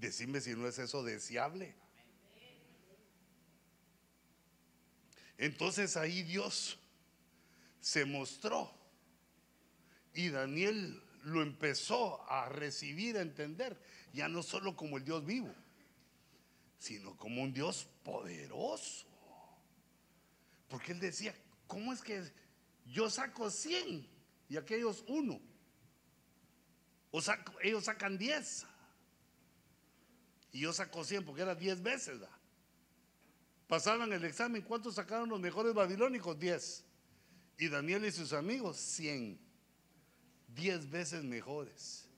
Decime 0.01 0.41
si 0.41 0.55
no 0.55 0.67
es 0.67 0.79
eso 0.79 1.03
deseable. 1.03 1.75
Entonces 5.37 5.95
ahí 5.95 6.23
Dios 6.23 6.79
se 7.79 8.05
mostró 8.05 8.73
y 10.15 10.29
Daniel 10.29 11.03
lo 11.23 11.43
empezó 11.43 12.27
a 12.31 12.49
recibir, 12.49 13.15
a 13.15 13.21
entender, 13.21 13.79
ya 14.11 14.27
no 14.27 14.41
solo 14.41 14.75
como 14.75 14.97
el 14.97 15.05
Dios 15.05 15.23
vivo, 15.23 15.53
sino 16.79 17.15
como 17.15 17.43
un 17.43 17.53
Dios 17.53 17.87
poderoso. 18.03 19.05
Porque 20.67 20.93
él 20.93 20.99
decía, 20.99 21.35
¿cómo 21.67 21.93
es 21.93 22.01
que 22.01 22.23
yo 22.87 23.07
saco 23.07 23.51
100 23.51 24.07
y 24.49 24.57
aquellos 24.57 25.03
uno? 25.07 25.39
O 27.11 27.21
ellos 27.61 27.85
sacan 27.85 28.17
10 28.17 28.65
y 30.51 30.59
yo 30.59 30.73
saco 30.73 31.03
100 31.03 31.25
porque 31.25 31.41
era 31.41 31.55
10 31.55 31.81
veces. 31.81 32.19
Pasaban 33.67 34.11
el 34.11 34.23
examen, 34.25 34.61
¿cuántos 34.61 34.95
sacaron 34.95 35.29
los 35.29 35.39
mejores 35.39 35.73
babilónicos? 35.73 36.37
10. 36.37 36.83
Y 37.57 37.69
Daniel 37.69 38.05
y 38.05 38.11
sus 38.11 38.33
amigos, 38.33 38.77
100. 38.77 39.39
10 40.55 40.89
veces 40.89 41.23
mejores. 41.23 42.09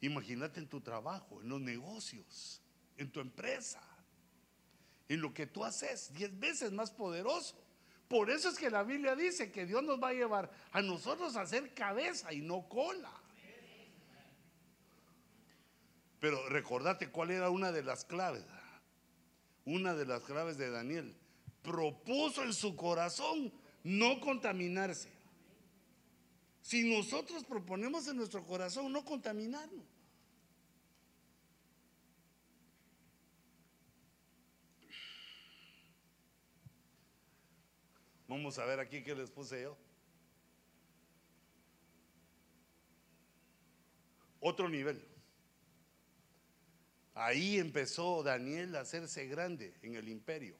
Imagínate 0.00 0.60
en 0.60 0.68
tu 0.68 0.80
trabajo, 0.80 1.40
en 1.40 1.48
los 1.48 1.60
negocios, 1.60 2.60
en 2.96 3.10
tu 3.10 3.20
empresa, 3.20 3.80
en 5.08 5.20
lo 5.20 5.32
que 5.32 5.46
tú 5.46 5.64
haces, 5.64 6.12
10 6.14 6.38
veces 6.38 6.72
más 6.72 6.90
poderoso. 6.90 7.56
Por 8.08 8.30
eso 8.30 8.48
es 8.48 8.58
que 8.58 8.70
la 8.70 8.82
Biblia 8.82 9.14
dice 9.14 9.52
que 9.52 9.66
Dios 9.66 9.82
nos 9.82 10.02
va 10.02 10.08
a 10.08 10.12
llevar 10.12 10.50
a 10.72 10.82
nosotros 10.82 11.36
a 11.36 11.46
ser 11.46 11.72
cabeza 11.74 12.32
y 12.32 12.40
no 12.40 12.68
cola. 12.68 13.12
Pero 16.20 16.46
recordate 16.50 17.10
cuál 17.10 17.30
era 17.30 17.50
una 17.50 17.72
de 17.72 17.82
las 17.82 18.04
claves. 18.04 18.44
Una 19.64 19.94
de 19.94 20.04
las 20.04 20.22
claves 20.22 20.58
de 20.58 20.70
Daniel. 20.70 21.16
Propuso 21.62 22.42
en 22.42 22.52
su 22.52 22.76
corazón 22.76 23.52
no 23.82 24.20
contaminarse. 24.20 25.10
Si 26.60 26.94
nosotros 26.94 27.44
proponemos 27.44 28.06
en 28.06 28.16
nuestro 28.16 28.44
corazón 28.44 28.92
no 28.92 29.04
contaminarnos. 29.04 29.84
Vamos 38.28 38.58
a 38.58 38.64
ver 38.64 38.78
aquí 38.78 39.02
qué 39.02 39.14
les 39.14 39.30
puse 39.30 39.62
yo. 39.62 39.76
Otro 44.38 44.68
nivel. 44.68 45.09
Ahí 47.20 47.58
empezó 47.58 48.22
Daniel 48.22 48.74
a 48.76 48.80
hacerse 48.80 49.26
grande 49.26 49.74
en 49.82 49.94
el 49.94 50.08
imperio, 50.08 50.56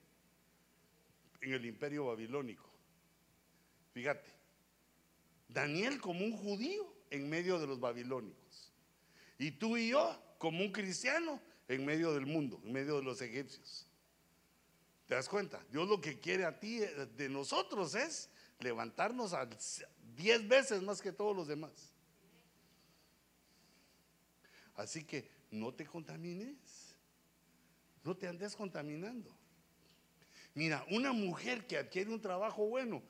en 1.40 1.54
el 1.54 1.64
imperio 1.64 2.04
babilónico. 2.04 2.68
Fíjate, 3.94 4.28
Daniel 5.48 6.02
como 6.02 6.22
un 6.22 6.36
judío 6.36 6.94
en 7.08 7.30
medio 7.30 7.58
de 7.58 7.66
los 7.66 7.80
babilónicos. 7.80 8.74
Y 9.38 9.52
tú 9.52 9.78
y 9.78 9.88
yo 9.88 10.22
como 10.36 10.60
un 10.60 10.70
cristiano 10.70 11.40
en 11.66 11.86
medio 11.86 12.12
del 12.12 12.26
mundo, 12.26 12.60
en 12.62 12.72
medio 12.72 12.96
de 12.96 13.04
los 13.04 13.22
egipcios. 13.22 13.86
¿Te 15.06 15.14
das 15.14 15.30
cuenta? 15.30 15.64
Dios 15.70 15.88
lo 15.88 15.98
que 15.98 16.20
quiere 16.20 16.44
a 16.44 16.60
ti, 16.60 16.82
eh, 16.82 17.08
de 17.16 17.30
nosotros, 17.30 17.94
es 17.94 18.28
levantarnos 18.58 19.34
diez 20.14 20.46
veces 20.46 20.82
más 20.82 21.00
que 21.00 21.10
todos 21.10 21.34
los 21.34 21.48
demás. 21.48 21.89
Así 24.80 25.04
que 25.04 25.28
no 25.50 25.72
te 25.74 25.86
contamines. 25.86 26.56
No 28.02 28.16
te 28.16 28.26
andes 28.26 28.56
contaminando. 28.56 29.30
Mira, 30.54 30.84
una 30.90 31.12
mujer 31.12 31.66
que 31.66 31.76
adquiere 31.76 32.10
un 32.10 32.20
trabajo 32.20 32.66
bueno, 32.66 33.02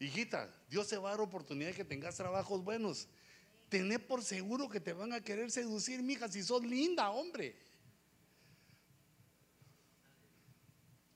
hijita, 0.00 0.52
Dios 0.68 0.88
se 0.88 0.98
va 0.98 1.10
a 1.10 1.12
dar 1.12 1.20
oportunidad 1.20 1.70
de 1.70 1.76
que 1.76 1.84
tengas 1.84 2.16
trabajos 2.16 2.64
buenos. 2.64 3.08
Tené 3.68 3.98
por 3.98 4.22
seguro 4.22 4.68
que 4.68 4.80
te 4.80 4.92
van 4.92 5.12
a 5.12 5.20
querer 5.20 5.50
seducir, 5.50 6.02
mija, 6.02 6.28
si 6.28 6.42
sos 6.42 6.64
linda, 6.64 7.10
hombre. 7.10 7.56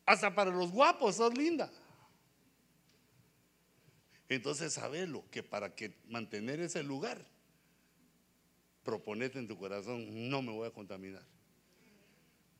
Hasta 0.07 0.33
para 0.33 0.51
los 0.51 0.71
guapos 0.71 1.17
sos 1.17 1.37
linda. 1.37 1.73
Entonces 4.29 4.75
sabelo 4.75 5.25
que 5.31 5.43
para 5.43 5.75
que 5.75 5.99
mantener 6.07 6.61
ese 6.61 6.83
lugar 6.83 7.32
proponete 8.85 9.39
en 9.39 9.49
tu 9.49 9.57
corazón, 9.57 10.29
no 10.29 10.43
me 10.43 10.53
voy 10.53 10.69
a 10.69 10.73
contaminar. 10.73 11.25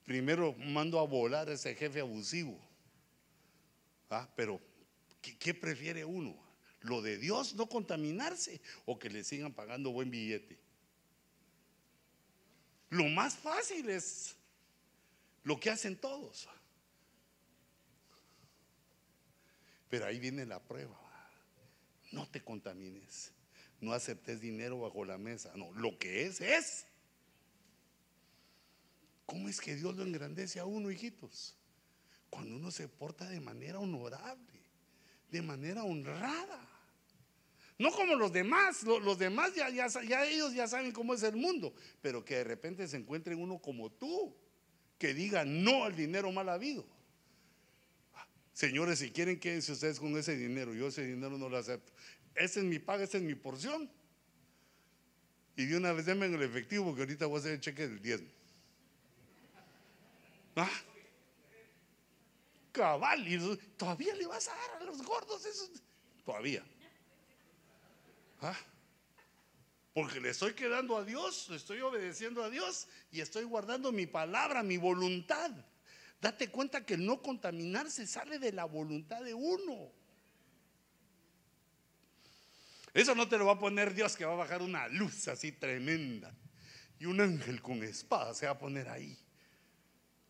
Primero 0.05 0.53
mando 0.55 0.99
a 0.99 1.07
volar 1.07 1.49
a 1.49 1.53
ese 1.53 1.75
jefe 1.75 2.01
abusivo. 2.01 2.59
Ah, 4.11 4.29
pero, 4.37 4.61
¿qué, 5.21 5.55
prefiere 5.55 6.05
uno? 6.05 6.37
¿Lo 6.81 7.01
de 7.01 7.17
Dios 7.17 7.55
no 7.55 7.69
contaminarse 7.69 8.61
o 8.85 8.99
que 8.99 9.09
le 9.09 9.25
sigan 9.25 9.53
pagando 9.53 9.91
buen 9.91 10.11
billete? 10.11 10.59
Lo 12.91 13.05
más 13.05 13.37
fácil 13.37 13.89
es 13.89 14.37
lo 15.45 15.59
que 15.59 15.71
hacen 15.71 15.97
todos. 15.97 16.49
Pero 19.89 20.07
ahí 20.07 20.19
viene 20.19 20.45
la 20.45 20.61
prueba. 20.61 20.99
No 22.11 22.29
te 22.29 22.43
contamines 22.43 23.33
no 23.83 23.93
aceptes 23.93 24.41
dinero 24.41 24.79
bajo 24.79 25.05
la 25.05 25.19
mesa. 25.19 25.53
No, 25.57 25.73
lo 25.73 25.99
que 25.99 26.25
es, 26.25 26.41
es. 26.41 26.87
¿Cómo 29.27 29.49
es 29.49 29.61
que 29.61 29.75
Dios 29.75 29.97
lo 29.97 30.05
engrandece 30.05 30.61
a 30.61 30.65
uno, 30.65 30.91
hijitos? 30.91 31.57
Cuando 32.31 32.55
uno 32.57 32.71
se 32.71 32.89
porta 32.89 33.29
de 33.29 33.41
manera 33.41 33.81
honorable, 33.81 34.61
de 35.31 35.43
manera 35.43 35.83
honrada. 35.83 36.69
No 37.77 37.91
como 37.91 38.15
los 38.15 38.33
demás, 38.33 38.85
los, 38.85 39.19
demás 39.19 39.53
ya, 39.57 39.69
ya, 39.69 39.89
ya, 39.89 40.27
ellos 40.27 40.55
ya 40.55 40.69
saben 40.69 40.93
cómo 40.93 41.15
es 41.15 41.25
el 41.25 41.35
mundo, 41.35 41.75
pero 42.01 42.25
que 42.25 42.37
de 42.37 42.45
repente 42.45 42.87
se 42.87 42.97
encuentren 42.97 43.41
uno 43.41 43.59
como 43.59 43.91
tú, 43.91 44.37
que 44.97 45.13
diga 45.13 45.45
no 45.45 45.85
al 45.85 45.97
dinero 45.97 46.31
mal 46.31 46.49
habido. 46.49 46.87
Señores, 48.53 49.01
si 49.01 49.11
quieren 49.11 49.41
quédense 49.41 49.73
ustedes 49.73 49.99
con 49.99 50.17
ese 50.17 50.37
dinero, 50.37 50.73
yo 50.73 50.87
ese 50.87 51.05
dinero 51.05 51.37
no 51.37 51.49
lo 51.49 51.57
acepto. 51.57 51.93
Esa 52.35 52.61
es 52.61 52.65
mi 52.65 52.79
paga, 52.79 53.05
esa 53.05 53.19
es 53.19 53.23
mi 53.23 53.35
porción. 53.35 53.91
Y 55.57 55.67
de 55.67 55.77
una 55.77 55.93
vez 55.93 56.07
denme 56.07 56.27
en 56.27 56.35
el 56.35 56.43
efectivo, 56.43 56.87
porque 56.87 57.03
ahorita 57.03 57.27
voy 57.27 57.37
a 57.37 57.41
hacer 57.41 57.53
el 57.53 57.61
cheque 57.61 57.87
del 57.87 58.01
diezmo. 58.01 58.29
¿Ah? 60.57 60.71
Cabal, 62.73 63.29
y 63.29 63.57
todavía 63.77 64.15
le 64.15 64.27
vas 64.27 64.49
a 64.49 64.55
dar 64.55 64.83
a 64.83 64.85
los 64.85 65.03
gordos 65.03 65.45
eso. 65.45 65.69
Todavía. 66.25 66.65
¿Ah? 68.41 68.57
Porque 69.95 70.21
le 70.21 70.31
estoy 70.31 70.55
quedando 70.55 70.97
a 70.97 71.05
Dios, 71.05 71.49
le 71.51 71.57
estoy 71.57 71.81
obedeciendo 71.81 72.43
a 72.43 72.49
Dios 72.49 72.89
y 73.11 73.21
estoy 73.21 73.45
guardando 73.45 73.93
mi 73.93 74.07
palabra, 74.07 74.63
mi 74.63 74.79
voluntad. 74.79 75.51
Date 76.21 76.51
cuenta 76.51 76.87
que 76.87 76.97
no 76.97 77.21
contaminarse 77.21 78.07
sale 78.07 78.39
de 78.39 78.53
la 78.53 78.65
voluntad 78.65 79.23
de 79.23 79.35
uno. 79.35 79.93
Eso 82.95 83.15
no 83.15 83.29
te 83.29 83.39
lo 83.39 83.47
va 83.47 83.53
a 83.53 83.59
poner 83.59 83.95
Dios 83.95 84.17
que 84.17 84.25
va 84.25 84.33
a 84.33 84.37
bajar 84.37 84.63
una 84.63 84.89
luz 84.89 85.29
así 85.29 85.53
tremenda. 85.53 86.35
Y 86.99 87.07
un 87.07 87.21
ángel 87.21 87.61
con 87.63 87.83
espada 87.83 88.35
se 88.35 88.47
va 88.47 88.53
a 88.53 88.59
poner 88.59 88.89
ahí. 88.89 89.19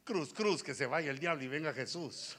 Cruz, 0.05 0.33
cruz, 0.33 0.63
que 0.63 0.75
se 0.75 0.87
vaya 0.87 1.11
el 1.11 1.19
diablo 1.19 1.45
y 1.45 1.49
venga 1.49 1.73
Jesús. 1.73 2.37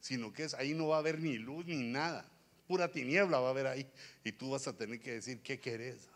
Sino 0.00 0.32
que 0.32 0.44
es, 0.44 0.54
ahí 0.54 0.74
no 0.74 0.88
va 0.88 0.96
a 0.96 0.98
haber 1.00 1.20
ni 1.20 1.36
luz 1.38 1.66
ni 1.66 1.76
nada 1.76 2.30
pura 2.70 2.86
tiniebla 2.86 3.40
va 3.40 3.48
a 3.48 3.50
haber 3.50 3.66
ahí. 3.66 3.90
Y 4.22 4.30
tú 4.30 4.50
vas 4.50 4.68
a 4.68 4.72
tener 4.72 5.00
que 5.00 5.14
decir, 5.14 5.42
¿qué 5.42 5.58
querés? 5.58 6.08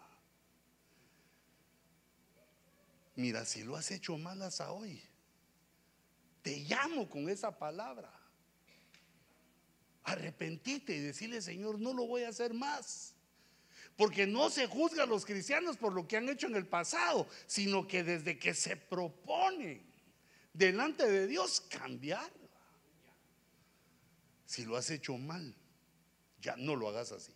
Mira, 3.17 3.45
si 3.45 3.65
lo 3.65 3.75
has 3.75 3.91
hecho 3.91 4.17
mal 4.17 4.41
hasta 4.41 4.71
hoy, 4.71 5.03
te 6.43 6.61
llamo 6.61 7.11
con 7.11 7.29
esa 7.29 7.59
palabra. 7.59 8.09
Arrepentite 10.05 10.95
y 10.95 11.01
decirle, 11.01 11.41
Señor, 11.41 11.81
no 11.81 11.93
lo 11.93 12.07
voy 12.07 12.23
a 12.23 12.29
hacer 12.29 12.55
más. 12.55 13.15
Porque 13.97 14.27
no 14.27 14.51
se 14.51 14.67
juzga 14.67 15.05
a 15.05 15.07
los 15.07 15.25
cristianos 15.25 15.77
por 15.77 15.93
lo 15.93 16.07
que 16.07 16.17
han 16.17 16.29
hecho 16.29 16.47
en 16.47 16.57
el 16.57 16.67
pasado, 16.67 17.29
sino 17.47 17.87
que 17.87 18.03
desde 18.03 18.39
que 18.39 18.55
se 18.55 18.77
propone 18.77 19.83
delante 20.53 21.11
de 21.11 21.27
Dios 21.27 21.61
cambiar. 21.61 22.31
Si 24.47 24.65
lo 24.65 24.77
has 24.77 24.91
hecho 24.91 25.17
mal, 25.17 25.55
ya 26.41 26.57
no 26.57 26.77
lo 26.77 26.89
hagas 26.89 27.13
así. 27.13 27.33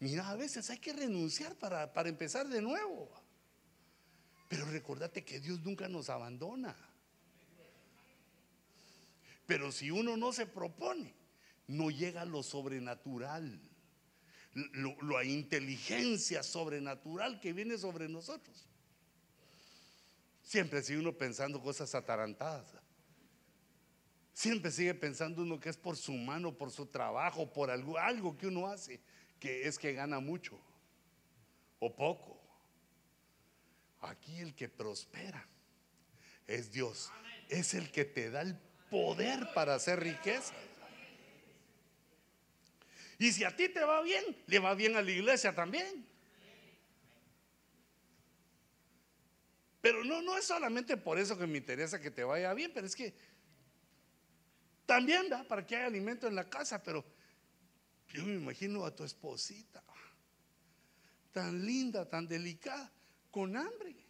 Mira, 0.00 0.28
a 0.28 0.36
veces 0.36 0.68
hay 0.70 0.78
que 0.78 0.92
renunciar 0.92 1.54
para, 1.56 1.92
para 1.92 2.08
empezar 2.08 2.48
de 2.48 2.60
nuevo. 2.60 3.10
Pero 4.48 4.66
recordate 4.66 5.24
que 5.24 5.40
Dios 5.40 5.60
nunca 5.60 5.88
nos 5.88 6.10
abandona. 6.10 6.76
Pero 9.46 9.70
si 9.72 9.90
uno 9.90 10.16
no 10.16 10.32
se 10.32 10.46
propone, 10.46 11.14
no 11.68 11.90
llega 11.90 12.22
a 12.22 12.26
lo 12.26 12.42
sobrenatural, 12.42 13.60
la 15.02 15.24
inteligencia 15.24 16.42
sobrenatural 16.42 17.40
que 17.40 17.52
viene 17.52 17.78
sobre 17.78 18.08
nosotros. 18.08 18.66
Siempre 20.42 20.82
sigue 20.82 21.00
uno 21.00 21.12
pensando 21.12 21.60
cosas 21.60 21.94
atarantadas. 21.94 22.66
Siempre 24.32 24.70
sigue 24.70 24.94
pensando 24.94 25.42
uno 25.42 25.58
que 25.58 25.68
es 25.68 25.76
por 25.76 25.96
su 25.96 26.12
mano, 26.12 26.52
por 26.52 26.70
su 26.70 26.86
trabajo, 26.86 27.52
por 27.52 27.70
algo, 27.70 27.98
algo 27.98 28.36
que 28.36 28.46
uno 28.46 28.66
hace, 28.66 29.00
que 29.40 29.66
es 29.66 29.78
que 29.78 29.92
gana 29.92 30.20
mucho 30.20 30.58
o 31.78 31.94
poco. 31.94 32.40
Aquí 34.00 34.38
el 34.38 34.54
que 34.54 34.68
prospera 34.68 35.46
es 36.46 36.70
Dios. 36.70 37.10
Es 37.48 37.74
el 37.74 37.90
que 37.90 38.04
te 38.04 38.30
da 38.30 38.42
el 38.42 38.56
poder 38.90 39.52
para 39.54 39.74
hacer 39.74 40.00
riqueza. 40.00 40.54
Y 43.18 43.32
si 43.32 43.44
a 43.44 43.56
ti 43.56 43.68
te 43.68 43.82
va 43.82 44.02
bien, 44.02 44.24
le 44.46 44.58
va 44.58 44.74
bien 44.74 44.96
a 44.96 45.02
la 45.02 45.10
iglesia 45.10 45.54
también. 45.54 46.06
Pero 49.80 50.04
no, 50.04 50.20
no 50.20 50.36
es 50.36 50.44
solamente 50.44 50.96
por 50.96 51.18
eso 51.18 51.38
que 51.38 51.46
me 51.46 51.58
interesa 51.58 52.00
que 52.00 52.10
te 52.10 52.24
vaya 52.24 52.52
bien, 52.54 52.72
pero 52.74 52.86
es 52.86 52.96
que 52.96 53.14
también 54.84 55.28
da 55.28 55.44
para 55.44 55.66
que 55.66 55.76
haya 55.76 55.86
alimento 55.86 56.26
en 56.26 56.34
la 56.34 56.48
casa, 56.48 56.82
pero 56.82 57.04
yo 58.08 58.24
me 58.24 58.34
imagino 58.34 58.84
a 58.84 58.94
tu 58.94 59.04
esposita, 59.04 59.82
tan 61.32 61.64
linda, 61.64 62.08
tan 62.08 62.26
delicada, 62.26 62.90
con 63.30 63.56
hambre. 63.56 64.05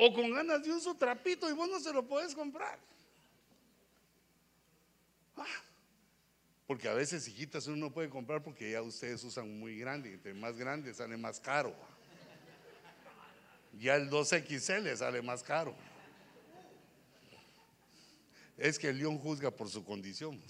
O 0.00 0.14
con 0.14 0.30
ganas 0.30 0.62
de 0.62 0.70
un 0.70 0.80
su 0.80 0.94
trapito 0.94 1.50
y 1.50 1.52
vos 1.52 1.68
no 1.68 1.80
se 1.80 1.92
lo 1.92 2.06
puedes 2.06 2.32
comprar. 2.32 2.78
Ah, 5.36 5.62
porque 6.68 6.86
a 6.86 6.94
veces 6.94 7.26
hijitas 7.26 7.66
uno 7.66 7.78
no 7.78 7.90
puede 7.92 8.08
comprar 8.08 8.40
porque 8.40 8.70
ya 8.70 8.80
ustedes 8.80 9.24
usan 9.24 9.58
muy 9.58 9.76
grande, 9.76 10.12
entre 10.12 10.34
más 10.34 10.56
grande 10.56 10.94
sale 10.94 11.16
más 11.16 11.40
caro. 11.40 11.74
Ya 13.80 13.96
el 13.96 14.08
2XL 14.08 14.94
sale 14.94 15.20
más 15.20 15.42
caro. 15.42 15.74
Es 18.56 18.78
que 18.78 18.90
el 18.90 18.98
león 18.98 19.18
juzga 19.18 19.50
por 19.50 19.68
su 19.68 19.84
condición. 19.84 20.40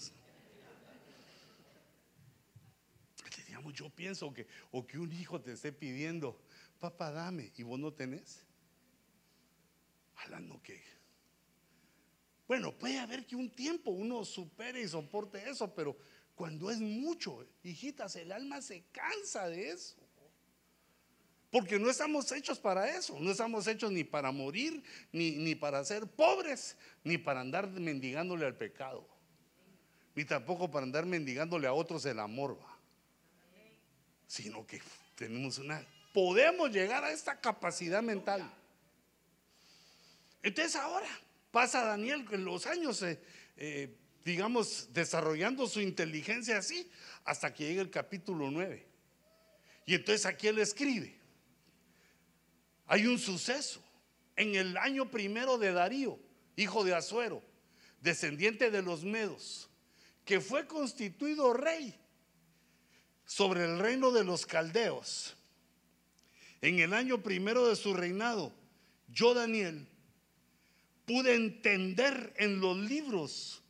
Digamos, 3.47 3.73
yo 3.73 3.89
pienso 3.89 4.31
que, 4.31 4.45
o 4.71 4.85
que 4.85 4.99
un 4.99 5.11
hijo 5.11 5.41
te 5.41 5.53
esté 5.53 5.71
pidiendo, 5.71 6.39
papá, 6.79 7.09
dame, 7.09 7.51
y 7.57 7.63
vos 7.63 7.79
no 7.79 7.91
tenés. 7.91 8.43
Hablando 10.23 10.61
que. 10.61 10.81
Bueno, 12.47 12.75
puede 12.77 12.99
haber 12.99 13.25
que 13.25 13.35
un 13.35 13.49
tiempo 13.51 13.91
uno 13.91 14.25
supere 14.25 14.81
y 14.81 14.87
soporte 14.87 15.49
eso, 15.49 15.73
pero 15.75 15.95
cuando 16.33 16.71
es 16.71 16.79
mucho, 16.79 17.45
hijitas, 17.63 18.15
el 18.15 18.31
alma 18.31 18.61
se 18.61 18.83
cansa 18.91 19.47
de 19.47 19.69
eso. 19.69 19.97
Porque 21.51 21.79
no 21.79 21.89
estamos 21.89 22.31
hechos 22.31 22.59
para 22.59 22.95
eso, 22.95 23.19
no 23.19 23.31
estamos 23.31 23.65
hechos 23.67 23.91
ni 23.91 24.03
para 24.03 24.31
morir, 24.31 24.83
ni, 25.11 25.31
ni 25.31 25.55
para 25.55 25.83
ser 25.83 26.07
pobres, 26.07 26.77
ni 27.03 27.17
para 27.17 27.41
andar 27.41 27.67
mendigándole 27.67 28.45
al 28.45 28.55
pecado, 28.55 29.07
ni 30.15 30.25
tampoco 30.25 30.69
para 30.69 30.85
andar 30.85 31.05
mendigándole 31.05 31.65
a 31.65 31.73
otros 31.73 32.05
el 32.05 32.19
amor, 32.19 32.59
sino 34.27 34.65
que 34.67 34.79
tenemos 35.15 35.57
una, 35.57 35.83
podemos 36.13 36.71
llegar 36.71 37.03
a 37.03 37.11
esta 37.11 37.39
capacidad 37.39 38.03
mental. 38.03 38.49
Entonces 40.43 40.75
ahora 40.75 41.09
pasa 41.51 41.83
Daniel 41.83 42.25
en 42.31 42.45
los 42.45 42.65
años, 42.65 43.01
eh, 43.01 43.21
eh, 43.57 43.95
digamos, 44.23 44.89
desarrollando 44.93 45.67
su 45.67 45.81
inteligencia 45.81 46.57
así, 46.57 46.89
hasta 47.25 47.53
que 47.53 47.67
llega 47.67 47.81
el 47.81 47.89
capítulo 47.89 48.49
9. 48.51 48.87
Y 49.85 49.95
entonces 49.95 50.25
aquí 50.25 50.47
él 50.47 50.59
escribe 50.59 51.19
hay 52.89 53.05
un 53.05 53.19
suceso 53.19 53.79
en 54.35 54.55
el 54.55 54.75
año 54.75 55.11
primero 55.11 55.59
de 55.59 55.71
Darío, 55.71 56.19
hijo 56.55 56.83
de 56.83 56.95
Azuero, 56.95 57.43
descendiente 58.01 58.71
de 58.71 58.81
los 58.81 59.03
Medos, 59.03 59.69
que 60.25 60.41
fue 60.41 60.65
constituido 60.65 61.53
rey 61.53 61.95
sobre 63.25 63.63
el 63.65 63.77
reino 63.77 64.09
de 64.09 64.23
los 64.23 64.47
caldeos. 64.47 65.37
En 66.61 66.79
el 66.79 66.95
año 66.95 67.21
primero 67.21 67.67
de 67.67 67.75
su 67.75 67.93
reinado, 67.93 68.51
yo, 69.07 69.35
Daniel, 69.35 69.87
pude 71.09 71.33
entender 71.33 72.33
en 72.37 72.59
los 72.59 72.77
libros 72.77 73.63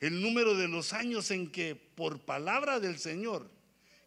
el 0.00 0.22
número 0.22 0.56
de 0.56 0.68
los 0.68 0.94
años 0.94 1.30
en 1.30 1.52
que, 1.52 1.74
por 1.76 2.24
palabra 2.24 2.80
del 2.80 2.98
Señor, 2.98 3.50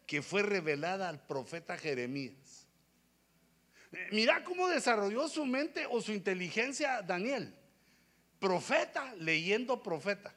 que 0.04 0.20
fue 0.20 0.42
revelada 0.42 1.08
al 1.08 1.24
profeta 1.24 1.78
Jeremías, 1.78 2.66
Mira 4.10 4.42
cómo 4.42 4.66
desarrolló 4.68 5.28
su 5.28 5.46
mente 5.46 5.86
o 5.88 6.02
su 6.02 6.12
inteligencia 6.12 7.02
Daniel. 7.02 7.54
Profeta 8.40 9.14
leyendo 9.14 9.80
profeta. 9.80 10.34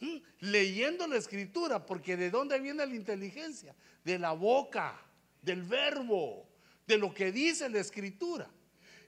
¿Mm? 0.00 0.16
Leyendo 0.40 1.06
la 1.06 1.16
escritura, 1.16 1.86
porque 1.86 2.16
¿de 2.16 2.28
dónde 2.28 2.58
viene 2.58 2.84
la 2.84 2.94
inteligencia? 2.94 3.74
De 4.04 4.18
la 4.18 4.32
boca, 4.32 5.00
del 5.40 5.62
verbo, 5.62 6.48
de 6.88 6.98
lo 6.98 7.14
que 7.14 7.30
dice 7.30 7.68
la 7.68 7.78
escritura. 7.78 8.50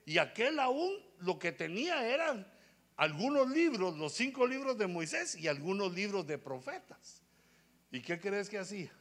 Y 0.07 0.19
aquel 0.19 0.59
aún 0.59 0.93
lo 1.21 1.39
que 1.39 1.53
tenía 1.53 2.07
eran 2.09 2.47
algunos 2.97 3.49
libros, 3.51 3.97
los 3.97 4.13
cinco 4.13 4.47
libros 4.47 4.79
de 4.79 4.87
Moisés 4.87 5.35
y 5.37 5.49
algunos 5.49 5.95
libros 5.95 6.27
de 6.27 6.39
profetas. 6.39 7.23
¿Y 7.91 8.01
qué 8.01 8.21
crees 8.21 8.49
que 8.49 8.59
hacía? 8.59 8.93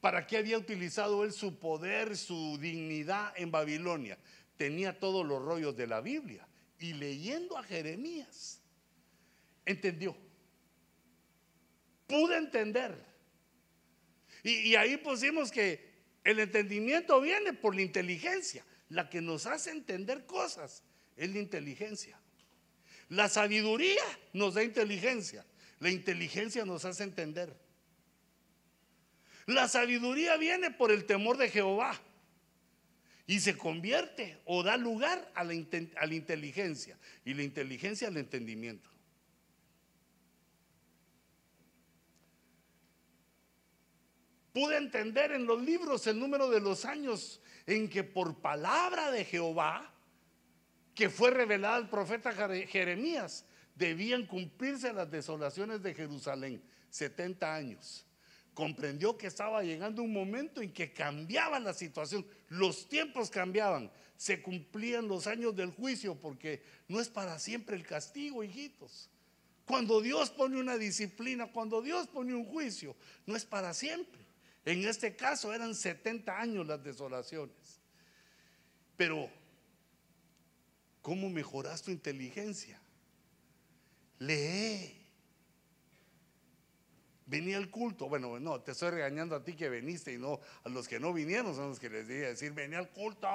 ¿Para 0.00 0.26
qué 0.26 0.36
había 0.36 0.58
utilizado 0.58 1.24
él 1.24 1.32
su 1.32 1.58
poder, 1.58 2.16
su 2.16 2.58
dignidad 2.58 3.32
en 3.36 3.50
Babilonia? 3.50 4.18
Tenía 4.56 4.98
todos 4.98 5.26
los 5.26 5.42
rollos 5.42 5.76
de 5.76 5.86
la 5.86 6.00
Biblia. 6.00 6.46
Y 6.78 6.92
leyendo 6.92 7.58
a 7.58 7.62
Jeremías, 7.62 8.60
entendió. 9.64 10.16
Pude 12.06 12.36
entender. 12.36 13.04
Y, 14.42 14.76
ahí 14.76 14.96
pusimos 14.96 15.50
que 15.50 15.88
el 16.24 16.38
entendimiento 16.38 17.20
viene 17.20 17.52
por 17.52 17.74
la 17.74 17.82
inteligencia, 17.82 18.64
la 18.90 19.08
que 19.10 19.20
nos 19.20 19.46
hace 19.46 19.70
entender 19.70 20.26
cosas 20.26 20.82
es 21.16 21.30
la 21.30 21.38
inteligencia. 21.38 22.18
La 23.08 23.28
sabiduría 23.28 24.02
nos 24.32 24.54
da 24.54 24.62
inteligencia. 24.62 25.44
La 25.80 25.90
inteligencia 25.90 26.64
nos 26.64 26.84
hace 26.84 27.04
entender. 27.04 27.54
La 29.46 29.68
sabiduría 29.68 30.36
viene 30.36 30.70
por 30.70 30.90
el 30.90 31.06
temor 31.06 31.38
de 31.38 31.48
Jehová 31.48 31.98
y 33.26 33.40
se 33.40 33.56
convierte 33.56 34.38
o 34.44 34.62
da 34.62 34.76
lugar 34.76 35.30
a 35.34 35.44
la, 35.44 35.54
inteligencia 35.54 36.98
y 37.24 37.34
la 37.34 37.42
inteligencia 37.42 38.08
al 38.08 38.16
entendimiento. 38.16 38.90
Pude 44.58 44.76
entender 44.76 45.30
en 45.30 45.46
los 45.46 45.62
libros 45.62 46.04
el 46.08 46.18
número 46.18 46.50
de 46.50 46.58
los 46.58 46.84
años 46.84 47.40
en 47.64 47.88
que 47.88 48.02
por 48.02 48.40
palabra 48.40 49.12
de 49.12 49.24
Jehová, 49.24 49.94
que 50.96 51.08
fue 51.08 51.30
revelada 51.30 51.76
al 51.76 51.88
profeta 51.88 52.32
Jeremías, 52.32 53.44
debían 53.76 54.26
cumplirse 54.26 54.92
las 54.92 55.08
desolaciones 55.08 55.80
de 55.80 55.94
Jerusalén, 55.94 56.60
70 56.90 57.54
años. 57.54 58.04
Comprendió 58.52 59.16
que 59.16 59.28
estaba 59.28 59.62
llegando 59.62 60.02
un 60.02 60.12
momento 60.12 60.60
en 60.60 60.72
que 60.72 60.92
cambiaba 60.92 61.60
la 61.60 61.72
situación, 61.72 62.26
los 62.48 62.88
tiempos 62.88 63.30
cambiaban, 63.30 63.92
se 64.16 64.42
cumplían 64.42 65.06
los 65.06 65.28
años 65.28 65.54
del 65.54 65.70
juicio, 65.70 66.16
porque 66.16 66.64
no 66.88 67.00
es 67.00 67.08
para 67.08 67.38
siempre 67.38 67.76
el 67.76 67.86
castigo, 67.86 68.42
hijitos. 68.42 69.08
Cuando 69.66 70.00
Dios 70.00 70.30
pone 70.30 70.58
una 70.58 70.76
disciplina, 70.76 71.46
cuando 71.46 71.80
Dios 71.80 72.08
pone 72.08 72.34
un 72.34 72.44
juicio, 72.44 72.96
no 73.24 73.36
es 73.36 73.44
para 73.44 73.72
siempre. 73.72 74.26
En 74.68 74.84
este 74.84 75.16
caso 75.16 75.54
eran 75.54 75.74
70 75.74 76.38
años 76.38 76.66
las 76.66 76.84
desolaciones. 76.84 77.80
Pero, 78.98 79.30
¿cómo 81.00 81.30
mejoras 81.30 81.80
tu 81.80 81.90
inteligencia? 81.90 82.78
Lee. 84.18 84.94
Venía 87.24 87.56
al 87.56 87.70
culto. 87.70 88.10
Bueno, 88.10 88.38
no, 88.38 88.60
te 88.60 88.72
estoy 88.72 88.90
regañando 88.90 89.34
a 89.34 89.42
ti 89.42 89.54
que 89.54 89.70
viniste 89.70 90.12
y 90.12 90.18
no 90.18 90.38
a 90.62 90.68
los 90.68 90.86
que 90.86 91.00
no 91.00 91.14
vinieron, 91.14 91.54
son 91.54 91.70
los 91.70 91.80
que 91.80 91.88
les 91.88 92.06
dije 92.06 92.20
decir, 92.20 92.52
venía 92.52 92.78
al 92.78 92.90
culto. 92.90 93.26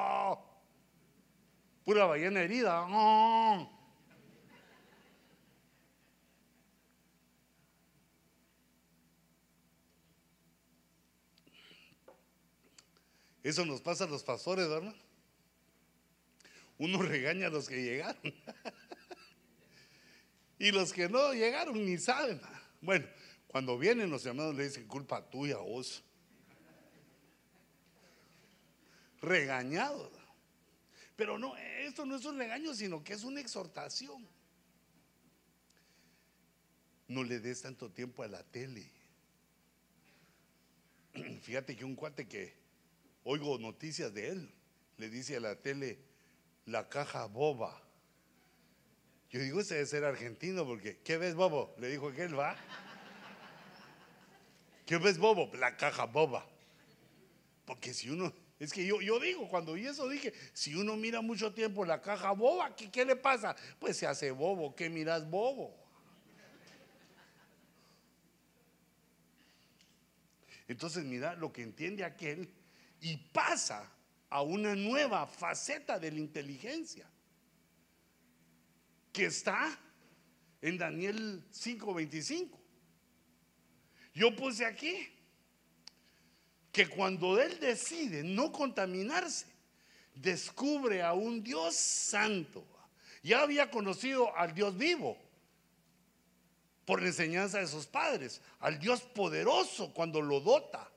Pura 1.83 2.05
ballena 2.05 2.41
herida. 2.41 2.85
Eso 13.43 13.65
nos 13.65 13.81
pasa 13.81 14.05
a 14.05 14.07
los 14.07 14.23
pastores, 14.23 14.69
¿verdad? 14.69 14.95
Uno 16.77 17.01
regaña 17.01 17.47
a 17.47 17.49
los 17.49 17.67
que 17.67 17.83
llegaron. 17.83 18.21
y 20.59 20.71
los 20.71 20.93
que 20.93 21.09
no 21.09 21.33
llegaron 21.33 21.85
ni 21.85 21.97
saben. 21.97 22.39
Bueno, 22.81 23.05
cuando 23.47 23.77
vienen 23.77 24.09
los 24.09 24.25
hermanos 24.25 24.55
le 24.55 24.63
dicen 24.63 24.87
culpa 24.87 25.29
tuya, 25.29 25.57
vos. 25.57 26.03
Regañado. 29.21 30.11
Pero 31.15 31.37
no, 31.37 31.55
esto 31.57 32.05
no 32.05 32.15
es 32.15 32.25
un 32.25 32.37
regaño, 32.37 32.73
sino 32.73 33.03
que 33.03 33.13
es 33.13 33.23
una 33.23 33.41
exhortación. 33.41 34.27
No 37.07 37.23
le 37.23 37.39
des 37.39 37.61
tanto 37.61 37.91
tiempo 37.91 38.23
a 38.23 38.27
la 38.27 38.43
tele. 38.43 38.89
Fíjate 41.43 41.75
que 41.75 41.85
un 41.85 41.95
cuate 41.95 42.27
que 42.27 42.62
oigo 43.23 43.57
noticias 43.57 44.13
de 44.13 44.29
él. 44.29 44.53
Le 44.97 45.09
dice 45.09 45.37
a 45.37 45.39
la 45.39 45.55
tele, 45.55 45.99
la 46.65 46.87
caja 46.87 47.25
boba. 47.25 47.81
Yo 49.29 49.39
digo, 49.39 49.59
ese 49.59 49.75
debe 49.75 49.87
ser 49.87 50.03
argentino, 50.03 50.65
porque, 50.65 50.99
¿qué 51.03 51.17
ves, 51.17 51.33
bobo? 51.33 51.75
Le 51.79 51.89
dijo 51.89 52.09
aquel, 52.09 52.37
va. 52.37 52.55
¿Qué 54.85 54.97
ves, 54.97 55.17
bobo? 55.17 55.49
La 55.55 55.75
caja 55.75 56.05
boba. 56.05 56.47
Porque 57.65 57.93
si 57.93 58.09
uno, 58.09 58.31
es 58.59 58.71
que 58.71 58.85
yo, 58.85 59.01
yo 59.01 59.19
digo, 59.19 59.49
cuando 59.49 59.73
vi 59.73 59.87
eso 59.87 60.07
dije, 60.07 60.33
si 60.53 60.75
uno 60.75 60.95
mira 60.95 61.21
mucho 61.21 61.53
tiempo 61.53 61.85
la 61.85 62.01
caja 62.01 62.31
boba, 62.31 62.75
¿qué, 62.75 62.91
qué 62.91 63.05
le 63.05 63.15
pasa? 63.15 63.55
Pues 63.79 63.97
se 63.97 64.05
hace 64.05 64.31
bobo, 64.31 64.75
¿qué 64.75 64.89
miras 64.89 65.27
bobo? 65.29 65.75
Entonces, 70.67 71.03
mira, 71.03 71.35
lo 71.35 71.51
que 71.51 71.61
entiende 71.61 72.03
aquel 72.03 72.49
y 73.03 73.17
pasa 73.17 73.91
a 74.29 74.41
una 74.41 74.75
nueva 74.75 75.27
faceta 75.27 75.99
de 75.99 76.09
la 76.09 76.19
inteligencia 76.19 77.05
que 79.11 79.25
está 79.25 79.77
en 80.61 80.77
Daniel 80.77 81.43
5:25. 81.51 82.57
Yo 84.13 84.33
puse 84.33 84.65
aquí 84.65 84.95
que 86.71 86.87
cuando 86.87 87.39
él 87.41 87.59
decide 87.59 88.23
no 88.23 88.53
contaminarse, 88.53 89.47
descubre 90.15 91.03
a 91.03 91.11
un 91.11 91.43
Dios 91.43 91.75
santo. 91.75 92.65
Ya 93.21 93.41
había 93.41 93.69
conocido 93.69 94.35
al 94.37 94.53
Dios 94.53 94.77
vivo 94.77 95.17
por 96.85 97.01
la 97.01 97.07
enseñanza 97.09 97.59
de 97.59 97.67
sus 97.67 97.85
padres, 97.85 98.41
al 98.61 98.79
Dios 98.79 99.01
poderoso 99.01 99.93
cuando 99.93 100.21
lo 100.21 100.39
dota 100.39 100.92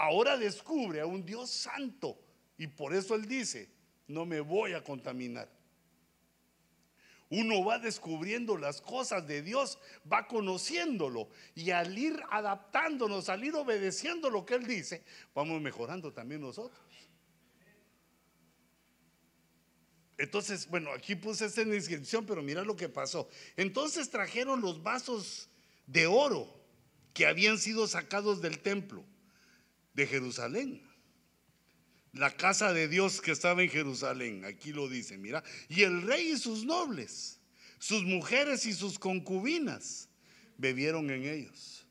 ahora 0.00 0.38
descubre 0.38 1.02
a 1.02 1.06
un 1.06 1.26
Dios 1.26 1.50
santo 1.50 2.18
y 2.56 2.66
por 2.66 2.94
eso 2.94 3.14
él 3.14 3.26
dice, 3.26 3.68
no 4.08 4.24
me 4.24 4.40
voy 4.40 4.72
a 4.72 4.82
contaminar. 4.82 5.46
Uno 7.28 7.62
va 7.62 7.78
descubriendo 7.78 8.56
las 8.56 8.80
cosas 8.80 9.26
de 9.26 9.42
Dios, 9.42 9.78
va 10.10 10.26
conociéndolo 10.26 11.28
y 11.54 11.70
al 11.70 11.96
ir 11.96 12.18
adaptándonos, 12.30 13.28
al 13.28 13.44
ir 13.44 13.54
obedeciendo 13.54 14.30
lo 14.30 14.46
que 14.46 14.54
Él 14.54 14.66
dice, 14.66 15.04
vamos 15.34 15.60
mejorando 15.60 16.12
también 16.12 16.40
nosotros. 16.40 16.80
Entonces, 20.16 20.66
bueno, 20.66 20.90
aquí 20.92 21.14
puse 21.14 21.44
esta 21.44 21.62
inscripción, 21.62 22.24
pero 22.26 22.42
mira 22.42 22.64
lo 22.64 22.74
que 22.74 22.88
pasó. 22.88 23.28
Entonces 23.56 24.10
trajeron 24.10 24.60
los 24.60 24.82
vasos 24.82 25.48
de 25.86 26.06
oro 26.06 26.48
que 27.12 27.26
habían 27.26 27.58
sido 27.58 27.86
sacados 27.86 28.40
del 28.40 28.58
templo 28.60 29.04
de 29.94 30.06
Jerusalén. 30.06 30.82
La 32.12 32.36
casa 32.36 32.72
de 32.72 32.88
Dios 32.88 33.20
que 33.20 33.30
estaba 33.30 33.62
en 33.62 33.68
Jerusalén, 33.68 34.44
aquí 34.44 34.72
lo 34.72 34.88
dice, 34.88 35.16
mira. 35.16 35.44
Y 35.68 35.82
el 35.82 36.02
rey 36.02 36.32
y 36.32 36.38
sus 36.38 36.64
nobles, 36.64 37.40
sus 37.78 38.02
mujeres 38.02 38.66
y 38.66 38.72
sus 38.72 38.98
concubinas 38.98 40.08
bebieron 40.58 41.10
en 41.10 41.24
ellos. 41.24 41.86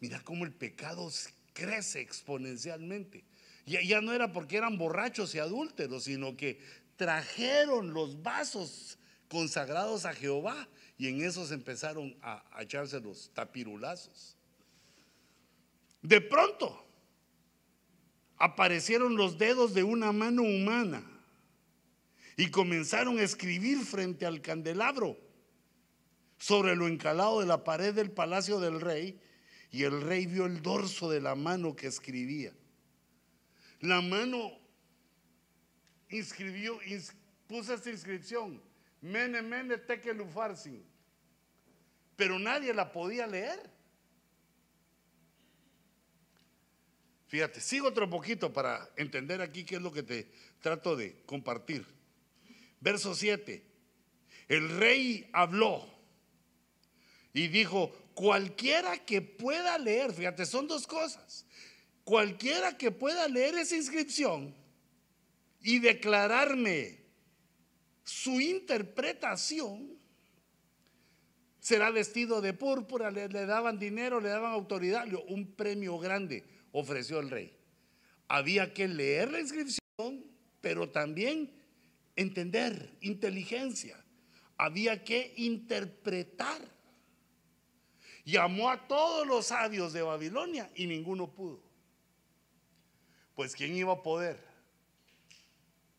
Mira 0.00 0.20
cómo 0.22 0.44
el 0.44 0.52
pecado 0.52 1.10
crece 1.54 2.00
exponencialmente. 2.00 3.24
Ya, 3.64 3.80
ya 3.82 4.00
no 4.00 4.12
era 4.12 4.32
porque 4.32 4.56
eran 4.56 4.76
borrachos 4.76 5.34
y 5.34 5.38
adúlteros, 5.38 6.04
sino 6.04 6.36
que 6.36 6.60
trajeron 6.96 7.94
los 7.94 8.22
vasos 8.22 8.98
consagrados 9.28 10.04
a 10.04 10.12
Jehová 10.12 10.68
y 10.98 11.08
en 11.08 11.22
esos 11.22 11.52
empezaron 11.52 12.16
a, 12.20 12.44
a 12.56 12.62
echarse 12.62 13.00
los 13.00 13.32
tapirulazos. 13.32 14.36
De 16.02 16.20
pronto, 16.20 16.84
aparecieron 18.42 19.14
los 19.14 19.38
dedos 19.38 19.72
de 19.72 19.84
una 19.84 20.10
mano 20.10 20.42
humana 20.42 21.00
y 22.36 22.50
comenzaron 22.50 23.20
a 23.20 23.22
escribir 23.22 23.78
frente 23.84 24.26
al 24.26 24.42
candelabro 24.42 25.16
sobre 26.38 26.74
lo 26.74 26.88
encalado 26.88 27.38
de 27.38 27.46
la 27.46 27.62
pared 27.62 27.94
del 27.94 28.10
palacio 28.10 28.58
del 28.58 28.80
rey 28.80 29.16
y 29.70 29.84
el 29.84 30.00
rey 30.00 30.26
vio 30.26 30.46
el 30.46 30.60
dorso 30.60 31.08
de 31.08 31.20
la 31.20 31.36
mano 31.36 31.76
que 31.76 31.86
escribía. 31.86 32.52
La 33.78 34.00
mano 34.00 34.58
inscribió, 36.08 36.80
puso 37.46 37.74
esta 37.74 37.90
inscripción, 37.90 38.60
Mene 39.02 39.40
Mene 39.40 39.78
Tekelufarsin, 39.78 40.84
pero 42.16 42.40
nadie 42.40 42.74
la 42.74 42.90
podía 42.90 43.24
leer. 43.28 43.71
Fíjate, 47.32 47.62
sigo 47.62 47.88
otro 47.88 48.10
poquito 48.10 48.52
para 48.52 48.90
entender 48.94 49.40
aquí 49.40 49.64
qué 49.64 49.76
es 49.76 49.80
lo 49.80 49.90
que 49.90 50.02
te 50.02 50.28
trato 50.60 50.94
de 50.94 51.22
compartir. 51.24 51.82
Verso 52.78 53.14
7. 53.14 53.64
El 54.48 54.68
rey 54.76 55.30
habló 55.32 55.88
y 57.32 57.48
dijo, 57.48 57.90
cualquiera 58.12 58.98
que 58.98 59.22
pueda 59.22 59.78
leer, 59.78 60.12
fíjate, 60.12 60.44
son 60.44 60.68
dos 60.68 60.86
cosas. 60.86 61.46
Cualquiera 62.04 62.76
que 62.76 62.90
pueda 62.90 63.26
leer 63.28 63.54
esa 63.54 63.76
inscripción 63.76 64.54
y 65.62 65.78
declararme 65.78 67.00
su 68.04 68.42
interpretación, 68.42 69.98
será 71.60 71.90
vestido 71.90 72.42
de 72.42 72.52
púrpura, 72.52 73.10
le, 73.10 73.30
le 73.30 73.46
daban 73.46 73.78
dinero, 73.78 74.20
le 74.20 74.28
daban 74.28 74.52
autoridad, 74.52 75.06
un 75.28 75.50
premio 75.54 75.98
grande 75.98 76.52
ofreció 76.72 77.20
el 77.20 77.30
rey. 77.30 77.56
Había 78.28 78.72
que 78.74 78.88
leer 78.88 79.30
la 79.30 79.40
inscripción, 79.40 80.24
pero 80.60 80.90
también 80.90 81.52
entender, 82.16 82.96
inteligencia. 83.00 84.02
Había 84.56 85.04
que 85.04 85.34
interpretar. 85.36 86.60
Llamó 88.24 88.70
a 88.70 88.86
todos 88.86 89.26
los 89.26 89.46
sabios 89.46 89.92
de 89.92 90.02
Babilonia 90.02 90.70
y 90.74 90.86
ninguno 90.86 91.32
pudo. 91.34 91.62
Pues 93.34 93.54
¿quién 93.54 93.74
iba 93.74 93.92
a 93.92 94.02
poder? 94.02 94.38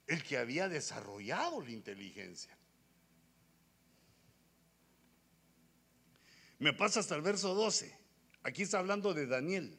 El 0.08 0.24
que 0.24 0.38
había 0.38 0.70
desarrollado 0.70 1.62
la 1.62 1.72
inteligencia. 1.72 2.58
Me 6.60 6.72
pasa 6.72 7.02
hasta 7.02 7.16
el 7.16 7.22
verso 7.22 7.54
12. 7.54 7.98
Aquí 8.44 8.62
está 8.62 8.80
hablando 8.80 9.14
de 9.14 9.28
Daniel. 9.28 9.78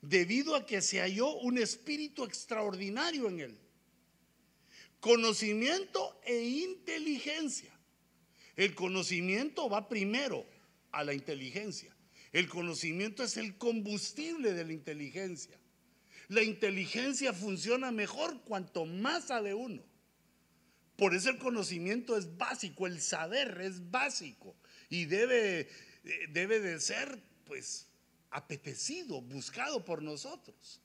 Debido 0.00 0.54
a 0.54 0.64
que 0.64 0.80
se 0.80 1.00
halló 1.00 1.34
un 1.38 1.58
espíritu 1.58 2.24
extraordinario 2.24 3.28
en 3.28 3.40
él. 3.40 3.58
Conocimiento 5.00 6.20
e 6.24 6.42
inteligencia. 6.42 7.72
El 8.56 8.74
conocimiento 8.74 9.68
va 9.68 9.88
primero 9.88 10.44
a 10.90 11.04
la 11.04 11.14
inteligencia. 11.14 11.94
El 12.32 12.48
conocimiento 12.48 13.22
es 13.22 13.36
el 13.36 13.56
combustible 13.56 14.52
de 14.52 14.64
la 14.64 14.72
inteligencia. 14.72 15.58
La 16.28 16.42
inteligencia 16.42 17.32
funciona 17.32 17.90
mejor 17.90 18.42
cuanto 18.42 18.84
más 18.84 19.28
sabe 19.28 19.54
uno. 19.54 19.82
Por 20.96 21.14
eso 21.14 21.30
el 21.30 21.38
conocimiento 21.38 22.16
es 22.16 22.36
básico, 22.36 22.86
el 22.86 23.00
saber 23.00 23.60
es 23.62 23.90
básico 23.90 24.56
y 24.90 25.04
debe, 25.04 25.68
debe 26.30 26.60
de 26.60 26.80
ser 26.80 27.22
pues 27.44 27.87
apetecido, 28.30 29.20
buscado 29.20 29.84
por 29.84 30.02
nosotros. 30.02 30.80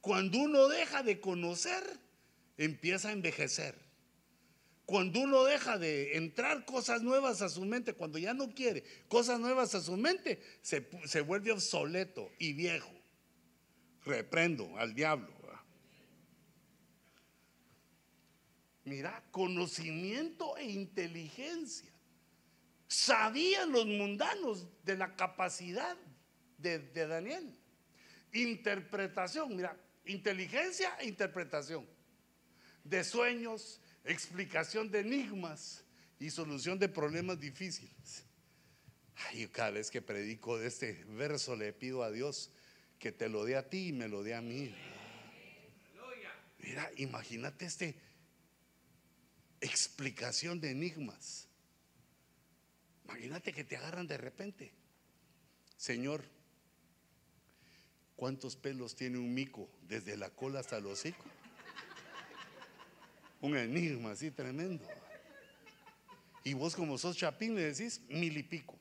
Cuando 0.00 0.38
uno 0.38 0.68
deja 0.68 1.02
de 1.02 1.20
conocer, 1.20 1.82
empieza 2.56 3.08
a 3.08 3.12
envejecer. 3.12 3.74
Cuando 4.86 5.20
uno 5.20 5.44
deja 5.44 5.78
de 5.78 6.16
entrar 6.16 6.66
cosas 6.66 7.02
nuevas 7.02 7.40
a 7.40 7.48
su 7.48 7.64
mente, 7.64 7.94
cuando 7.94 8.18
ya 8.18 8.34
no 8.34 8.54
quiere 8.54 8.84
cosas 9.08 9.40
nuevas 9.40 9.74
a 9.74 9.80
su 9.80 9.96
mente, 9.96 10.42
se, 10.60 10.86
se 11.06 11.22
vuelve 11.22 11.52
obsoleto 11.52 12.30
y 12.38 12.52
viejo. 12.52 12.92
Reprendo 14.04 14.76
al 14.76 14.94
diablo. 14.94 15.34
Mira, 18.84 19.24
conocimiento 19.30 20.56
e 20.58 20.64
inteligencia. 20.64 21.90
Sabían 22.86 23.72
los 23.72 23.86
mundanos 23.86 24.66
de 24.84 24.96
la 24.96 25.16
capacidad 25.16 25.96
de, 26.58 27.06
Daniel. 27.06 27.56
Interpretación, 28.32 29.56
mira, 29.56 29.76
inteligencia 30.06 30.96
e 31.00 31.06
interpretación. 31.06 31.86
De 32.82 33.04
sueños, 33.04 33.80
explicación 34.04 34.90
de 34.90 35.00
enigmas 35.00 35.84
y 36.18 36.30
solución 36.30 36.78
de 36.78 36.88
problemas 36.88 37.40
difíciles. 37.40 38.24
Ay, 39.16 39.46
cada 39.48 39.70
vez 39.70 39.90
que 39.90 40.02
predico 40.02 40.58
de 40.58 40.68
este 40.68 41.04
verso 41.08 41.56
le 41.56 41.72
pido 41.72 42.02
a 42.02 42.10
Dios 42.10 42.50
que 42.98 43.12
te 43.12 43.28
lo 43.28 43.44
dé 43.44 43.56
a 43.56 43.68
ti 43.68 43.88
y 43.88 43.92
me 43.92 44.08
lo 44.08 44.22
dé 44.22 44.34
a 44.34 44.40
mí. 44.40 44.74
Mira, 46.58 46.90
imagínate 46.96 47.66
este 47.66 47.94
explicación 49.60 50.60
de 50.60 50.70
enigmas. 50.70 51.48
Imagínate 53.04 53.52
que 53.52 53.64
te 53.64 53.76
agarran 53.76 54.06
de 54.06 54.16
repente. 54.16 54.72
Señor, 55.76 56.24
¿cuántos 58.16 58.56
pelos 58.56 58.94
tiene 58.94 59.18
un 59.18 59.32
mico 59.32 59.68
desde 59.88 60.16
la 60.16 60.30
cola 60.30 60.60
hasta 60.60 60.78
el 60.78 60.86
hocico? 60.86 61.24
Un 63.40 63.56
enigma 63.56 64.12
así 64.12 64.30
tremendo. 64.30 64.86
Y 66.44 66.54
vos 66.54 66.76
como 66.76 66.98
sos 66.98 67.16
chapín 67.16 67.54
le 67.54 67.62
decís 67.62 68.00
mil 68.08 68.36
y 68.36 68.42
pico. 68.42 68.78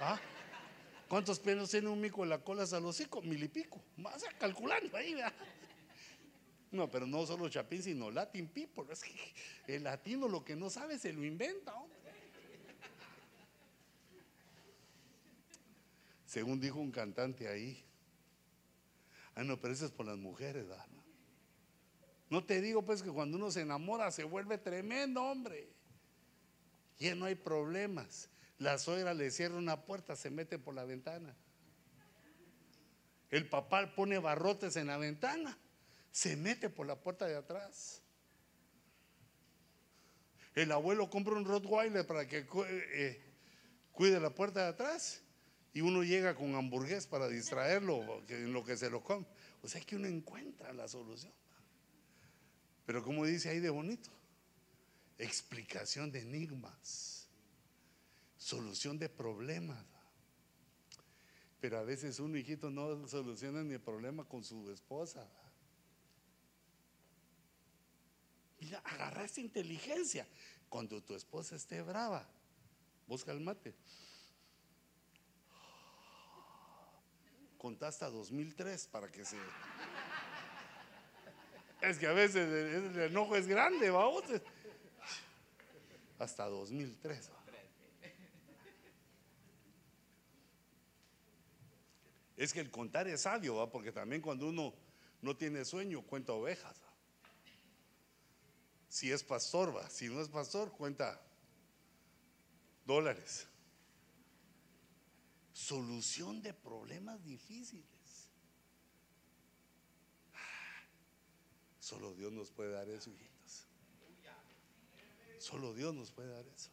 ¿Ah? 0.00 0.18
¿Cuántos 1.08 1.38
pelos 1.38 1.70
tiene 1.70 1.88
un 1.88 2.00
mico 2.00 2.24
en 2.24 2.30
la 2.30 2.38
cola 2.38 2.64
hasta 2.64 2.78
el 2.78 2.84
hocico? 2.84 3.22
Mil 3.22 3.42
y 3.42 3.48
pico. 3.48 3.82
Más 3.96 4.24
calculando 4.38 4.96
ahí, 4.96 5.16
No, 6.72 6.90
pero 6.90 7.06
no 7.06 7.24
solo 7.26 7.48
chapín, 7.48 7.82
sino 7.82 8.10
Latin 8.10 8.48
people. 8.48 8.84
Es 8.92 9.02
que 9.02 9.14
el 9.68 9.84
latino 9.84 10.28
lo 10.28 10.44
que 10.44 10.56
no 10.56 10.68
sabe 10.68 10.98
se 10.98 11.12
lo 11.12 11.24
inventa. 11.24 11.72
Según 16.26 16.60
dijo 16.60 16.80
un 16.80 16.90
cantante 16.90 17.48
ahí. 17.48 17.82
Ah, 19.36 19.44
no, 19.44 19.60
pero 19.60 19.74
eso 19.74 19.84
es 19.84 19.92
por 19.92 20.06
las 20.06 20.16
mujeres. 20.16 20.66
No 22.30 22.44
te 22.44 22.60
digo 22.62 22.82
pues 22.82 23.02
que 23.02 23.10
cuando 23.10 23.36
uno 23.36 23.50
se 23.50 23.60
enamora 23.60 24.10
se 24.10 24.24
vuelve 24.24 24.56
tremendo, 24.56 25.22
hombre. 25.22 25.68
Ya 26.98 27.14
no 27.14 27.26
hay 27.26 27.34
problemas. 27.34 28.30
La 28.58 28.78
suegra 28.78 29.12
le 29.12 29.30
cierra 29.30 29.56
una 29.56 29.84
puerta, 29.84 30.16
se 30.16 30.30
mete 30.30 30.58
por 30.58 30.74
la 30.74 30.84
ventana. 30.84 31.36
El 33.30 33.46
papá 33.46 33.94
pone 33.94 34.18
barrotes 34.18 34.76
en 34.76 34.86
la 34.86 34.96
ventana, 34.96 35.58
se 36.10 36.36
mete 36.36 36.70
por 36.70 36.86
la 36.86 36.96
puerta 36.96 37.26
de 37.26 37.36
atrás. 37.36 38.00
El 40.54 40.72
abuelo 40.72 41.10
compra 41.10 41.34
un 41.34 41.44
Rottweiler 41.44 42.06
para 42.06 42.26
que 42.26 42.46
eh, 42.48 43.22
cuide 43.92 44.18
la 44.18 44.30
puerta 44.30 44.62
de 44.62 44.68
atrás 44.68 45.25
y 45.76 45.82
uno 45.82 46.02
llega 46.02 46.34
con 46.34 46.54
hamburgués 46.54 47.06
para 47.06 47.28
distraerlo 47.28 48.24
en 48.30 48.50
lo 48.50 48.64
que 48.64 48.78
se 48.78 48.88
lo 48.88 49.04
come. 49.04 49.26
O 49.62 49.68
sea 49.68 49.78
que 49.82 49.94
uno 49.94 50.08
encuentra 50.08 50.72
la 50.72 50.88
solución. 50.88 51.34
Pero 52.86 53.04
como 53.04 53.26
dice 53.26 53.50
ahí 53.50 53.60
de 53.60 53.68
bonito, 53.68 54.08
explicación 55.18 56.10
de 56.10 56.22
enigmas, 56.22 57.28
solución 58.38 58.98
de 58.98 59.10
problemas. 59.10 59.84
Pero 61.60 61.76
a 61.76 61.82
veces 61.82 62.20
un 62.20 62.34
hijito 62.38 62.70
no 62.70 63.06
soluciona 63.06 63.62
ni 63.62 63.74
el 63.74 63.80
problema 63.80 64.24
con 64.24 64.42
su 64.42 64.70
esposa. 64.70 65.28
Mira, 68.60 68.78
agarra 68.78 69.26
esta 69.26 69.42
inteligencia. 69.42 70.26
Cuando 70.70 71.02
tu 71.02 71.14
esposa 71.14 71.54
esté 71.54 71.82
brava, 71.82 72.26
busca 73.06 73.30
el 73.30 73.40
mate. 73.40 73.74
Contá 77.66 77.88
hasta 77.88 78.08
2003 78.08 78.86
para 78.86 79.10
que 79.10 79.24
se... 79.24 79.36
Es 81.82 81.98
que 81.98 82.06
a 82.06 82.12
veces 82.12 82.46
el, 82.46 82.96
enojo 83.00 83.34
es 83.34 83.48
grande, 83.48 83.90
vamos. 83.90 84.22
Hasta 86.16 86.46
2003. 86.46 87.28
Es 92.36 92.52
que 92.52 92.60
el 92.60 92.70
contar 92.70 93.08
es 93.08 93.22
sabio, 93.22 93.56
¿va? 93.56 93.68
porque 93.68 93.90
también 93.90 94.22
cuando 94.22 94.46
uno 94.46 94.72
no 95.20 95.36
tiene 95.36 95.64
sueño, 95.64 96.02
cuenta 96.02 96.34
ovejas. 96.34 96.80
Si 98.88 99.10
es 99.10 99.24
pastor, 99.24 99.76
va. 99.76 99.90
Si 99.90 100.08
no 100.08 100.20
es 100.20 100.28
pastor, 100.28 100.70
cuenta 100.70 101.20
dólares. 102.84 103.48
Solución 105.56 106.42
de 106.42 106.52
problemas 106.52 107.24
difíciles. 107.24 108.28
Solo 111.80 112.12
Dios 112.12 112.30
nos 112.30 112.50
puede 112.50 112.72
dar 112.72 112.86
eso, 112.90 113.08
hijitos. 113.10 113.66
Solo 115.38 115.72
Dios 115.72 115.94
nos 115.94 116.10
puede 116.10 116.28
dar 116.28 116.46
eso. 116.46 116.68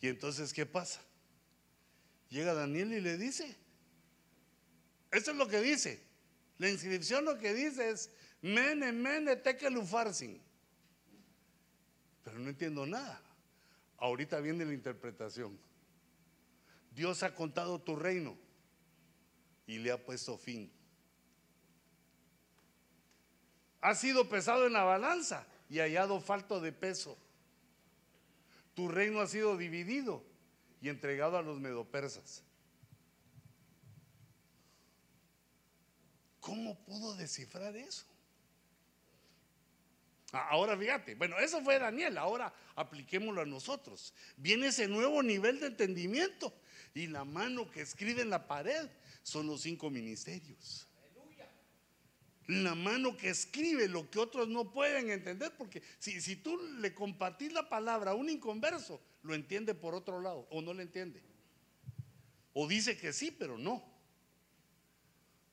Y 0.00 0.08
entonces, 0.08 0.54
¿qué 0.54 0.64
pasa? 0.64 1.02
Llega 2.30 2.54
Daniel 2.54 2.94
y 2.94 3.02
le 3.02 3.18
dice, 3.18 3.54
esto 5.10 5.32
es 5.32 5.36
lo 5.36 5.46
que 5.46 5.60
dice. 5.60 6.02
La 6.56 6.70
inscripción 6.70 7.26
lo 7.26 7.38
que 7.38 7.52
dice 7.52 7.90
es, 7.90 8.08
mene, 8.40 8.92
mene, 8.92 9.36
tekelufarsin. 9.36 10.40
Pero 12.24 12.38
no 12.38 12.48
entiendo 12.48 12.86
nada. 12.86 13.27
Ahorita 13.98 14.40
viene 14.40 14.64
la 14.64 14.72
interpretación. 14.72 15.58
Dios 16.92 17.22
ha 17.22 17.34
contado 17.34 17.80
tu 17.80 17.96
reino 17.96 18.36
y 19.66 19.78
le 19.78 19.92
ha 19.92 20.02
puesto 20.02 20.38
fin 20.38 20.72
ha 23.80 23.94
sido 23.94 24.28
pesado 24.28 24.66
en 24.66 24.72
la 24.72 24.82
balanza 24.82 25.46
y 25.68 25.78
hallado 25.78 26.20
falto 26.20 26.60
de 26.60 26.72
peso. 26.72 27.16
Tu 28.74 28.88
reino 28.88 29.20
ha 29.20 29.26
sido 29.26 29.56
dividido 29.56 30.24
y 30.80 30.88
entregado 30.88 31.36
a 31.36 31.42
los 31.42 31.58
medopersas. 31.60 32.42
¿Cómo 36.40 36.78
pudo 36.84 37.14
descifrar 37.16 37.76
eso? 37.76 38.06
Ah, 40.32 40.48
ahora 40.50 40.76
fíjate, 40.76 41.14
bueno, 41.14 41.38
eso 41.38 41.62
fue 41.62 41.78
Daniel, 41.78 42.18
ahora 42.18 42.52
apliquémoslo 42.76 43.40
a 43.40 43.46
nosotros. 43.46 44.12
Viene 44.36 44.66
ese 44.66 44.86
nuevo 44.86 45.22
nivel 45.22 45.58
de 45.60 45.68
entendimiento 45.68 46.52
y 46.94 47.06
la 47.06 47.24
mano 47.24 47.70
que 47.70 47.80
escribe 47.80 48.22
en 48.22 48.30
la 48.30 48.46
pared 48.46 48.88
son 49.22 49.46
los 49.46 49.62
cinco 49.62 49.90
ministerios 49.90 50.86
La 52.46 52.74
mano 52.74 53.16
que 53.16 53.30
escribe 53.30 53.88
lo 53.88 54.10
que 54.10 54.18
otros 54.18 54.48
no 54.48 54.70
pueden 54.72 55.10
entender, 55.10 55.52
porque 55.56 55.82
si, 55.98 56.20
si 56.20 56.36
tú 56.36 56.58
le 56.78 56.94
compartís 56.94 57.52
la 57.52 57.68
palabra 57.68 58.10
a 58.10 58.14
un 58.14 58.28
inconverso, 58.28 59.02
lo 59.22 59.34
entiende 59.34 59.74
por 59.74 59.94
otro 59.94 60.20
lado 60.20 60.46
o 60.50 60.60
no 60.60 60.74
le 60.74 60.82
entiende. 60.82 61.22
O 62.52 62.66
dice 62.66 62.96
que 62.96 63.12
sí, 63.12 63.30
pero 63.30 63.56
no. 63.56 63.84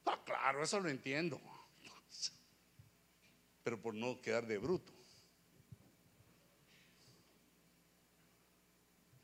Ah, 0.06 0.22
claro, 0.26 0.64
eso 0.64 0.80
lo 0.80 0.90
entiendo. 0.90 1.42
Pero 3.66 3.82
por 3.82 3.96
no 3.96 4.22
quedar 4.22 4.46
de 4.46 4.60
bruto. 4.60 4.94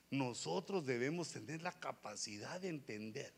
Nosotros 0.09 0.83
debemos 0.87 1.29
tener 1.29 1.61
la 1.61 1.71
capacidad 1.71 2.59
de 2.59 2.69
entender 2.69 3.31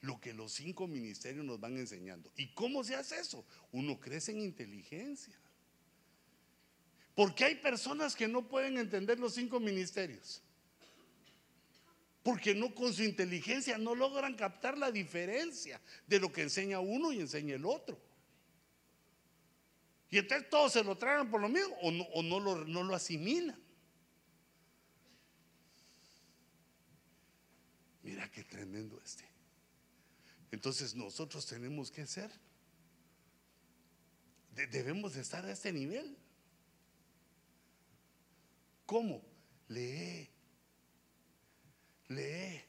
lo 0.00 0.20
que 0.20 0.32
los 0.32 0.52
cinco 0.52 0.86
ministerios 0.86 1.44
nos 1.44 1.58
van 1.58 1.76
enseñando. 1.76 2.30
¿Y 2.36 2.54
cómo 2.54 2.84
se 2.84 2.94
hace 2.94 3.18
eso? 3.18 3.44
Uno 3.72 3.98
crece 3.98 4.30
en 4.30 4.42
inteligencia. 4.42 5.34
Porque 7.16 7.44
hay 7.44 7.56
personas 7.56 8.14
que 8.14 8.28
no 8.28 8.46
pueden 8.46 8.78
entender 8.78 9.18
los 9.18 9.34
cinco 9.34 9.58
ministerios. 9.58 10.40
Porque 12.22 12.54
no 12.54 12.72
con 12.76 12.94
su 12.94 13.02
inteligencia 13.02 13.76
no 13.76 13.96
logran 13.96 14.36
captar 14.36 14.78
la 14.78 14.92
diferencia 14.92 15.80
de 16.06 16.20
lo 16.20 16.30
que 16.32 16.42
enseña 16.42 16.78
uno 16.78 17.12
y 17.12 17.18
enseña 17.18 17.56
el 17.56 17.66
otro. 17.66 18.07
Y 20.10 20.18
entonces 20.18 20.48
todos 20.48 20.72
se 20.72 20.82
lo 20.82 20.96
tragan 20.96 21.30
por 21.30 21.40
lo 21.40 21.48
mismo 21.48 21.76
o 21.82 22.22
no, 22.22 22.40
lo 22.40 22.94
asimilan. 22.94 23.60
Mira 28.02 28.30
qué 28.30 28.42
tremendo 28.42 29.00
este. 29.04 29.24
Entonces 30.50 30.94
nosotros 30.94 31.44
tenemos 31.44 31.90
que 31.90 32.06
ser, 32.06 32.30
debemos 34.70 35.12
de 35.12 35.20
estar 35.20 35.44
a 35.44 35.52
este 35.52 35.72
nivel. 35.72 36.16
¿Cómo? 38.86 39.22
Lee. 39.68 40.30
Lee. 42.08 42.62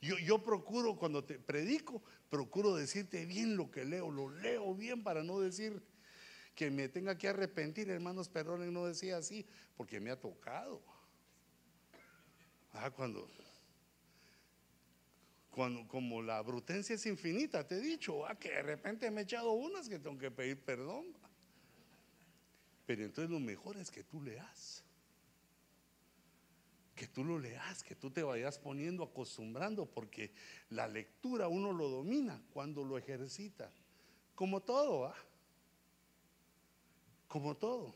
Yo, 0.00 0.16
yo 0.18 0.40
procuro 0.44 0.96
cuando 0.96 1.24
te 1.24 1.40
predico, 1.40 2.00
procuro 2.28 2.76
decirte 2.76 3.26
bien 3.26 3.56
lo 3.56 3.72
que 3.72 3.84
leo, 3.84 4.12
lo 4.12 4.30
leo 4.30 4.76
bien 4.76 5.02
para 5.02 5.24
no 5.24 5.40
decir 5.40 5.82
que 6.60 6.70
me 6.70 6.90
tenga 6.90 7.16
que 7.16 7.26
arrepentir, 7.26 7.88
hermanos, 7.88 8.28
perdonen, 8.28 8.70
no 8.70 8.84
decía 8.84 9.16
así, 9.16 9.46
porque 9.78 9.98
me 9.98 10.10
ha 10.10 10.20
tocado. 10.20 10.82
Ah, 12.74 12.90
cuando 12.90 13.26
cuando, 15.48 15.88
como 15.88 16.20
la 16.20 16.42
brutencia 16.42 16.96
es 16.96 17.06
infinita, 17.06 17.66
te 17.66 17.76
he 17.76 17.80
dicho, 17.80 18.26
ah, 18.26 18.34
que 18.38 18.50
de 18.50 18.62
repente 18.62 19.10
me 19.10 19.22
he 19.22 19.24
echado 19.24 19.52
unas 19.52 19.88
que 19.88 19.98
tengo 19.98 20.18
que 20.18 20.30
pedir 20.30 20.62
perdón. 20.62 21.06
Pero 22.84 23.04
entonces 23.04 23.30
lo 23.30 23.40
mejor 23.40 23.78
es 23.78 23.90
que 23.90 24.04
tú 24.04 24.20
leas. 24.20 24.84
Que 26.94 27.06
tú 27.06 27.24
lo 27.24 27.38
leas, 27.38 27.82
que 27.82 27.94
tú 27.94 28.10
te 28.10 28.22
vayas 28.22 28.58
poniendo, 28.58 29.02
acostumbrando, 29.02 29.86
porque 29.86 30.30
la 30.68 30.86
lectura 30.86 31.48
uno 31.48 31.72
lo 31.72 31.88
domina 31.88 32.38
cuando 32.52 32.84
lo 32.84 32.98
ejercita. 32.98 33.72
Como 34.34 34.60
todo, 34.60 35.06
¿ah? 35.06 35.16
Como 37.30 37.56
todo. 37.56 37.94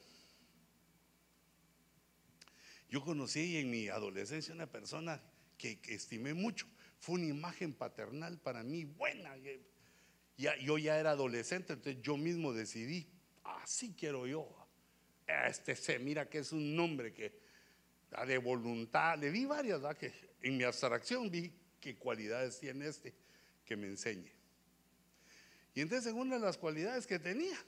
Yo 2.88 3.02
conocí 3.02 3.56
en 3.56 3.68
mi 3.68 3.88
adolescencia 3.88 4.54
una 4.54 4.70
persona 4.70 5.20
que 5.58 5.80
estimé 5.88 6.34
mucho 6.34 6.68
fue 7.04 7.16
una 7.16 7.26
imagen 7.26 7.74
paternal 7.74 8.38
para 8.38 8.62
mí 8.62 8.84
buena. 8.84 9.34
Ya, 10.38 10.56
yo 10.58 10.78
ya 10.78 10.98
era 10.98 11.10
adolescente, 11.10 11.72
entonces 11.72 12.00
yo 12.00 12.16
mismo 12.16 12.52
decidí, 12.52 13.06
así 13.42 13.92
quiero 13.98 14.26
yo. 14.26 14.48
Este 15.26 15.74
se 15.74 15.98
mira 15.98 16.30
que 16.30 16.38
es 16.38 16.52
un 16.52 16.76
nombre 16.76 17.12
que 17.12 17.38
da 18.10 18.24
de 18.24 18.38
voluntad. 18.38 19.18
Le 19.18 19.30
vi 19.30 19.46
varias, 19.46 19.82
¿verdad? 19.82 19.98
que 19.98 20.12
en 20.42 20.56
mi 20.56 20.62
abstracción 20.62 21.28
vi 21.28 21.52
qué 21.80 21.96
cualidades 21.96 22.60
tiene 22.60 22.86
este 22.86 23.12
que 23.64 23.76
me 23.76 23.88
enseñe. 23.88 24.32
Y 25.74 25.80
entonces, 25.80 26.12
una 26.12 26.36
de 26.36 26.40
las 26.40 26.56
cualidades 26.56 27.06
que 27.06 27.18
tenía, 27.18 27.58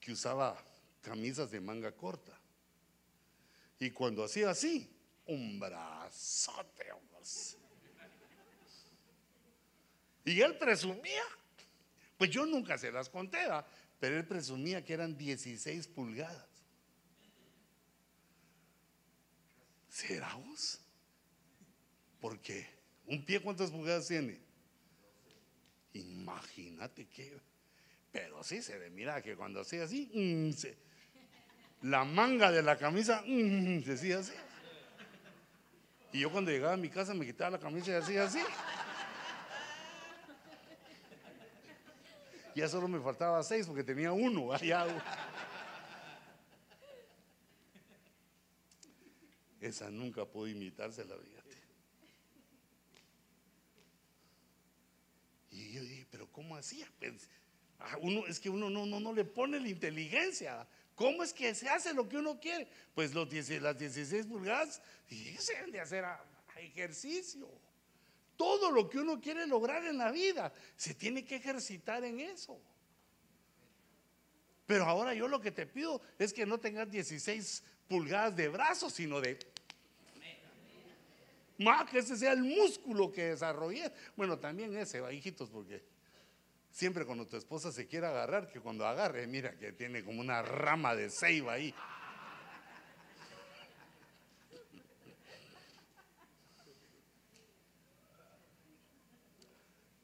que 0.00 0.12
usaba 0.12 0.56
camisas 1.02 1.50
de 1.50 1.60
manga 1.60 1.92
corta. 1.92 2.38
Y 3.78 3.90
cuando 3.90 4.24
hacía 4.24 4.50
así, 4.50 4.90
un 5.26 5.58
brazote. 5.58 6.80
Y 10.24 10.40
él 10.42 10.56
presumía, 10.58 11.22
pues 12.16 12.30
yo 12.30 12.46
nunca 12.46 12.78
se 12.78 12.92
las 12.92 13.08
conté, 13.08 13.38
pero 13.98 14.16
él 14.16 14.26
presumía 14.26 14.84
que 14.84 14.92
eran 14.92 15.16
16 15.16 15.88
pulgadas. 15.88 16.46
¿Será 19.88 20.34
vos? 20.34 20.80
Porque 22.20 22.66
un 23.06 23.24
pie 23.24 23.40
cuántas 23.40 23.70
pulgadas 23.70 24.06
tiene? 24.06 24.38
Imagínate 25.94 27.08
que, 27.08 27.40
pero 28.12 28.42
sí 28.42 28.62
se 28.62 28.78
ve, 28.78 28.90
mira 28.90 29.22
que 29.22 29.36
cuando 29.36 29.60
hacía 29.60 29.84
así, 29.84 30.10
mm, 30.12 31.88
la 31.88 32.04
manga 32.04 32.50
de 32.50 32.62
la 32.62 32.76
camisa 32.76 33.22
mm, 33.26 33.82
se 33.82 33.92
hacía 33.92 34.18
así. 34.18 34.32
Y 36.12 36.20
yo 36.20 36.30
cuando 36.30 36.50
llegaba 36.50 36.74
a 36.74 36.76
mi 36.76 36.88
casa 36.88 37.14
me 37.14 37.24
quitaba 37.24 37.52
la 37.52 37.58
camisa 37.58 37.92
y 37.92 37.94
hacía 37.94 38.24
así. 38.24 38.40
Ya 42.54 42.68
solo 42.68 42.88
me 42.88 43.00
faltaba 43.00 43.42
seis 43.44 43.66
porque 43.66 43.84
tenía 43.84 44.12
uno 44.12 44.52
allá. 44.52 44.86
Esa 49.60 49.90
nunca 49.90 50.24
pudo 50.24 50.48
imitarse 50.48 51.04
la 51.04 51.16
vida. 51.16 51.40
Y 55.50 55.72
yo 55.72 55.82
dije, 55.82 56.06
pero 56.10 56.30
¿cómo 56.32 56.56
hacía? 56.56 56.88
Pues, 56.98 57.28
ah, 57.80 57.98
uno, 58.00 58.26
es 58.26 58.38
que 58.40 58.50
uno 58.50 58.70
no, 58.70 58.86
no, 58.86 59.00
no 59.00 59.12
le 59.12 59.24
pone 59.24 59.58
la 59.58 59.68
inteligencia. 59.68 60.66
¿Cómo 60.94 61.22
es 61.22 61.32
que 61.32 61.54
se 61.54 61.68
hace 61.68 61.94
lo 61.94 62.08
que 62.08 62.18
uno 62.18 62.38
quiere? 62.38 62.68
Pues 62.94 63.14
las 63.14 63.28
16 63.78 64.26
pulgadas 64.26 64.82
se 65.08 65.70
de 65.70 65.80
hacer 65.80 66.04
ejercicio. 66.56 67.48
Todo 68.36 68.70
lo 68.70 68.88
que 68.88 68.98
uno 68.98 69.20
quiere 69.20 69.46
lograr 69.46 69.84
en 69.86 69.98
la 69.98 70.10
vida 70.10 70.52
se 70.76 70.94
tiene 70.94 71.24
que 71.24 71.36
ejercitar 71.36 72.04
en 72.04 72.20
eso. 72.20 72.60
Pero 74.66 74.84
ahora 74.84 75.14
yo 75.14 75.26
lo 75.26 75.40
que 75.40 75.50
te 75.50 75.66
pido 75.66 76.00
es 76.18 76.32
que 76.32 76.46
no 76.46 76.58
tengas 76.58 76.90
16 76.90 77.64
pulgadas 77.88 78.36
de 78.36 78.48
brazos, 78.48 78.92
sino 78.92 79.20
de... 79.20 79.38
Más 81.58 81.90
que 81.90 81.98
ese 81.98 82.16
sea 82.16 82.32
el 82.32 82.42
músculo 82.42 83.12
que 83.12 83.24
desarrollé. 83.24 83.92
Bueno, 84.16 84.38
también 84.38 84.74
ese, 84.76 85.02
hijitos, 85.12 85.50
porque 85.50 85.82
Siempre 86.70 87.04
cuando 87.04 87.26
tu 87.26 87.36
esposa 87.36 87.72
se 87.72 87.86
quiere 87.86 88.06
agarrar, 88.06 88.48
que 88.48 88.60
cuando 88.60 88.86
agarre, 88.86 89.26
mira 89.26 89.56
que 89.58 89.72
tiene 89.72 90.04
como 90.04 90.20
una 90.20 90.40
rama 90.42 90.94
de 90.94 91.10
ceiba 91.10 91.54
ahí. 91.54 91.74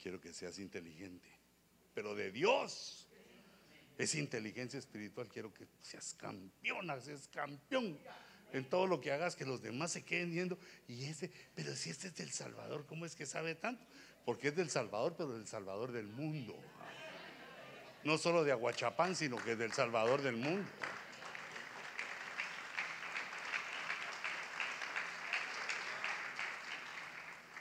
Quiero 0.03 0.21
que 0.21 0.33
seas 0.33 0.59
inteligente, 0.59 1.29
pero 1.95 2.15
de 2.15 2.31
Dios. 2.31 3.09
Es 3.99 4.15
inteligencia 4.15 4.79
espiritual. 4.79 5.29
Quiero 5.29 5.53
que 5.55 5.67
seas 5.81 6.15
campeona, 6.15 7.01
seas 7.01 7.29
campeón 7.29 7.99
en 8.53 8.65
todo 8.69 8.87
lo 8.87 9.01
que 9.01 9.11
hagas, 9.11 9.37
que 9.37 9.45
los 9.45 9.63
demás 9.63 9.93
se 9.93 10.05
queden 10.05 10.31
viendo. 10.31 10.59
Y 10.87 11.05
ese, 11.07 11.31
pero 11.55 11.75
si 11.75 11.91
este 11.91 12.09
es 12.09 12.15
del 12.17 12.31
Salvador, 12.31 12.87
¿cómo 12.87 13.07
es 13.07 13.15
que 13.17 13.27
sabe 13.27 13.55
tanto? 13.55 13.85
Porque 14.27 14.49
es 14.49 14.57
del 14.57 14.69
Salvador, 14.69 15.15
pero 15.17 15.33
del 15.33 15.47
Salvador 15.47 15.93
del 15.93 16.09
mundo. 16.09 16.59
No 18.03 18.19
solo 18.19 18.43
de 18.43 18.51
Aguachapán, 18.51 19.15
sino 19.15 19.37
que 19.37 19.53
es 19.53 19.59
del 19.59 19.73
Salvador 19.73 20.21
del 20.21 20.37
mundo. 20.37 20.69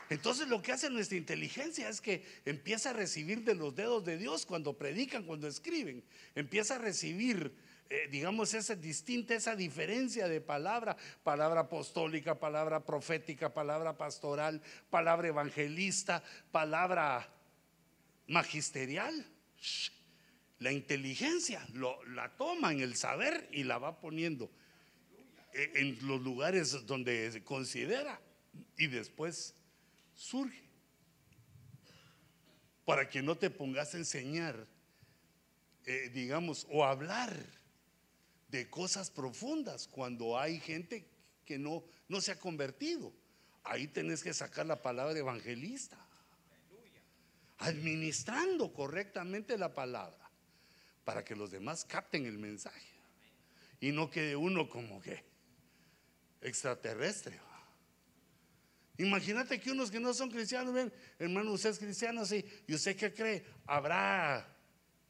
Entonces 0.09 0.47
lo 0.47 0.63
que 0.63 0.72
hace 0.72 0.89
nuestra 0.89 1.18
inteligencia 1.18 1.88
es 1.88 2.01
que 2.01 2.26
empieza 2.45 2.89
a 2.89 2.93
recibir 2.93 3.43
de 3.43 3.53
los 3.53 3.76
dedos 3.76 4.03
de 4.03 4.18
Dios 4.18 4.47
cuando 4.47 4.76
predican, 4.76 5.24
cuando 5.24 5.47
escriben. 5.47 6.03
Empieza 6.34 6.76
a 6.76 6.80
recibir 6.80 7.53
eh, 7.88 8.07
digamos, 8.09 8.53
esa 8.55 8.75
distinta, 8.75 9.36
esa 9.36 9.55
diferencia 9.55 10.27
de 10.27 10.41
palabra, 10.41 10.97
palabra 11.23 11.61
apostólica, 11.61 12.39
palabra 12.39 12.83
profética, 12.83 13.53
palabra 13.53 13.95
pastoral, 13.95 14.61
palabra 14.89 15.27
evangelista, 15.27 16.23
palabra 16.51 17.29
magisterial. 18.27 19.13
La 20.57 20.71
inteligencia 20.71 21.63
lo, 21.73 22.03
la 22.05 22.36
toma 22.38 22.71
en 22.71 22.79
el 22.79 22.95
saber 22.95 23.47
y 23.51 23.63
la 23.63 23.77
va 23.77 23.99
poniendo 23.99 24.49
eh, 25.53 25.71
en 25.75 26.07
los 26.07 26.19
lugares 26.21 26.88
donde 26.88 27.31
se 27.31 27.43
considera 27.43 28.19
y 28.77 28.88
después 28.88 29.53
surge. 30.15 30.63
para 32.83 33.09
que 33.09 33.21
no 33.21 33.36
te 33.36 33.49
pongas 33.49 33.93
a 33.93 33.97
enseñar, 33.97 34.67
eh, 35.86 36.09
digamos, 36.13 36.67
o 36.69 36.86
hablar 36.86 37.36
de 38.57 38.69
cosas 38.69 39.09
profundas 39.09 39.87
cuando 39.87 40.39
hay 40.39 40.59
gente 40.59 41.05
que 41.45 41.57
no, 41.57 41.83
no 42.07 42.21
se 42.21 42.31
ha 42.31 42.39
convertido. 42.39 43.13
Ahí 43.63 43.87
tenés 43.87 44.23
que 44.23 44.33
sacar 44.33 44.65
la 44.65 44.81
palabra 44.81 45.17
evangelista, 45.17 45.97
administrando 47.57 48.73
correctamente 48.73 49.57
la 49.57 49.73
palabra 49.73 50.29
para 51.03 51.23
que 51.23 51.35
los 51.35 51.51
demás 51.51 51.85
capten 51.85 52.25
el 52.25 52.37
mensaje 52.37 52.95
y 53.79 53.91
no 53.91 54.09
quede 54.09 54.35
uno 54.35 54.69
como 54.69 55.01
que 55.01 55.23
extraterrestre. 56.41 57.39
Imagínate 58.97 59.59
que 59.59 59.71
unos 59.71 59.91
que 59.91 59.99
no 59.99 60.13
son 60.13 60.29
cristianos 60.29 60.73
ven, 60.73 60.93
hermano, 61.19 61.51
usted 61.51 61.71
es 61.71 61.79
cristiano, 61.79 62.25
sí, 62.25 62.45
y 62.65 62.73
usted 62.73 62.95
qué 62.95 63.13
cree, 63.13 63.45
habrá 63.65 64.47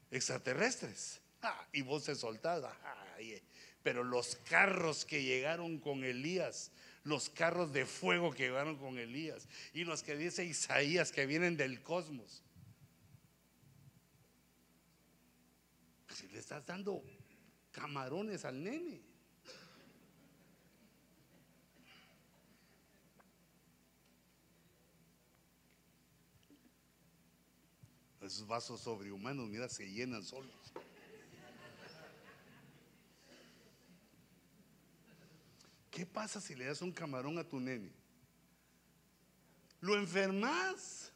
extraterrestres. 0.09 1.21
Ah, 1.41 1.67
y 1.71 1.83
vos 1.83 2.03
se 2.03 2.15
soltás, 2.15 2.63
pero 3.83 4.03
los 4.03 4.35
carros 4.37 5.05
que 5.05 5.23
llegaron 5.23 5.79
con 5.79 6.03
Elías, 6.03 6.71
los 7.03 7.29
carros 7.29 7.71
de 7.71 7.85
fuego 7.85 8.33
que 8.33 8.43
llegaron 8.43 8.77
con 8.77 8.97
Elías, 8.97 9.47
y 9.73 9.83
los 9.83 10.01
que 10.01 10.15
dice 10.15 10.43
Isaías 10.43 11.11
que 11.11 11.25
vienen 11.25 11.55
del 11.55 11.81
cosmos. 11.83 12.41
Si 16.09 16.27
le 16.29 16.39
estás 16.39 16.65
dando 16.65 17.03
camarones 17.71 18.45
al 18.45 18.63
nene. 18.63 19.01
Esos 28.21 28.47
vasos 28.47 28.81
sobrehumanos, 28.81 29.47
mira, 29.47 29.69
se 29.69 29.87
llenan 29.91 30.23
solos. 30.23 30.64
¿Qué 35.95 36.05
pasa 36.05 36.41
si 36.41 36.55
le 36.55 36.65
das 36.65 36.81
un 36.81 36.91
camarón 36.91 37.39
a 37.39 37.47
tu 37.47 37.57
nene? 37.57 37.89
¿Lo 39.79 39.95
enfermas? 39.95 41.13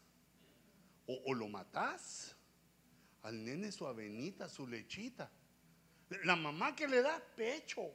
¿O, 1.06 1.34
lo 1.34 1.50
matas? 1.50 2.34
Al 3.24 3.44
nene 3.44 3.74
su 3.74 3.86
avenita, 3.86 4.48
su 4.48 4.66
lechita. 4.66 5.30
La 6.24 6.38
mamá 6.38 6.78
que 6.78 6.88
le 6.88 7.02
da 7.02 7.22
pecho. 7.36 7.94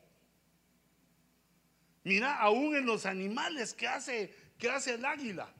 Mira, 2.02 2.38
aún 2.38 2.76
en 2.76 2.84
los 2.84 3.06
animales, 3.06 3.72
¿qué 3.72 3.88
hace, 3.88 4.34
qué 4.58 4.68
hace 4.68 4.94
el 4.94 5.06
águila? 5.06 5.50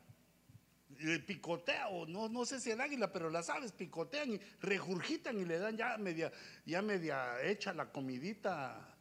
picotea, 1.27 1.89
o 1.89 2.07
no, 2.07 2.29
no 2.29 2.45
sé 2.45 2.61
si 2.61 2.71
el 2.71 2.83
águila, 2.83 3.11
pero 3.11 3.31
las 3.31 3.49
aves 3.49 3.73
picotean 3.73 4.35
y 4.35 4.41
regurgitan 4.61 5.41
y 5.41 5.47
le 5.47 5.59
dan 5.59 5.77
ya 5.77 5.97
media, 5.97 6.31
ya 6.67 6.83
media 6.83 7.43
hecha 7.43 7.73
la 7.73 7.91
comidita, 7.91 8.94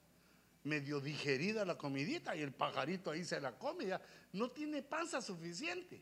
medio 0.64 1.00
digerida 1.00 1.66
la 1.66 1.78
comidita, 1.78 2.36
y 2.36 2.42
el 2.42 2.54
pajarito 2.54 3.12
ahí 3.12 3.26
se 3.26 3.40
la 3.40 3.58
come, 3.58 3.88
ya 3.88 4.02
no 4.34 4.52
tiene 4.52 4.82
panza 4.82 5.22
suficiente. 5.22 6.02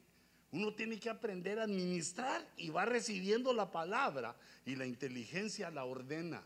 Uno 0.51 0.73
tiene 0.73 0.99
que 0.99 1.09
aprender 1.09 1.59
a 1.59 1.63
administrar 1.63 2.45
y 2.57 2.69
va 2.69 2.85
recibiendo 2.85 3.53
la 3.53 3.71
palabra 3.71 4.35
y 4.65 4.75
la 4.75 4.85
inteligencia 4.85 5.71
la 5.71 5.85
ordena, 5.85 6.43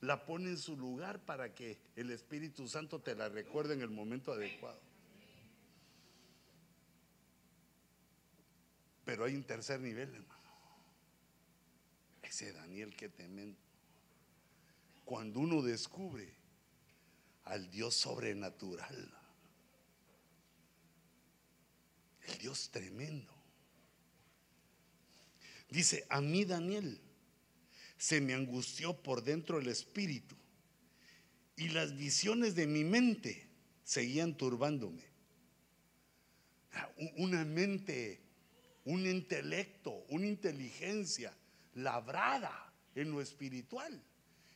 la 0.00 0.24
pone 0.24 0.48
en 0.48 0.58
su 0.58 0.76
lugar 0.76 1.20
para 1.20 1.54
que 1.54 1.78
el 1.94 2.10
Espíritu 2.10 2.66
Santo 2.68 3.00
te 3.00 3.14
la 3.14 3.28
recuerde 3.28 3.74
en 3.74 3.82
el 3.82 3.90
momento 3.90 4.32
adecuado. 4.32 4.80
Pero 9.04 9.24
hay 9.24 9.34
un 9.34 9.44
tercer 9.44 9.80
nivel, 9.80 10.08
hermano. 10.08 10.40
Ese 12.22 12.52
Daniel 12.52 12.96
que 12.96 13.08
temen. 13.08 13.56
Cuando 15.04 15.40
uno 15.40 15.60
descubre 15.60 16.32
al 17.44 17.70
Dios 17.70 17.94
sobrenatural, 17.94 19.12
el 22.22 22.38
Dios 22.38 22.70
tremendo. 22.70 23.32
Dice, 25.68 26.06
a 26.10 26.20
mí 26.20 26.44
Daniel 26.44 27.00
se 27.96 28.20
me 28.20 28.34
angustió 28.34 28.94
por 29.02 29.22
dentro 29.22 29.58
el 29.58 29.68
espíritu 29.68 30.36
y 31.56 31.68
las 31.68 31.96
visiones 31.96 32.54
de 32.54 32.66
mi 32.66 32.84
mente 32.84 33.48
seguían 33.84 34.36
turbándome. 34.36 35.02
Una 37.16 37.44
mente 37.44 38.22
un 38.84 39.06
intelecto, 39.06 40.04
una 40.08 40.26
inteligencia 40.26 41.32
labrada 41.74 42.72
en 42.94 43.10
lo 43.10 43.20
espiritual, 43.20 44.02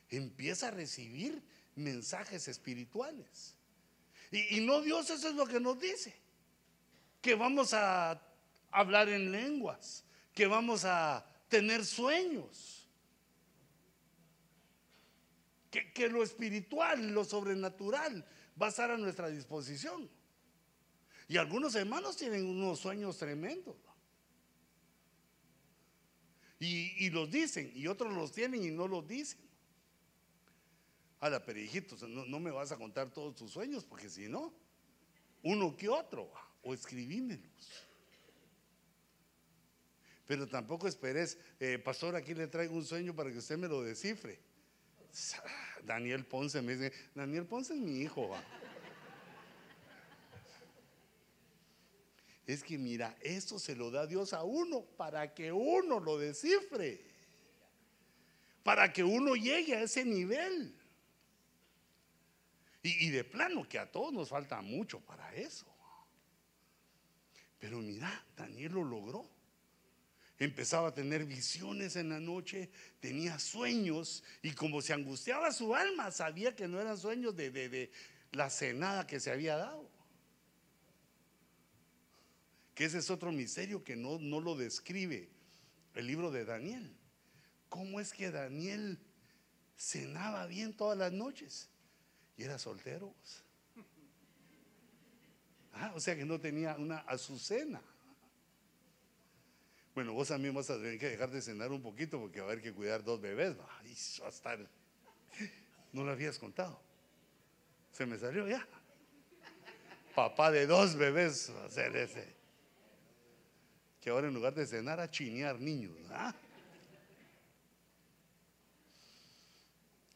empieza 0.09 0.67
a 0.67 0.71
recibir 0.71 1.41
mensajes 1.77 2.47
espirituales. 2.47 3.55
Y, 4.31 4.59
no 4.61 4.81
Dios, 4.81 5.09
eso 5.09 5.29
es 5.29 5.35
lo 5.35 5.45
que 5.45 5.59
nos 5.59 5.79
dice, 5.79 6.13
que 7.21 7.35
vamos 7.35 7.73
a 7.73 8.21
hablar 8.71 9.07
en 9.07 9.31
lenguas, 9.31 10.03
que 10.33 10.47
vamos 10.47 10.83
a 10.83 11.25
tener 11.47 11.85
sueños, 11.85 12.85
que, 15.71 15.93
que 15.93 16.09
lo 16.09 16.23
espiritual, 16.23 17.11
lo 17.11 17.23
sobrenatural 17.23 18.25
va 18.61 18.65
a 18.65 18.69
estar 18.69 18.91
a 18.91 18.97
nuestra 18.97 19.29
disposición. 19.29 20.09
Y 21.29 21.37
algunos 21.37 21.75
hermanos 21.75 22.17
tienen 22.17 22.45
unos 22.45 22.79
sueños 22.79 23.17
tremendos. 23.17 23.75
Y, 26.59 27.09
los 27.11 27.29
dicen, 27.29 27.71
y 27.75 27.87
otros 27.87 28.13
los 28.13 28.31
tienen 28.31 28.63
y 28.63 28.71
no 28.71 28.87
los 28.87 29.07
dicen. 29.07 29.39
Pero 31.19 31.59
hijitos, 31.59 32.03
no, 32.03 32.25
no, 32.25 32.39
me 32.39 32.51
vas 32.51 32.71
a 32.71 32.77
contar 32.77 33.09
todos 33.11 33.35
tus 33.35 33.51
sueños, 33.51 33.83
porque 33.83 34.09
si 34.09 34.27
no, 34.27 34.53
uno 35.43 35.75
que 35.75 35.89
otro, 35.89 36.31
o 36.61 36.73
escribímelos. 36.73 37.87
Pero 40.27 40.47
tampoco 40.47 40.87
esperes, 40.87 41.37
eh, 41.59 41.79
pastor, 41.79 42.15
aquí 42.15 42.33
le 42.33 42.47
traigo 42.47 42.75
un 42.75 42.85
sueño 42.85 43.15
para 43.15 43.31
que 43.31 43.37
usted 43.37 43.57
me 43.57 43.67
lo 43.67 43.81
descifre. 43.81 44.39
Daniel 45.83 46.25
Ponce 46.25 46.61
me 46.61 46.75
dice, 46.75 46.93
Daniel 47.15 47.45
Ponce 47.45 47.73
es 47.73 47.79
mi 47.79 48.01
hijo. 48.01 48.29
Es 52.45 52.63
que 52.63 52.77
mira, 52.77 53.17
esto 53.21 53.59
se 53.59 53.75
lo 53.75 53.89
da 53.89 54.05
Dios 54.05 54.33
a 54.33 54.43
uno 54.43 54.81
para 54.81 55.33
que 55.33 55.51
uno 55.51 55.99
lo 55.99 56.17
descifre. 56.17 57.01
Para 58.63 58.93
que 58.93 59.03
uno 59.03 59.35
llegue 59.35 59.75
a 59.75 59.81
ese 59.81 60.05
nivel. 60.05 60.76
Y, 62.87 63.09
de 63.09 63.23
plano 63.23 63.67
que 63.67 63.79
a 63.79 63.91
todos 63.91 64.13
nos 64.13 64.29
falta 64.29 64.61
mucho 64.61 64.99
para 64.99 65.33
eso. 65.35 65.65
Pero 67.59 67.79
mira, 67.79 68.25
Daniel 68.35 68.73
lo 68.73 68.83
logró. 68.83 69.29
Empezaba 70.39 70.89
a 70.89 70.93
tener 70.93 71.25
visiones 71.25 71.95
en 71.95 72.09
la 72.09 72.19
noche, 72.19 72.69
tenía 72.99 73.39
sueños 73.39 74.23
y 74.43 74.51
como 74.51 74.81
se 74.81 74.93
angustiaba 74.93 75.51
su 75.51 75.73
alma, 75.73 76.11
sabía 76.11 76.55
que 76.55 76.67
no 76.67 76.79
eran 76.79 76.97
sueños 76.97 77.35
de, 77.35 77.49
de 77.49 77.91
la 78.31 78.49
cenada 78.49 79.07
que 79.07 79.19
se 79.19 79.31
había 79.31 79.57
dado 79.57 79.89
que 82.77 82.85
ese 82.85 82.99
es 82.99 83.09
otro 83.09 83.31
misterio 83.31 83.83
que 83.83 83.95
no, 83.95 84.19
no 84.19 84.39
lo 84.39 84.55
describe 84.55 85.27
el 85.95 86.05
libro 86.05 86.29
de 86.29 86.45
Daniel. 86.45 86.95
¿Cómo 87.69 87.99
es 87.99 88.13
que 88.13 88.29
Daniel 88.29 88.99
cenaba 89.75 90.45
bien 90.45 90.77
todas 90.77 90.95
las 90.95 91.11
noches 91.11 91.71
y 92.37 92.43
era 92.43 92.57
soltero? 92.57 93.13
Ah, 95.73 95.91
o 95.95 95.99
sea 95.99 96.15
que 96.15 96.25
no 96.25 96.39
tenía 96.39 96.75
una 96.77 96.99
azucena. 96.99 97.81
Bueno, 99.93 100.13
vos 100.13 100.27
también 100.27 100.53
vas 100.53 100.69
a 100.69 100.75
tener 100.75 100.99
que 100.99 101.09
dejar 101.09 101.31
de 101.31 101.41
cenar 101.41 101.71
un 101.71 101.81
poquito 101.81 102.19
porque 102.19 102.39
va 102.39 102.47
a 102.47 102.51
haber 102.51 102.63
que 102.63 102.73
cuidar 102.73 103.03
dos 103.03 103.19
bebés. 103.19 103.55
A 104.23 104.29
estar. 104.29 104.59
No 105.91 106.03
lo 106.03 106.11
habías 106.11 106.37
contado. 106.37 106.79
Se 107.91 108.05
me 108.05 108.17
salió 108.17 108.47
ya. 108.47 108.65
Papá 110.15 110.51
de 110.51 110.65
dos 110.67 110.95
bebés 110.95 111.51
va 111.51 111.67
ese 111.67 112.37
que 114.01 114.11
ahora 114.11 114.27
en 114.27 114.33
lugar 114.33 114.53
de 114.53 114.65
cenar 114.65 114.99
a 114.99 115.09
chinear 115.09 115.59
niños. 115.59 115.91
¿ah? 116.11 116.33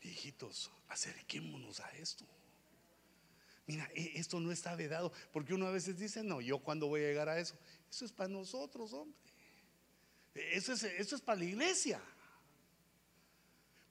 Hijitos, 0.02 0.72
acerquémonos 0.88 1.80
a 1.80 1.90
esto. 1.92 2.26
Mira, 3.68 3.90
e, 3.94 4.20
esto 4.20 4.40
no 4.40 4.52
está 4.52 4.76
vedado, 4.76 5.12
porque 5.32 5.54
uno 5.54 5.68
a 5.68 5.72
veces 5.72 5.98
dice, 5.98 6.24
no, 6.24 6.42
yo 6.42 6.60
cuando 6.60 6.88
voy 6.88 7.02
a 7.02 7.08
llegar 7.08 7.30
a 7.30 7.40
eso. 7.40 7.56
Eso 7.90 8.06
es 8.06 8.12
para 8.12 8.30
nosotros, 8.30 8.94
hombre. 8.94 9.18
Eso 10.34 10.74
es, 10.74 10.84
eso 10.84 11.16
es 11.16 11.22
para 11.22 11.40
la 11.40 11.46
iglesia. 11.46 12.02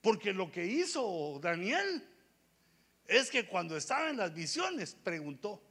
Porque 0.01 0.33
lo 0.33 0.51
que 0.51 0.65
hizo 0.65 1.39
Daniel 1.41 2.07
es 3.07 3.29
que 3.29 3.47
cuando 3.47 3.77
estaba 3.77 4.09
en 4.09 4.17
las 4.17 4.33
visiones 4.33 4.95
preguntó, 4.95 5.61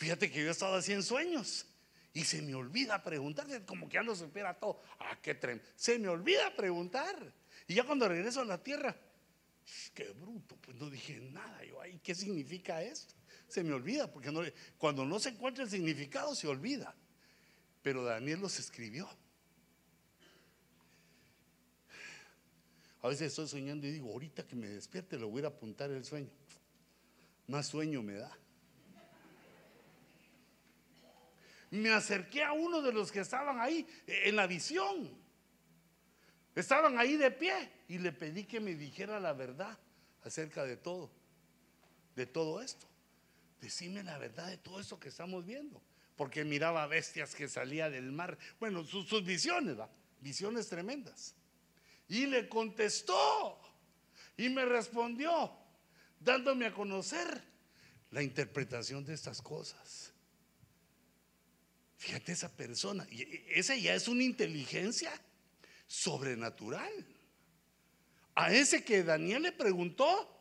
Fíjate 0.00 0.30
que 0.30 0.40
yo 0.40 0.48
he 0.48 0.50
estado 0.50 0.76
así 0.76 0.94
en 0.94 1.02
sueños. 1.02 1.66
Y 2.12 2.24
se 2.24 2.42
me 2.42 2.54
olvida 2.54 3.02
preguntar, 3.02 3.46
como 3.64 3.88
que 3.88 3.94
ya 3.94 4.02
lo 4.02 4.16
supiera 4.16 4.58
todo. 4.58 4.80
Ah, 4.98 5.18
qué 5.22 5.34
tremendo. 5.34 5.68
Se 5.76 5.98
me 5.98 6.08
olvida 6.08 6.54
preguntar. 6.56 7.32
Y 7.68 7.74
ya 7.74 7.84
cuando 7.84 8.08
regreso 8.08 8.40
a 8.40 8.44
la 8.44 8.62
tierra, 8.62 8.96
qué 9.94 10.08
bruto, 10.10 10.56
pues 10.56 10.76
no 10.76 10.90
dije 10.90 11.20
nada. 11.20 11.64
Yo, 11.64 11.80
ay, 11.80 12.00
¿qué 12.02 12.14
significa 12.14 12.82
esto? 12.82 13.14
Se 13.46 13.62
me 13.62 13.72
olvida, 13.72 14.10
porque 14.10 14.32
no, 14.32 14.42
cuando 14.76 15.04
no 15.04 15.20
se 15.20 15.30
encuentra 15.30 15.64
el 15.64 15.70
significado, 15.70 16.34
se 16.34 16.48
olvida. 16.48 16.94
Pero 17.82 18.02
Daniel 18.04 18.40
los 18.40 18.58
escribió. 18.58 19.08
A 23.02 23.08
veces 23.08 23.28
estoy 23.28 23.48
soñando 23.48 23.86
y 23.86 23.92
digo, 23.92 24.10
ahorita 24.12 24.46
que 24.46 24.56
me 24.56 24.68
despierte 24.68 25.18
le 25.18 25.24
voy 25.24 25.42
a 25.44 25.48
apuntar 25.48 25.90
el 25.90 26.04
sueño. 26.04 26.30
Más 27.46 27.68
sueño 27.68 28.02
me 28.02 28.14
da. 28.14 28.36
Me 31.70 31.92
acerqué 31.92 32.42
a 32.42 32.52
uno 32.52 32.82
de 32.82 32.92
los 32.92 33.12
que 33.12 33.20
estaban 33.20 33.60
ahí 33.60 33.86
en 34.06 34.36
la 34.36 34.46
visión. 34.46 35.10
Estaban 36.54 36.98
ahí 36.98 37.16
de 37.16 37.30
pie 37.30 37.70
y 37.88 37.98
le 37.98 38.12
pedí 38.12 38.44
que 38.44 38.60
me 38.60 38.74
dijera 38.74 39.20
la 39.20 39.32
verdad 39.32 39.78
acerca 40.24 40.64
de 40.64 40.76
todo, 40.76 41.10
de 42.16 42.26
todo 42.26 42.60
esto. 42.60 42.86
Decime 43.60 44.02
la 44.02 44.18
verdad 44.18 44.48
de 44.48 44.56
todo 44.56 44.80
esto 44.80 44.98
que 44.98 45.08
estamos 45.08 45.44
viendo. 45.44 45.80
Porque 46.16 46.44
miraba 46.44 46.86
bestias 46.86 47.34
que 47.34 47.48
salía 47.48 47.88
del 47.88 48.10
mar. 48.12 48.36
Bueno, 48.58 48.84
sus, 48.84 49.24
visiones, 49.24 49.76
visiones 50.20 50.68
tremendas. 50.68 51.34
Y 52.08 52.26
le 52.26 52.48
contestó 52.48 53.58
y 54.36 54.48
me 54.48 54.64
respondió, 54.64 55.52
dándome 56.18 56.66
a 56.66 56.74
conocer 56.74 57.42
la 58.10 58.22
interpretación 58.22 59.04
de 59.04 59.14
estas 59.14 59.40
cosas. 59.40 60.12
Fíjate 62.00 62.32
esa 62.32 62.48
persona, 62.48 63.06
y 63.10 63.44
esa 63.50 63.76
ya 63.76 63.94
es 63.94 64.08
una 64.08 64.22
inteligencia 64.22 65.12
sobrenatural. 65.86 66.90
A 68.34 68.54
ese 68.54 68.82
que 68.82 69.02
Daniel 69.02 69.42
le 69.42 69.52
preguntó, 69.52 70.34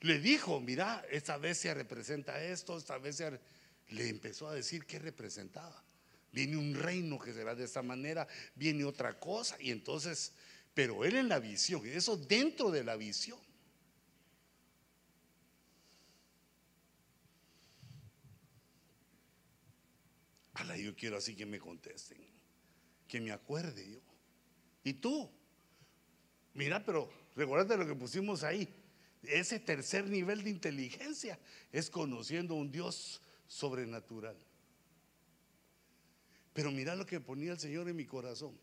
le 0.00 0.18
dijo, 0.20 0.58
mira, 0.58 1.04
esta 1.10 1.36
bestia 1.36 1.74
representa 1.74 2.42
esto, 2.42 2.78
esta 2.78 2.96
bestia 2.96 3.38
le 3.90 4.08
empezó 4.08 4.48
a 4.48 4.54
decir 4.54 4.86
qué 4.86 4.98
representaba. 4.98 5.84
Viene 6.32 6.56
un 6.56 6.74
reino 6.74 7.18
que 7.18 7.34
será 7.34 7.54
de 7.54 7.64
esta 7.64 7.82
manera, 7.82 8.26
viene 8.54 8.84
otra 8.84 9.20
cosa, 9.20 9.54
y 9.60 9.70
entonces 9.70 10.32
pero 10.72 11.04
él 11.04 11.16
en 11.16 11.28
la 11.28 11.40
visión, 11.40 11.86
y 11.86 11.90
eso 11.90 12.16
dentro 12.16 12.70
de 12.70 12.84
la 12.84 12.96
visión. 12.96 13.38
Ala, 20.58 20.76
yo 20.76 20.94
quiero 20.94 21.16
así 21.16 21.36
que 21.36 21.46
me 21.46 21.58
contesten, 21.58 22.18
que 23.06 23.20
me 23.20 23.30
acuerde 23.30 23.90
yo. 23.90 24.00
¿Y 24.82 24.94
tú? 24.94 25.30
Mira, 26.54 26.84
pero 26.84 27.10
recuerda 27.36 27.76
lo 27.76 27.86
que 27.86 27.94
pusimos 27.94 28.42
ahí. 28.42 28.68
Ese 29.22 29.60
tercer 29.60 30.08
nivel 30.08 30.42
de 30.42 30.50
inteligencia 30.50 31.38
es 31.70 31.90
conociendo 31.90 32.54
un 32.54 32.72
Dios 32.72 33.20
sobrenatural. 33.46 34.36
Pero 36.52 36.72
mira 36.72 36.96
lo 36.96 37.06
que 37.06 37.20
ponía 37.20 37.52
el 37.52 37.60
Señor 37.60 37.88
en 37.88 37.94
mi 37.94 38.04
corazón. 38.04 38.58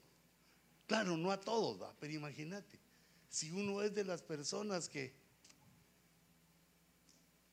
Claro, 0.88 1.15
no 1.15 1.31
a 1.31 1.39
todos, 1.39 1.81
¿va? 1.81 1.95
pero 1.99 2.13
imagínate, 2.13 2.77
si 3.30 3.51
uno 3.51 3.81
es 3.81 3.93
de 3.95 4.03
las 4.03 4.22
personas 4.22 4.89
que 4.89 5.13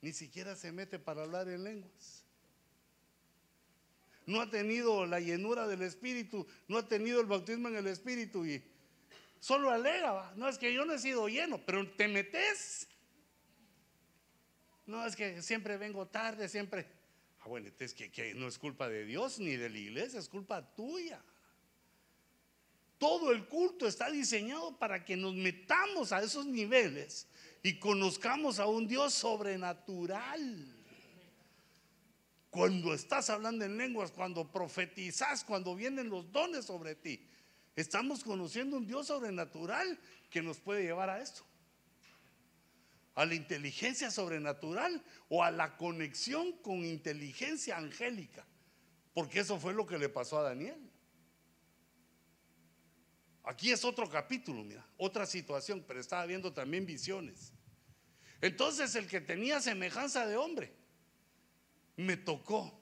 ni 0.00 0.12
siquiera 0.12 0.56
se 0.56 0.72
mete 0.72 0.98
para 0.98 1.22
hablar 1.22 1.48
en 1.48 1.62
lenguas, 1.62 2.21
no 4.26 4.40
ha 4.40 4.50
tenido 4.50 5.06
la 5.06 5.20
llenura 5.20 5.66
del 5.66 5.82
Espíritu, 5.82 6.46
no 6.68 6.78
ha 6.78 6.88
tenido 6.88 7.20
el 7.20 7.26
bautismo 7.26 7.68
en 7.68 7.76
el 7.76 7.86
Espíritu 7.86 8.44
y 8.46 8.62
solo 9.40 9.70
alega, 9.70 10.12
¿va? 10.12 10.32
no 10.36 10.48
es 10.48 10.58
que 10.58 10.72
yo 10.72 10.84
no 10.84 10.94
he 10.94 10.98
sido 10.98 11.28
lleno, 11.28 11.60
pero 11.64 11.88
te 11.92 12.08
metes. 12.08 12.88
No 14.86 15.06
es 15.06 15.16
que 15.16 15.42
siempre 15.42 15.76
vengo 15.76 16.06
tarde, 16.06 16.48
siempre. 16.48 16.86
Ah, 17.40 17.48
bueno, 17.48 17.70
es 17.78 17.94
que, 17.94 18.10
que 18.10 18.34
no 18.34 18.46
es 18.46 18.58
culpa 18.58 18.88
de 18.88 19.04
Dios 19.04 19.38
ni 19.38 19.56
de 19.56 19.70
la 19.70 19.78
iglesia, 19.78 20.18
es 20.18 20.28
culpa 20.28 20.74
tuya. 20.74 21.22
Todo 22.98 23.32
el 23.32 23.46
culto 23.46 23.88
está 23.88 24.10
diseñado 24.10 24.78
para 24.78 25.04
que 25.04 25.16
nos 25.16 25.34
metamos 25.34 26.12
a 26.12 26.22
esos 26.22 26.46
niveles 26.46 27.26
y 27.62 27.78
conozcamos 27.78 28.60
a 28.60 28.66
un 28.66 28.86
Dios 28.86 29.14
sobrenatural. 29.14 30.81
Cuando 32.52 32.92
estás 32.92 33.30
hablando 33.30 33.64
en 33.64 33.78
lenguas, 33.78 34.10
cuando 34.10 34.52
profetizas, 34.52 35.42
cuando 35.42 35.74
vienen 35.74 36.10
los 36.10 36.30
dones 36.30 36.66
sobre 36.66 36.94
ti, 36.94 37.26
estamos 37.74 38.22
conociendo 38.22 38.76
un 38.76 38.86
Dios 38.86 39.06
sobrenatural 39.06 39.98
que 40.28 40.42
nos 40.42 40.60
puede 40.60 40.82
llevar 40.82 41.08
a 41.08 41.22
esto. 41.22 41.46
A 43.14 43.24
la 43.24 43.34
inteligencia 43.34 44.10
sobrenatural 44.10 45.02
o 45.30 45.42
a 45.42 45.50
la 45.50 45.78
conexión 45.78 46.52
con 46.58 46.84
inteligencia 46.84 47.78
angélica. 47.78 48.44
Porque 49.14 49.40
eso 49.40 49.58
fue 49.58 49.72
lo 49.72 49.86
que 49.86 49.96
le 49.96 50.10
pasó 50.10 50.38
a 50.38 50.42
Daniel. 50.42 50.90
Aquí 53.44 53.72
es 53.72 53.82
otro 53.82 54.10
capítulo, 54.10 54.62
mira, 54.62 54.86
otra 54.98 55.24
situación, 55.24 55.82
pero 55.88 56.00
estaba 56.00 56.26
viendo 56.26 56.52
también 56.52 56.84
visiones. 56.84 57.54
Entonces 58.42 58.94
el 58.94 59.06
que 59.08 59.22
tenía 59.22 59.58
semejanza 59.58 60.26
de 60.26 60.36
hombre 60.36 60.81
me 62.02 62.16
tocó 62.16 62.78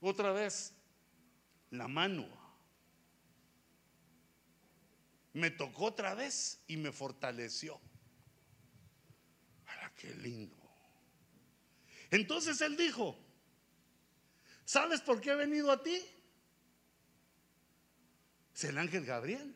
otra 0.00 0.32
vez 0.32 0.72
la 1.70 1.88
mano. 1.88 2.26
Me 5.32 5.50
tocó 5.50 5.86
otra 5.86 6.14
vez 6.14 6.60
y 6.66 6.76
me 6.76 6.92
fortaleció. 6.92 7.80
¡Para 9.64 9.94
qué 9.94 10.14
lindo! 10.14 10.56
Entonces 12.10 12.60
él 12.60 12.76
dijo, 12.76 13.16
¿sabes 14.64 15.00
por 15.00 15.20
qué 15.20 15.30
he 15.30 15.36
venido 15.36 15.70
a 15.70 15.82
ti? 15.82 16.00
Es 18.54 18.64
el 18.64 18.78
ángel 18.78 19.04
Gabriel. 19.04 19.54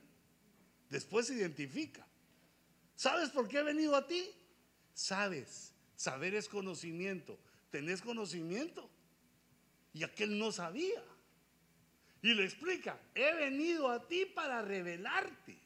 Después 0.91 1.27
se 1.27 1.35
identifica. 1.35 2.07
¿Sabes 2.95 3.31
por 3.31 3.49
qué 3.49 3.59
he 3.59 3.63
venido 3.63 3.97
a 3.97 4.07
ti? 4.07 4.31
Sabes. 4.93 5.72
Saber 5.97 6.35
es 6.35 6.49
conocimiento. 6.49 7.39
¿Tenés 7.71 8.03
conocimiento? 8.03 8.91
Y 9.95 10.05
aquel 10.05 10.39
no 10.39 10.53
sabía. 10.53 11.03
Y 12.23 12.35
le 12.35 12.45
explica, 12.45 12.99
he 13.15 13.35
venido 13.35 13.91
a 13.91 14.07
ti 14.07 14.27
para 14.27 14.63
revelarte. 14.63 15.59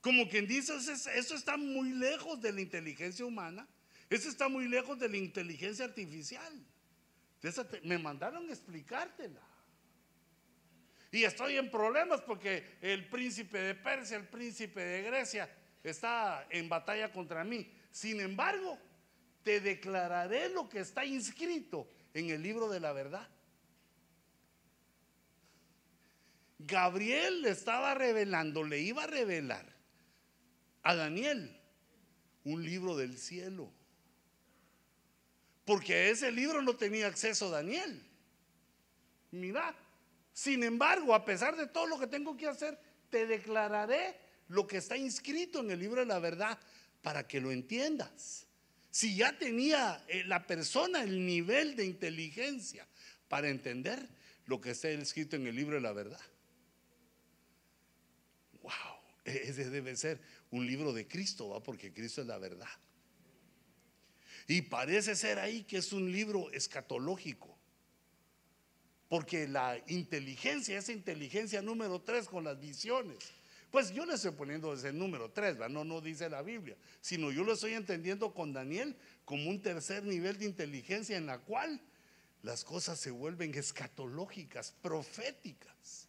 Como 0.00 0.28
quien 0.28 0.46
dice, 0.46 0.74
eso 0.76 1.34
está 1.34 1.56
muy 1.56 1.92
lejos 1.92 2.40
de 2.40 2.52
la 2.52 2.60
inteligencia 2.60 3.24
humana. 3.24 3.66
Eso 4.08 4.28
está 4.28 4.48
muy 4.48 4.68
lejos 4.68 4.98
de 4.98 5.08
la 5.08 5.16
inteligencia 5.16 5.84
artificial. 5.84 6.52
me 7.84 7.98
mandaron 7.98 8.48
explicártela. 8.50 9.40
Y 11.12 11.24
estoy 11.24 11.56
en 11.56 11.70
problemas 11.70 12.20
porque 12.20 12.78
el 12.80 13.08
príncipe 13.08 13.58
de 13.58 13.74
Persia, 13.74 14.16
el 14.16 14.28
príncipe 14.28 14.80
de 14.80 15.02
Grecia, 15.02 15.50
está 15.82 16.46
en 16.50 16.68
batalla 16.68 17.12
contra 17.12 17.44
mí. 17.44 17.72
Sin 17.90 18.20
embargo, 18.20 18.78
te 19.42 19.60
declararé 19.60 20.48
lo 20.50 20.68
que 20.68 20.80
está 20.80 21.04
inscrito 21.04 21.88
en 22.14 22.30
el 22.30 22.42
libro 22.42 22.68
de 22.68 22.80
la 22.80 22.92
verdad. 22.92 23.28
Gabriel 26.58 27.42
le 27.42 27.50
estaba 27.50 27.94
revelando, 27.94 28.62
le 28.62 28.80
iba 28.80 29.04
a 29.04 29.06
revelar 29.06 29.66
a 30.82 30.94
Daniel 30.94 31.58
un 32.44 32.64
libro 32.64 32.96
del 32.96 33.16
cielo. 33.16 33.72
Porque 35.64 35.94
a 35.94 36.08
ese 36.08 36.32
libro 36.32 36.60
no 36.62 36.76
tenía 36.76 37.06
acceso 37.06 37.50
Daniel. 37.50 38.04
Mira, 39.30 39.74
sin 40.32 40.62
embargo, 40.64 41.14
a 41.14 41.24
pesar 41.24 41.56
de 41.56 41.66
todo 41.66 41.86
lo 41.86 41.98
que 41.98 42.06
tengo 42.06 42.36
que 42.36 42.48
hacer, 42.48 42.78
te 43.08 43.26
declararé 43.26 44.16
lo 44.48 44.66
que 44.66 44.78
está 44.78 44.96
inscrito 44.96 45.60
en 45.60 45.70
el 45.70 45.78
libro 45.78 46.00
de 46.00 46.06
la 46.06 46.18
verdad 46.18 46.58
para 47.02 47.26
que 47.26 47.40
lo 47.40 47.52
entiendas. 47.52 48.46
Si 48.90 49.14
ya 49.14 49.38
tenía 49.38 50.04
eh, 50.08 50.24
la 50.24 50.46
persona 50.46 51.02
el 51.02 51.24
nivel 51.24 51.76
de 51.76 51.84
inteligencia 51.86 52.86
para 53.28 53.48
entender 53.48 54.08
lo 54.46 54.60
que 54.60 54.70
está 54.70 54.90
escrito 54.90 55.36
en 55.36 55.46
el 55.46 55.54
libro 55.54 55.76
de 55.76 55.80
la 55.80 55.92
verdad. 55.92 56.20
Wow, 58.62 58.72
e-, 59.24 59.42
ese 59.44 59.70
debe 59.70 59.96
ser 59.96 60.20
un 60.50 60.66
libro 60.66 60.92
de 60.92 61.06
Cristo, 61.06 61.50
¿va? 61.50 61.62
porque 61.62 61.92
Cristo 61.92 62.22
es 62.22 62.26
la 62.26 62.38
verdad. 62.38 62.68
Y 64.48 64.62
parece 64.62 65.14
ser 65.14 65.38
ahí 65.38 65.62
que 65.62 65.76
es 65.76 65.92
un 65.92 66.10
libro 66.10 66.50
escatológico. 66.50 67.56
Porque 69.08 69.46
la 69.46 69.80
inteligencia, 69.86 70.78
esa 70.78 70.92
inteligencia 70.92 71.62
número 71.62 72.00
tres 72.00 72.26
con 72.26 72.42
las 72.42 72.58
visiones, 72.58 73.18
pues 73.70 73.92
yo 73.92 74.04
le 74.04 74.14
estoy 74.14 74.32
poniendo 74.32 74.72
ese 74.72 74.92
número 74.92 75.30
tres, 75.30 75.56
no, 75.70 75.84
no 75.84 76.00
dice 76.00 76.28
la 76.28 76.42
Biblia, 76.42 76.76
sino 77.00 77.30
yo 77.30 77.44
lo 77.44 77.52
estoy 77.52 77.74
entendiendo 77.74 78.34
con 78.34 78.52
Daniel 78.52 78.96
como 79.24 79.48
un 79.48 79.62
tercer 79.62 80.04
nivel 80.04 80.38
de 80.38 80.46
inteligencia 80.46 81.16
en 81.16 81.26
la 81.26 81.38
cual 81.38 81.80
las 82.42 82.64
cosas 82.64 82.98
se 82.98 83.10
vuelven 83.10 83.54
escatológicas, 83.54 84.72
proféticas, 84.82 86.08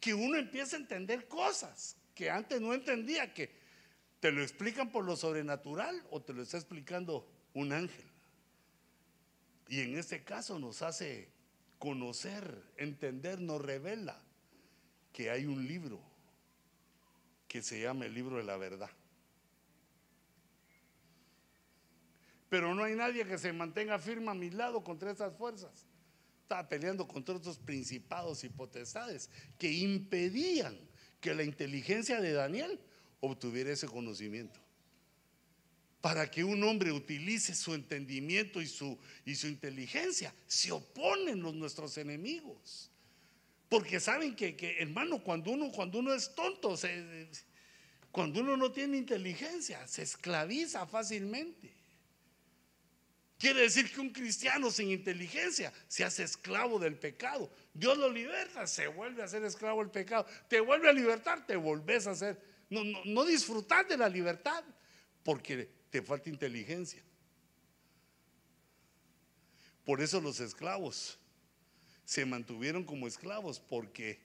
que 0.00 0.12
uno 0.12 0.36
empieza 0.36 0.76
a 0.76 0.80
entender 0.80 1.28
cosas 1.28 1.96
que 2.14 2.28
antes 2.28 2.60
no 2.60 2.74
entendía, 2.74 3.32
que 3.32 3.50
te 4.20 4.30
lo 4.30 4.42
explican 4.42 4.92
por 4.92 5.04
lo 5.04 5.16
sobrenatural 5.16 6.02
o 6.10 6.20
te 6.20 6.34
lo 6.34 6.42
está 6.42 6.58
explicando 6.58 7.26
un 7.54 7.72
ángel. 7.72 8.04
Y 9.68 9.80
en 9.80 9.96
este 9.96 10.22
caso 10.22 10.58
nos 10.58 10.82
hace 10.82 11.30
conocer, 11.78 12.62
entender, 12.76 13.40
nos 13.40 13.62
revela 13.62 14.20
que 15.12 15.30
hay 15.30 15.46
un 15.46 15.66
libro 15.66 16.11
que 17.52 17.60
se 17.60 17.78
llama 17.78 18.06
el 18.06 18.14
libro 18.14 18.38
de 18.38 18.44
la 18.44 18.56
verdad. 18.56 18.88
Pero 22.48 22.74
no 22.74 22.82
hay 22.82 22.94
nadie 22.94 23.26
que 23.26 23.36
se 23.36 23.52
mantenga 23.52 23.98
firme 23.98 24.30
a 24.30 24.34
mi 24.34 24.48
lado 24.48 24.82
contra 24.82 25.10
esas 25.10 25.36
fuerzas. 25.36 25.84
Estaba 26.44 26.66
peleando 26.66 27.06
contra 27.06 27.34
otros 27.34 27.58
principados 27.58 28.42
y 28.44 28.48
potestades 28.48 29.28
que 29.58 29.70
impedían 29.70 30.78
que 31.20 31.34
la 31.34 31.42
inteligencia 31.42 32.22
de 32.22 32.32
Daniel 32.32 32.80
obtuviera 33.20 33.70
ese 33.70 33.86
conocimiento. 33.86 34.58
Para 36.00 36.30
que 36.30 36.44
un 36.44 36.64
hombre 36.64 36.90
utilice 36.90 37.54
su 37.54 37.74
entendimiento 37.74 38.62
y 38.62 38.66
su, 38.66 38.98
y 39.26 39.34
su 39.34 39.46
inteligencia, 39.46 40.34
se 40.46 40.72
oponen 40.72 41.42
los 41.42 41.52
nuestros 41.52 41.98
enemigos. 41.98 42.91
Porque 43.72 44.00
saben 44.00 44.36
que, 44.36 44.76
hermano, 44.80 45.18
cuando 45.24 45.50
uno, 45.50 45.72
cuando 45.72 46.00
uno 46.00 46.12
es 46.12 46.34
tonto, 46.34 46.78
cuando 48.10 48.40
uno 48.40 48.54
no 48.54 48.70
tiene 48.70 48.98
inteligencia, 48.98 49.88
se 49.88 50.02
esclaviza 50.02 50.86
fácilmente. 50.86 51.72
Quiere 53.38 53.62
decir 53.62 53.90
que 53.90 53.98
un 53.98 54.10
cristiano 54.10 54.70
sin 54.70 54.90
inteligencia 54.90 55.72
se 55.88 56.04
hace 56.04 56.22
esclavo 56.22 56.78
del 56.78 56.98
pecado. 56.98 57.50
Dios 57.72 57.96
lo 57.96 58.10
liberta, 58.10 58.66
se 58.66 58.88
vuelve 58.88 59.22
a 59.22 59.28
ser 59.28 59.42
esclavo 59.42 59.80
del 59.80 59.90
pecado. 59.90 60.26
Te 60.48 60.60
vuelve 60.60 60.90
a 60.90 60.92
libertar, 60.92 61.46
te 61.46 61.56
volvés 61.56 62.06
a 62.06 62.14
ser. 62.14 62.38
No, 62.68 62.84
no, 62.84 63.02
no 63.06 63.24
disfrutar 63.24 63.88
de 63.88 63.96
la 63.96 64.10
libertad 64.10 64.62
porque 65.24 65.70
te 65.88 66.02
falta 66.02 66.28
inteligencia. 66.28 67.02
Por 69.82 70.02
eso 70.02 70.20
los 70.20 70.40
esclavos 70.40 71.18
se 72.04 72.24
mantuvieron 72.26 72.84
como 72.84 73.06
esclavos 73.06 73.60
porque 73.60 74.20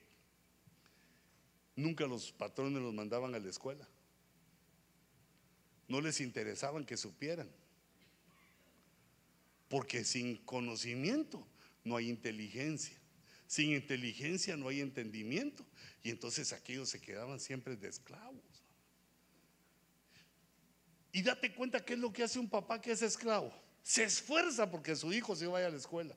nunca 1.76 2.06
los 2.06 2.32
patrones 2.32 2.82
los 2.82 2.92
mandaban 2.92 3.34
a 3.34 3.38
la 3.38 3.48
escuela. 3.48 3.86
No 5.86 6.00
les 6.00 6.20
interesaban 6.20 6.84
que 6.84 6.96
supieran. 6.96 7.50
Porque 9.68 10.04
sin 10.04 10.36
conocimiento 10.38 11.46
no 11.84 11.96
hay 11.96 12.08
inteligencia. 12.08 12.98
Sin 13.46 13.72
inteligencia 13.72 14.56
no 14.56 14.68
hay 14.68 14.80
entendimiento. 14.80 15.64
Y 16.02 16.10
entonces 16.10 16.52
aquellos 16.52 16.90
se 16.90 17.00
quedaban 17.00 17.40
siempre 17.40 17.76
de 17.76 17.88
esclavos. 17.88 18.42
Y 21.12 21.22
date 21.22 21.54
cuenta 21.54 21.84
qué 21.84 21.94
es 21.94 21.98
lo 21.98 22.12
que 22.12 22.22
hace 22.22 22.38
un 22.38 22.48
papá 22.48 22.80
que 22.80 22.92
es 22.92 23.02
esclavo. 23.02 23.52
Se 23.82 24.04
esfuerza 24.04 24.70
porque 24.70 24.94
su 24.94 25.12
hijo 25.12 25.34
se 25.34 25.46
vaya 25.46 25.68
a 25.68 25.70
la 25.70 25.78
escuela. 25.78 26.14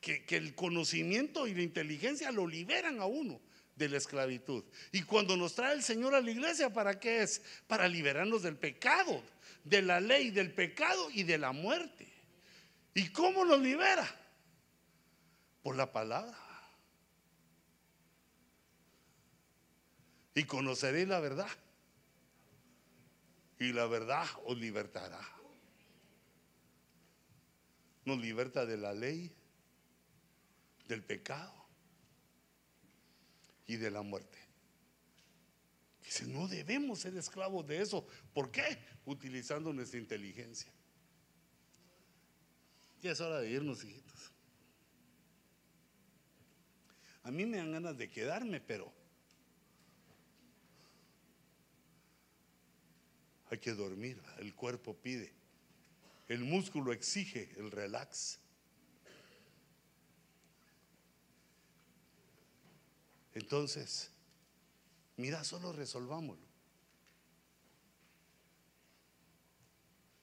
Que, 0.00 0.24
el 0.30 0.54
conocimiento 0.54 1.46
y 1.46 1.54
la 1.54 1.62
inteligencia 1.62 2.30
lo 2.30 2.46
liberan 2.46 3.00
a 3.00 3.06
uno 3.06 3.40
de 3.76 3.88
la 3.88 3.96
esclavitud. 3.96 4.64
Y 4.92 5.02
cuando 5.02 5.36
nos 5.36 5.54
trae 5.54 5.74
el 5.74 5.82
Señor 5.82 6.14
a 6.14 6.20
la 6.20 6.30
iglesia, 6.30 6.72
¿para 6.72 6.98
qué 6.98 7.22
es? 7.22 7.42
Para 7.66 7.88
liberarnos 7.88 8.42
del 8.42 8.56
pecado, 8.56 9.22
de 9.64 9.82
la 9.82 10.00
ley, 10.00 10.30
del 10.30 10.52
pecado 10.52 11.10
y 11.12 11.22
de 11.22 11.38
la 11.38 11.52
muerte. 11.52 12.06
¿Y 12.94 13.10
cómo 13.10 13.44
nos 13.44 13.60
libera? 13.60 14.08
Por 15.62 15.76
la 15.76 15.92
palabra. 15.92 16.36
Y 20.34 20.44
conoceréis 20.44 21.08
la 21.08 21.20
verdad. 21.20 21.50
Y 23.58 23.72
la 23.72 23.86
verdad 23.86 24.24
os 24.44 24.56
libertará. 24.56 25.20
Nos 28.04 28.18
liberta 28.18 28.64
de 28.64 28.76
la 28.76 28.92
ley, 28.92 29.32
del 30.88 31.04
pecado 31.04 31.54
y 33.66 33.76
de 33.76 33.90
la 33.90 34.02
muerte. 34.02 34.38
Dice, 36.02 36.26
no 36.26 36.48
debemos 36.48 37.00
ser 37.00 37.14
esclavos 37.16 37.66
de 37.66 37.82
eso. 37.82 38.06
¿Por 38.32 38.50
qué? 38.50 38.78
Utilizando 39.04 39.72
nuestra 39.72 39.98
inteligencia. 39.98 40.72
Ya 43.02 43.12
es 43.12 43.20
hora 43.20 43.40
de 43.40 43.50
irnos, 43.50 43.84
hijitos. 43.84 44.32
A 47.22 47.30
mí 47.30 47.44
me 47.44 47.58
dan 47.58 47.72
ganas 47.72 47.98
de 47.98 48.10
quedarme, 48.10 48.58
pero 48.58 48.90
hay 53.50 53.58
que 53.58 53.74
dormir. 53.74 54.20
El 54.38 54.54
cuerpo 54.54 54.96
pide. 54.96 55.34
El 56.26 56.44
músculo 56.44 56.92
exige 56.92 57.54
el 57.58 57.70
relax. 57.70 58.40
Entonces, 63.38 64.10
mira, 65.16 65.44
solo 65.44 65.72
resolvámoslo. 65.72 66.44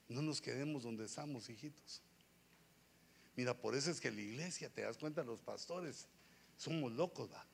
No 0.10 0.22
nos 0.22 0.42
quedemos 0.42 0.84
donde 0.84 1.06
estamos, 1.06 1.50
hijitos. 1.50 2.02
Mira, 3.38 3.54
por 3.54 3.74
eso 3.74 3.90
es 3.90 4.02
que 4.02 4.12
la 4.12 4.20
iglesia, 4.20 4.70
te 4.70 4.82
das 4.82 4.98
cuenta, 4.98 5.24
los 5.24 5.40
pastores 5.40 6.08
somos 6.58 6.92
locos, 6.92 7.32
va. 7.32 7.46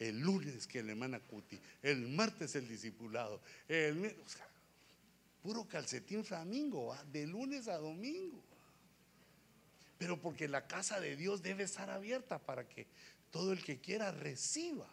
El 0.00 0.18
lunes 0.18 0.66
que 0.66 0.80
el 0.80 0.90
hermana 0.90 1.20
Cuti, 1.20 1.58
el 1.82 2.08
martes 2.08 2.56
el 2.56 2.66
discipulado, 2.68 3.40
el 3.68 4.16
puro 5.44 5.66
calcetín 5.68 6.24
flamingo, 6.24 6.86
¿va? 6.86 7.04
de 7.04 7.24
lunes 7.24 7.68
a 7.68 7.78
domingo. 7.78 8.42
Pero 9.96 10.20
porque 10.20 10.48
la 10.48 10.66
casa 10.66 11.00
de 11.00 11.14
Dios 11.16 11.40
debe 11.40 11.62
estar 11.62 11.88
abierta 11.88 12.40
para 12.40 12.68
que 12.68 12.86
todo 13.30 13.52
el 13.52 13.62
que 13.62 13.80
quiera 13.80 14.10
reciba 14.10 14.88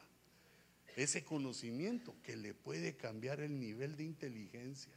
ese 0.96 1.24
conocimiento 1.24 2.16
que 2.24 2.38
le 2.38 2.54
puede 2.54 2.96
cambiar 2.96 3.42
el 3.42 3.60
nivel 3.60 3.98
de 3.98 4.04
inteligencia, 4.04 4.94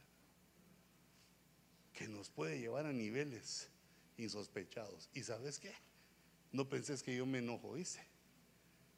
que 1.93 2.07
nos 2.07 2.29
puede 2.29 2.59
llevar 2.59 2.85
a 2.85 2.93
niveles 2.93 3.69
insospechados. 4.17 5.09
¿Y 5.13 5.23
sabes 5.23 5.59
qué? 5.59 5.73
No 6.51 6.67
penses 6.67 7.03
que 7.03 7.15
yo 7.15 7.25
me 7.25 7.39
enojo, 7.39 7.75
dice. 7.75 8.01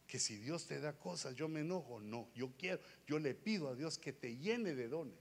Que 0.07 0.19
si 0.19 0.35
Dios 0.37 0.67
te 0.67 0.79
da 0.79 0.93
cosas, 0.93 1.35
yo 1.35 1.47
me 1.47 1.61
enojo. 1.61 1.99
No, 2.01 2.29
yo 2.35 2.51
quiero, 2.57 2.81
yo 3.07 3.17
le 3.17 3.33
pido 3.33 3.69
a 3.69 3.75
Dios 3.75 3.97
que 3.97 4.13
te 4.13 4.37
llene 4.37 4.75
de 4.75 4.87
dones. 4.87 5.17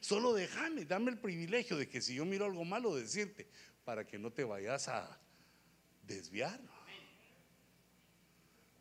Solo 0.00 0.32
déjame, 0.32 0.86
dame 0.86 1.10
el 1.10 1.18
privilegio 1.18 1.76
de 1.76 1.88
que 1.88 2.00
si 2.00 2.14
yo 2.14 2.24
miro 2.24 2.46
algo 2.46 2.64
malo, 2.64 2.94
decirte, 2.94 3.46
para 3.84 4.06
que 4.06 4.18
no 4.18 4.32
te 4.32 4.44
vayas 4.44 4.88
a 4.88 5.20
desviar. 6.06 6.60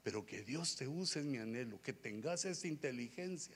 Pero 0.03 0.26
que 0.26 0.43
Dios 0.43 0.76
te 0.76 0.88
use 0.88 1.19
en 1.19 1.31
mi 1.31 1.38
anhelo, 1.38 1.81
que 1.81 1.93
tengas 1.93 2.45
esa 2.45 2.67
inteligencia. 2.67 3.55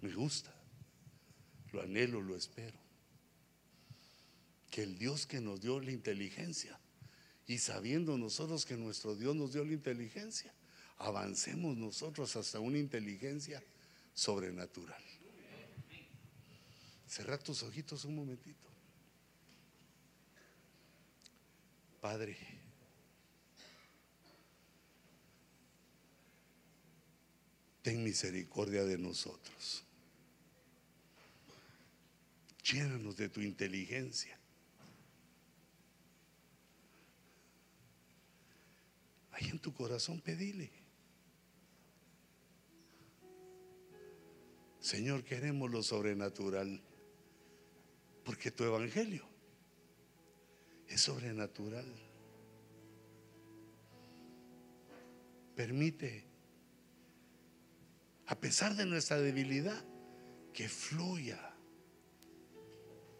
Me 0.00 0.12
gusta, 0.12 0.54
lo 1.72 1.82
anhelo, 1.82 2.20
lo 2.20 2.36
espero 2.36 2.84
que 4.74 4.82
el 4.82 4.98
Dios 4.98 5.24
que 5.24 5.40
nos 5.40 5.60
dio 5.60 5.78
la 5.78 5.92
inteligencia 5.92 6.76
y 7.46 7.58
sabiendo 7.58 8.18
nosotros 8.18 8.66
que 8.66 8.76
nuestro 8.76 9.14
Dios 9.14 9.36
nos 9.36 9.52
dio 9.52 9.64
la 9.64 9.72
inteligencia, 9.72 10.52
avancemos 10.98 11.76
nosotros 11.76 12.34
hasta 12.34 12.58
una 12.58 12.78
inteligencia 12.78 13.62
sobrenatural. 14.14 15.00
Cerra 17.06 17.38
tus 17.38 17.62
ojitos 17.62 18.04
un 18.04 18.16
momentito. 18.16 18.68
Padre, 22.00 22.36
ten 27.84 28.02
misericordia 28.02 28.82
de 28.82 28.96
nosotros. 28.96 29.84
Llénanos 32.62 33.14
de 33.14 33.28
tu 33.28 33.42
inteligencia. 33.42 34.38
Ahí 39.32 39.50
en 39.50 39.58
tu 39.58 39.74
corazón 39.74 40.22
pedile. 40.22 40.70
Señor, 44.80 45.22
queremos 45.22 45.70
lo 45.70 45.82
sobrenatural, 45.82 46.80
porque 48.24 48.50
tu 48.50 48.64
evangelio 48.64 49.28
es 50.88 51.02
sobrenatural. 51.02 51.84
Permite, 55.54 56.33
a 58.26 58.34
pesar 58.34 58.74
de 58.76 58.86
nuestra 58.86 59.18
debilidad, 59.18 59.84
que 60.52 60.68
fluya. 60.68 61.50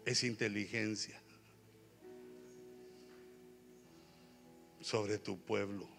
Es 0.05 0.23
inteligencia 0.23 1.21
sobre 4.79 5.17
tu 5.17 5.39
pueblo. 5.39 5.89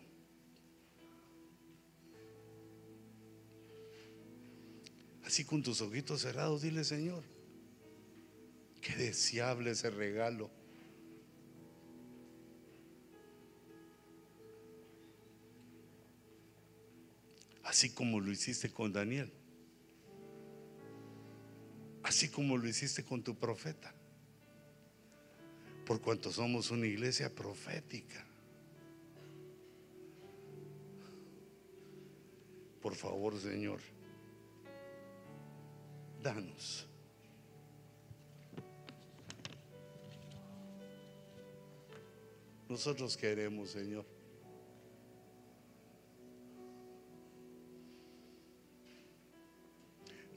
Así 5.25 5.45
con 5.45 5.63
tus 5.63 5.81
ojitos 5.81 6.23
cerrados, 6.23 6.63
dile 6.63 6.85
Señor, 6.85 7.25
qué 8.81 8.95
deseable 8.95 9.73
ese 9.73 9.91
regalo 9.91 10.56
Así 17.67 17.91
como 17.91 18.21
lo 18.21 18.31
hiciste 18.31 18.71
con 18.71 18.93
Daniel. 18.93 19.31
Así 22.05 22.29
como 22.29 22.57
lo 22.57 22.69
hiciste 22.69 23.05
con 23.05 23.25
tu 23.25 23.35
profeta. 23.35 23.93
Por 25.85 26.01
cuanto 26.01 26.31
somos 26.31 26.71
una 26.71 26.87
iglesia 26.87 27.35
profética. 27.35 28.25
Por 32.81 32.95
favor, 32.95 33.37
Señor, 33.37 33.81
danos. 36.23 36.87
Nosotros 42.69 43.17
queremos, 43.17 43.71
Señor. 43.71 44.16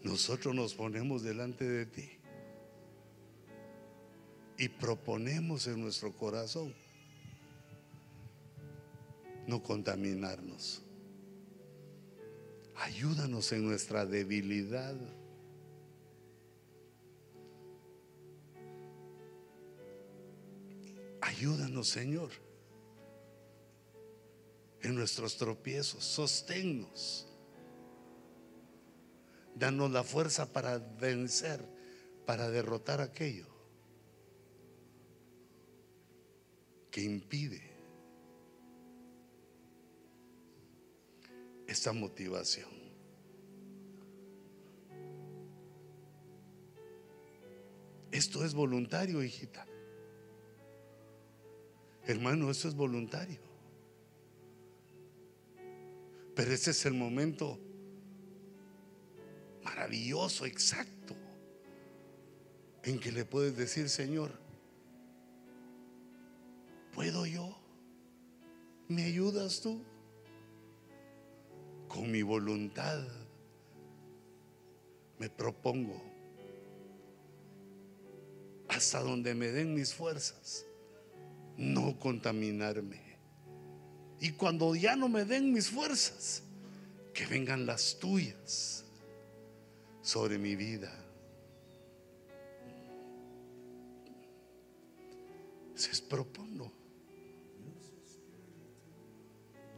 Nosotros 0.04 0.56
nos 0.56 0.74
ponemos 0.74 1.24
delante 1.24 1.68
de 1.68 1.86
ti 1.86 2.10
y 4.58 4.68
proponemos 4.68 5.68
en 5.68 5.82
nuestro 5.82 6.14
corazón 6.14 6.74
no 9.48 9.64
contaminarnos. 9.64 10.84
Ayúdanos 12.76 13.52
en 13.52 13.66
nuestra 13.66 14.06
debilidad. 14.06 14.96
Ayúdanos, 21.22 21.90
Señor, 21.90 22.30
en 24.82 24.96
nuestros 24.96 25.38
tropiezos. 25.38 26.04
Sosténnos. 26.04 27.29
Danos 29.60 29.92
la 29.92 30.06
fuerza 30.06 30.54
para 30.54 30.78
vencer, 30.78 31.62
para 32.26 32.50
derrotar 32.50 33.02
aquello 33.02 33.46
que 36.90 37.04
impide 37.04 37.62
esta 41.68 41.92
motivación. 41.92 42.70
Esto 48.14 48.46
es 48.46 48.54
voluntario, 48.54 49.22
hijita. 49.22 49.68
Hermano, 52.06 52.50
esto 52.50 52.70
es 52.70 52.76
voluntario. 52.76 53.42
Pero 56.34 56.54
ese 56.54 56.72
es 56.72 56.86
el 56.86 56.94
momento 56.94 57.60
maravilloso, 59.90 60.46
exacto, 60.46 61.16
en 62.84 63.00
que 63.00 63.12
le 63.12 63.26
puedes 63.26 63.58
decir, 63.58 63.90
Señor, 63.90 64.32
¿puedo 66.94 67.26
yo? 67.26 67.58
¿Me 68.88 69.06
ayudas 69.06 69.62
tú? 69.62 69.84
Con 71.88 72.12
mi 72.12 72.22
voluntad 72.22 73.04
me 75.18 75.28
propongo 75.28 76.00
hasta 78.68 79.00
donde 79.00 79.34
me 79.34 79.48
den 79.48 79.74
mis 79.74 79.92
fuerzas, 79.92 80.68
no 81.58 81.98
contaminarme. 81.98 83.18
Y 84.20 84.34
cuando 84.34 84.76
ya 84.76 84.96
no 84.96 85.10
me 85.10 85.26
den 85.26 85.52
mis 85.52 85.68
fuerzas, 85.68 86.44
que 87.12 87.26
vengan 87.26 87.66
las 87.66 87.98
tuyas 87.98 88.86
sobre 90.10 90.40
mi 90.40 90.56
vida. 90.56 90.92
Se 95.76 96.02
propongo. 96.02 96.72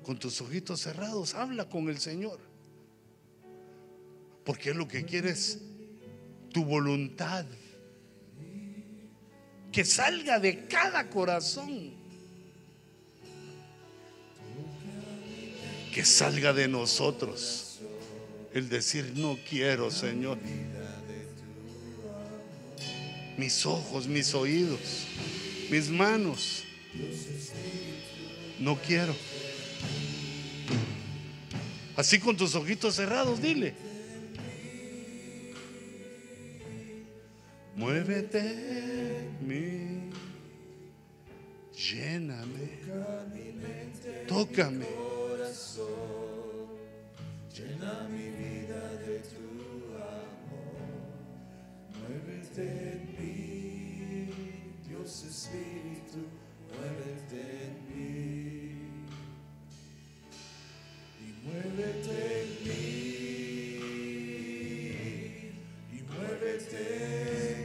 Con 0.03 0.17
tus 0.17 0.39
ojitos 0.39 0.79
cerrados, 0.79 1.35
habla 1.35 1.67
con 1.67 1.89
el 1.89 1.99
Señor. 1.99 2.39
Porque 4.45 4.73
lo 4.73 4.87
que 4.87 5.03
quieres, 5.03 5.59
tu 6.53 6.63
voluntad. 6.63 7.45
Que 9.69 9.83
salga 9.83 10.39
de 10.39 10.65
cada 10.65 11.09
corazón. 11.09 11.93
Que 15.93 16.05
salga 16.05 16.53
de 16.53 16.69
nosotros 16.69 17.70
el 18.53 18.69
decir, 18.69 19.13
no 19.15 19.37
quiero, 19.49 19.91
Señor. 19.91 20.37
Mis 23.37 23.65
ojos, 23.65 24.07
mis 24.07 24.33
oídos, 24.33 25.07
mis 25.69 25.89
manos. 25.89 26.63
No 28.59 28.77
quiero. 28.79 29.15
Así 31.95 32.19
con 32.19 32.35
tus 32.37 32.55
ojitos 32.55 32.95
cerrados, 32.95 33.41
dile. 33.41 33.73
Muévete 37.75 39.29
mí, 39.41 40.11
lléname, 41.73 42.79
tócame. 44.27 44.85
Llena 47.53 48.07
mi 48.09 48.40
Muévete 52.53 52.91
en 52.91 53.01
mí, 53.17 54.27
Dios 54.85 55.11
Espíritu, 55.23 56.21
muévete 56.67 57.41
en 57.63 57.75
mí. 57.87 58.91
Y 61.17 61.23
muévete 61.45 62.17
en 62.41 62.49
mí. 62.67 62.73
Y 65.93 65.97
muévete 66.11 66.83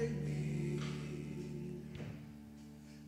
en 0.04 0.12
mí. 0.24 0.78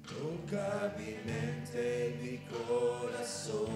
Toca 0.02 0.68
mi 0.98 1.10
mente, 1.30 1.84
mi 2.20 2.36
corazón. 2.56 3.70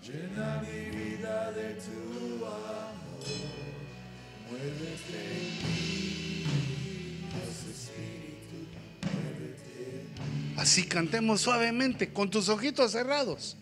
Llena 0.00 0.48
mi 0.62 0.80
vida 0.96 1.36
de 1.50 1.68
tu 1.74 2.00
amor. 2.46 3.26
Muévete 4.48 5.18
en 5.18 5.46
mí, 5.62 5.91
Así 10.62 10.84
cantemos 10.84 11.40
suavemente, 11.40 12.12
con 12.12 12.30
tus 12.30 12.48
ojitos 12.48 12.92
cerrados. 12.92 13.56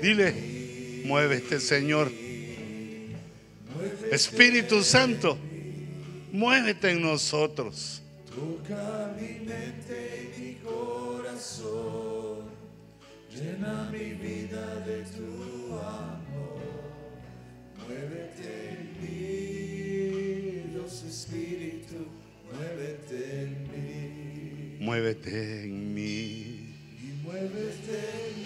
Dile, 0.00 1.02
muévete 1.04 1.60
Señor. 1.60 2.10
Espíritu 4.10 4.82
Santo, 4.82 5.36
muévete 6.32 6.92
en 6.92 7.02
nosotros. 7.02 8.00
Toca 8.34 9.14
mi 9.20 9.26
y 9.26 10.40
mi 10.40 10.54
corazón. 10.64 12.48
Llena 13.30 13.90
mi 13.92 14.14
vida 14.14 14.76
de 14.86 15.02
tu 15.02 15.78
amor. 15.78 16.62
Muévete 17.86 18.67
Muévete 24.88 25.64
en 25.64 25.92
mí. 25.92 26.74
Y 26.98 27.12
muévete 27.22 27.98
en 28.24 28.36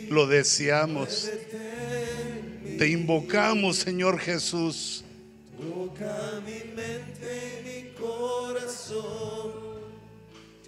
mí. 0.00 0.08
Lo 0.08 0.26
deseamos. 0.26 1.30
Te 2.78 2.88
invocamos, 2.88 3.76
Señor 3.76 4.18
Jesús. 4.18 5.04
Toca 5.60 6.40
mi 6.46 6.60
mente, 6.74 7.62
mi 7.66 7.90
corazón. 8.00 9.52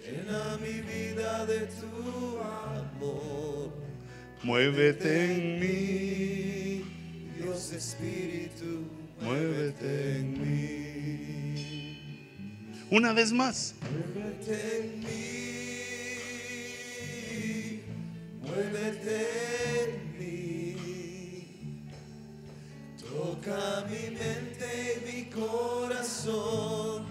Llena 0.05 0.59
mi 0.61 0.81
vida 0.81 1.47
de 1.47 1.61
tu 1.61 2.37
amor. 2.37 3.71
Muévete 4.43 5.33
en 5.33 5.59
mí, 5.59 6.83
Dios 7.39 7.73
Espíritu, 7.73 8.83
muévete 9.19 10.17
en 10.19 10.27
mí. 10.39 10.78
Una 12.91 13.13
vez 13.13 13.31
más. 13.31 13.75
Muévete 13.81 14.79
en 14.79 14.99
mí, 14.99 15.05
Muévete 18.41 19.27
en 19.83 19.91
mí. 20.17 20.75
Toca 22.99 23.85
mi 23.87 24.09
mente 24.17 24.67
y 24.95 24.99
mi 25.05 25.25
corazón. 25.29 27.05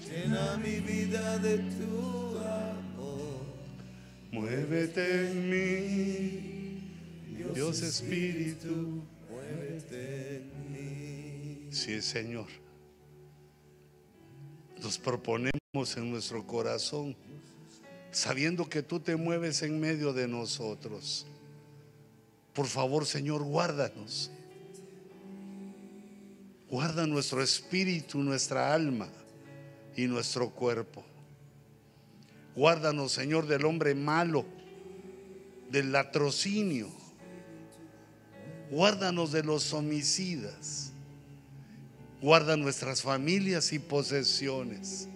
Llena 0.00 0.56
mi 0.58 0.78
vida 0.78 1.38
de 1.38 1.58
tu 1.58 2.38
amor. 2.38 3.42
Muévete 4.30 5.30
en 5.30 5.50
mí, 5.50 6.82
Dios 7.52 7.82
Espíritu. 7.82 9.02
Muévete 9.28 10.36
en 10.36 10.44
mí. 10.72 11.68
Sí, 11.72 12.00
Señor. 12.00 12.63
Nos 14.84 14.98
proponemos 14.98 15.96
en 15.96 16.10
nuestro 16.10 16.46
corazón, 16.46 17.16
sabiendo 18.10 18.68
que 18.68 18.82
tú 18.82 19.00
te 19.00 19.16
mueves 19.16 19.62
en 19.62 19.80
medio 19.80 20.12
de 20.12 20.28
nosotros. 20.28 21.26
Por 22.52 22.66
favor, 22.66 23.06
Señor, 23.06 23.42
guárdanos. 23.42 24.30
Guarda 26.68 27.06
nuestro 27.06 27.42
espíritu, 27.42 28.18
nuestra 28.18 28.74
alma 28.74 29.08
y 29.96 30.06
nuestro 30.06 30.50
cuerpo. 30.50 31.02
Guárdanos, 32.54 33.12
Señor, 33.12 33.46
del 33.46 33.64
hombre 33.64 33.94
malo, 33.94 34.44
del 35.70 35.92
latrocinio. 35.92 36.90
Guárdanos 38.70 39.32
de 39.32 39.44
los 39.44 39.72
homicidas. 39.72 40.83
Guarda 42.24 42.56
nuestras 42.56 43.02
familias 43.02 43.74
y 43.74 43.78
posesiones. 43.78 45.08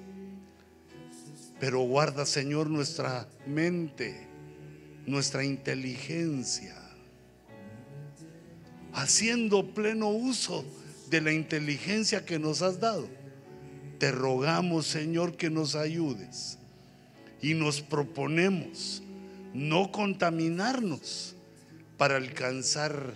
Pero 1.59 1.81
guarda, 1.81 2.27
Señor, 2.27 2.69
nuestra 2.69 3.27
mente, 3.47 4.27
nuestra 5.07 5.43
inteligencia. 5.43 6.77
Haciendo 8.93 9.73
pleno 9.73 10.11
uso 10.11 10.67
de 11.09 11.23
la 11.23 11.33
inteligencia 11.33 12.27
que 12.27 12.39
nos 12.39 12.61
has 12.61 12.79
dado. 12.79 13.09
Te 13.99 14.13
rogamos, 14.13 14.87
Señor, 14.87 15.39
que 15.39 15.49
nos 15.49 15.77
ayudes. 15.77 16.59
Y 17.41 17.55
nos 17.55 17.81
proponemos 17.81 19.03
no 19.55 19.91
contaminarnos 19.93 21.35
para 21.97 22.17
alcanzar 22.17 23.15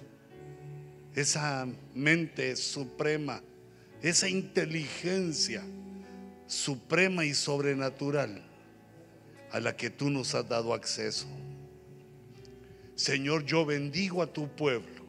esa 1.14 1.68
mente 1.94 2.56
suprema, 2.56 3.42
esa 4.02 4.28
inteligencia 4.28 5.62
suprema 6.46 7.24
y 7.24 7.34
sobrenatural 7.34 8.42
a 9.52 9.60
la 9.60 9.76
que 9.76 9.90
tú 9.90 10.10
nos 10.10 10.34
has 10.34 10.48
dado 10.48 10.74
acceso. 10.74 11.26
Señor, 12.96 13.44
yo 13.44 13.64
bendigo 13.64 14.22
a 14.22 14.26
tu 14.26 14.48
pueblo. 14.48 15.02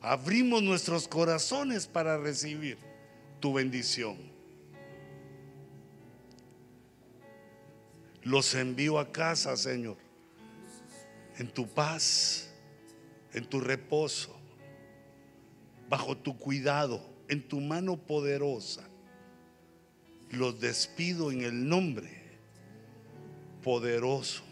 Abrimos 0.00 0.62
nuestros 0.62 1.08
corazones 1.08 1.86
para 1.86 2.16
recibir 2.16 2.78
tu 3.40 3.52
bendición. 3.52 4.16
Los 8.22 8.54
envío 8.54 8.98
a 8.98 9.10
casa, 9.10 9.56
Señor, 9.56 9.96
en 11.38 11.48
tu 11.48 11.66
paz, 11.66 12.50
en 13.32 13.44
tu 13.44 13.60
reposo, 13.60 14.36
bajo 15.88 16.16
tu 16.16 16.36
cuidado, 16.36 17.17
en 17.28 17.46
tu 17.46 17.60
mano 17.60 17.96
poderosa. 17.96 18.88
Los 20.30 20.60
despido 20.60 21.30
en 21.30 21.42
el 21.42 21.68
nombre 21.68 22.10
poderoso 23.62 24.42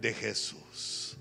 de 0.00 0.12
Jesús. 0.14 1.16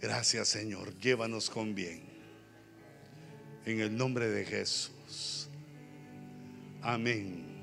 Gracias 0.00 0.48
Señor, 0.48 0.98
llévanos 0.98 1.50
con 1.50 1.74
bien. 1.74 2.02
En 3.64 3.80
el 3.80 3.96
nombre 3.96 4.28
de 4.28 4.44
Jesús. 4.44 5.48
Amén. 6.82 7.53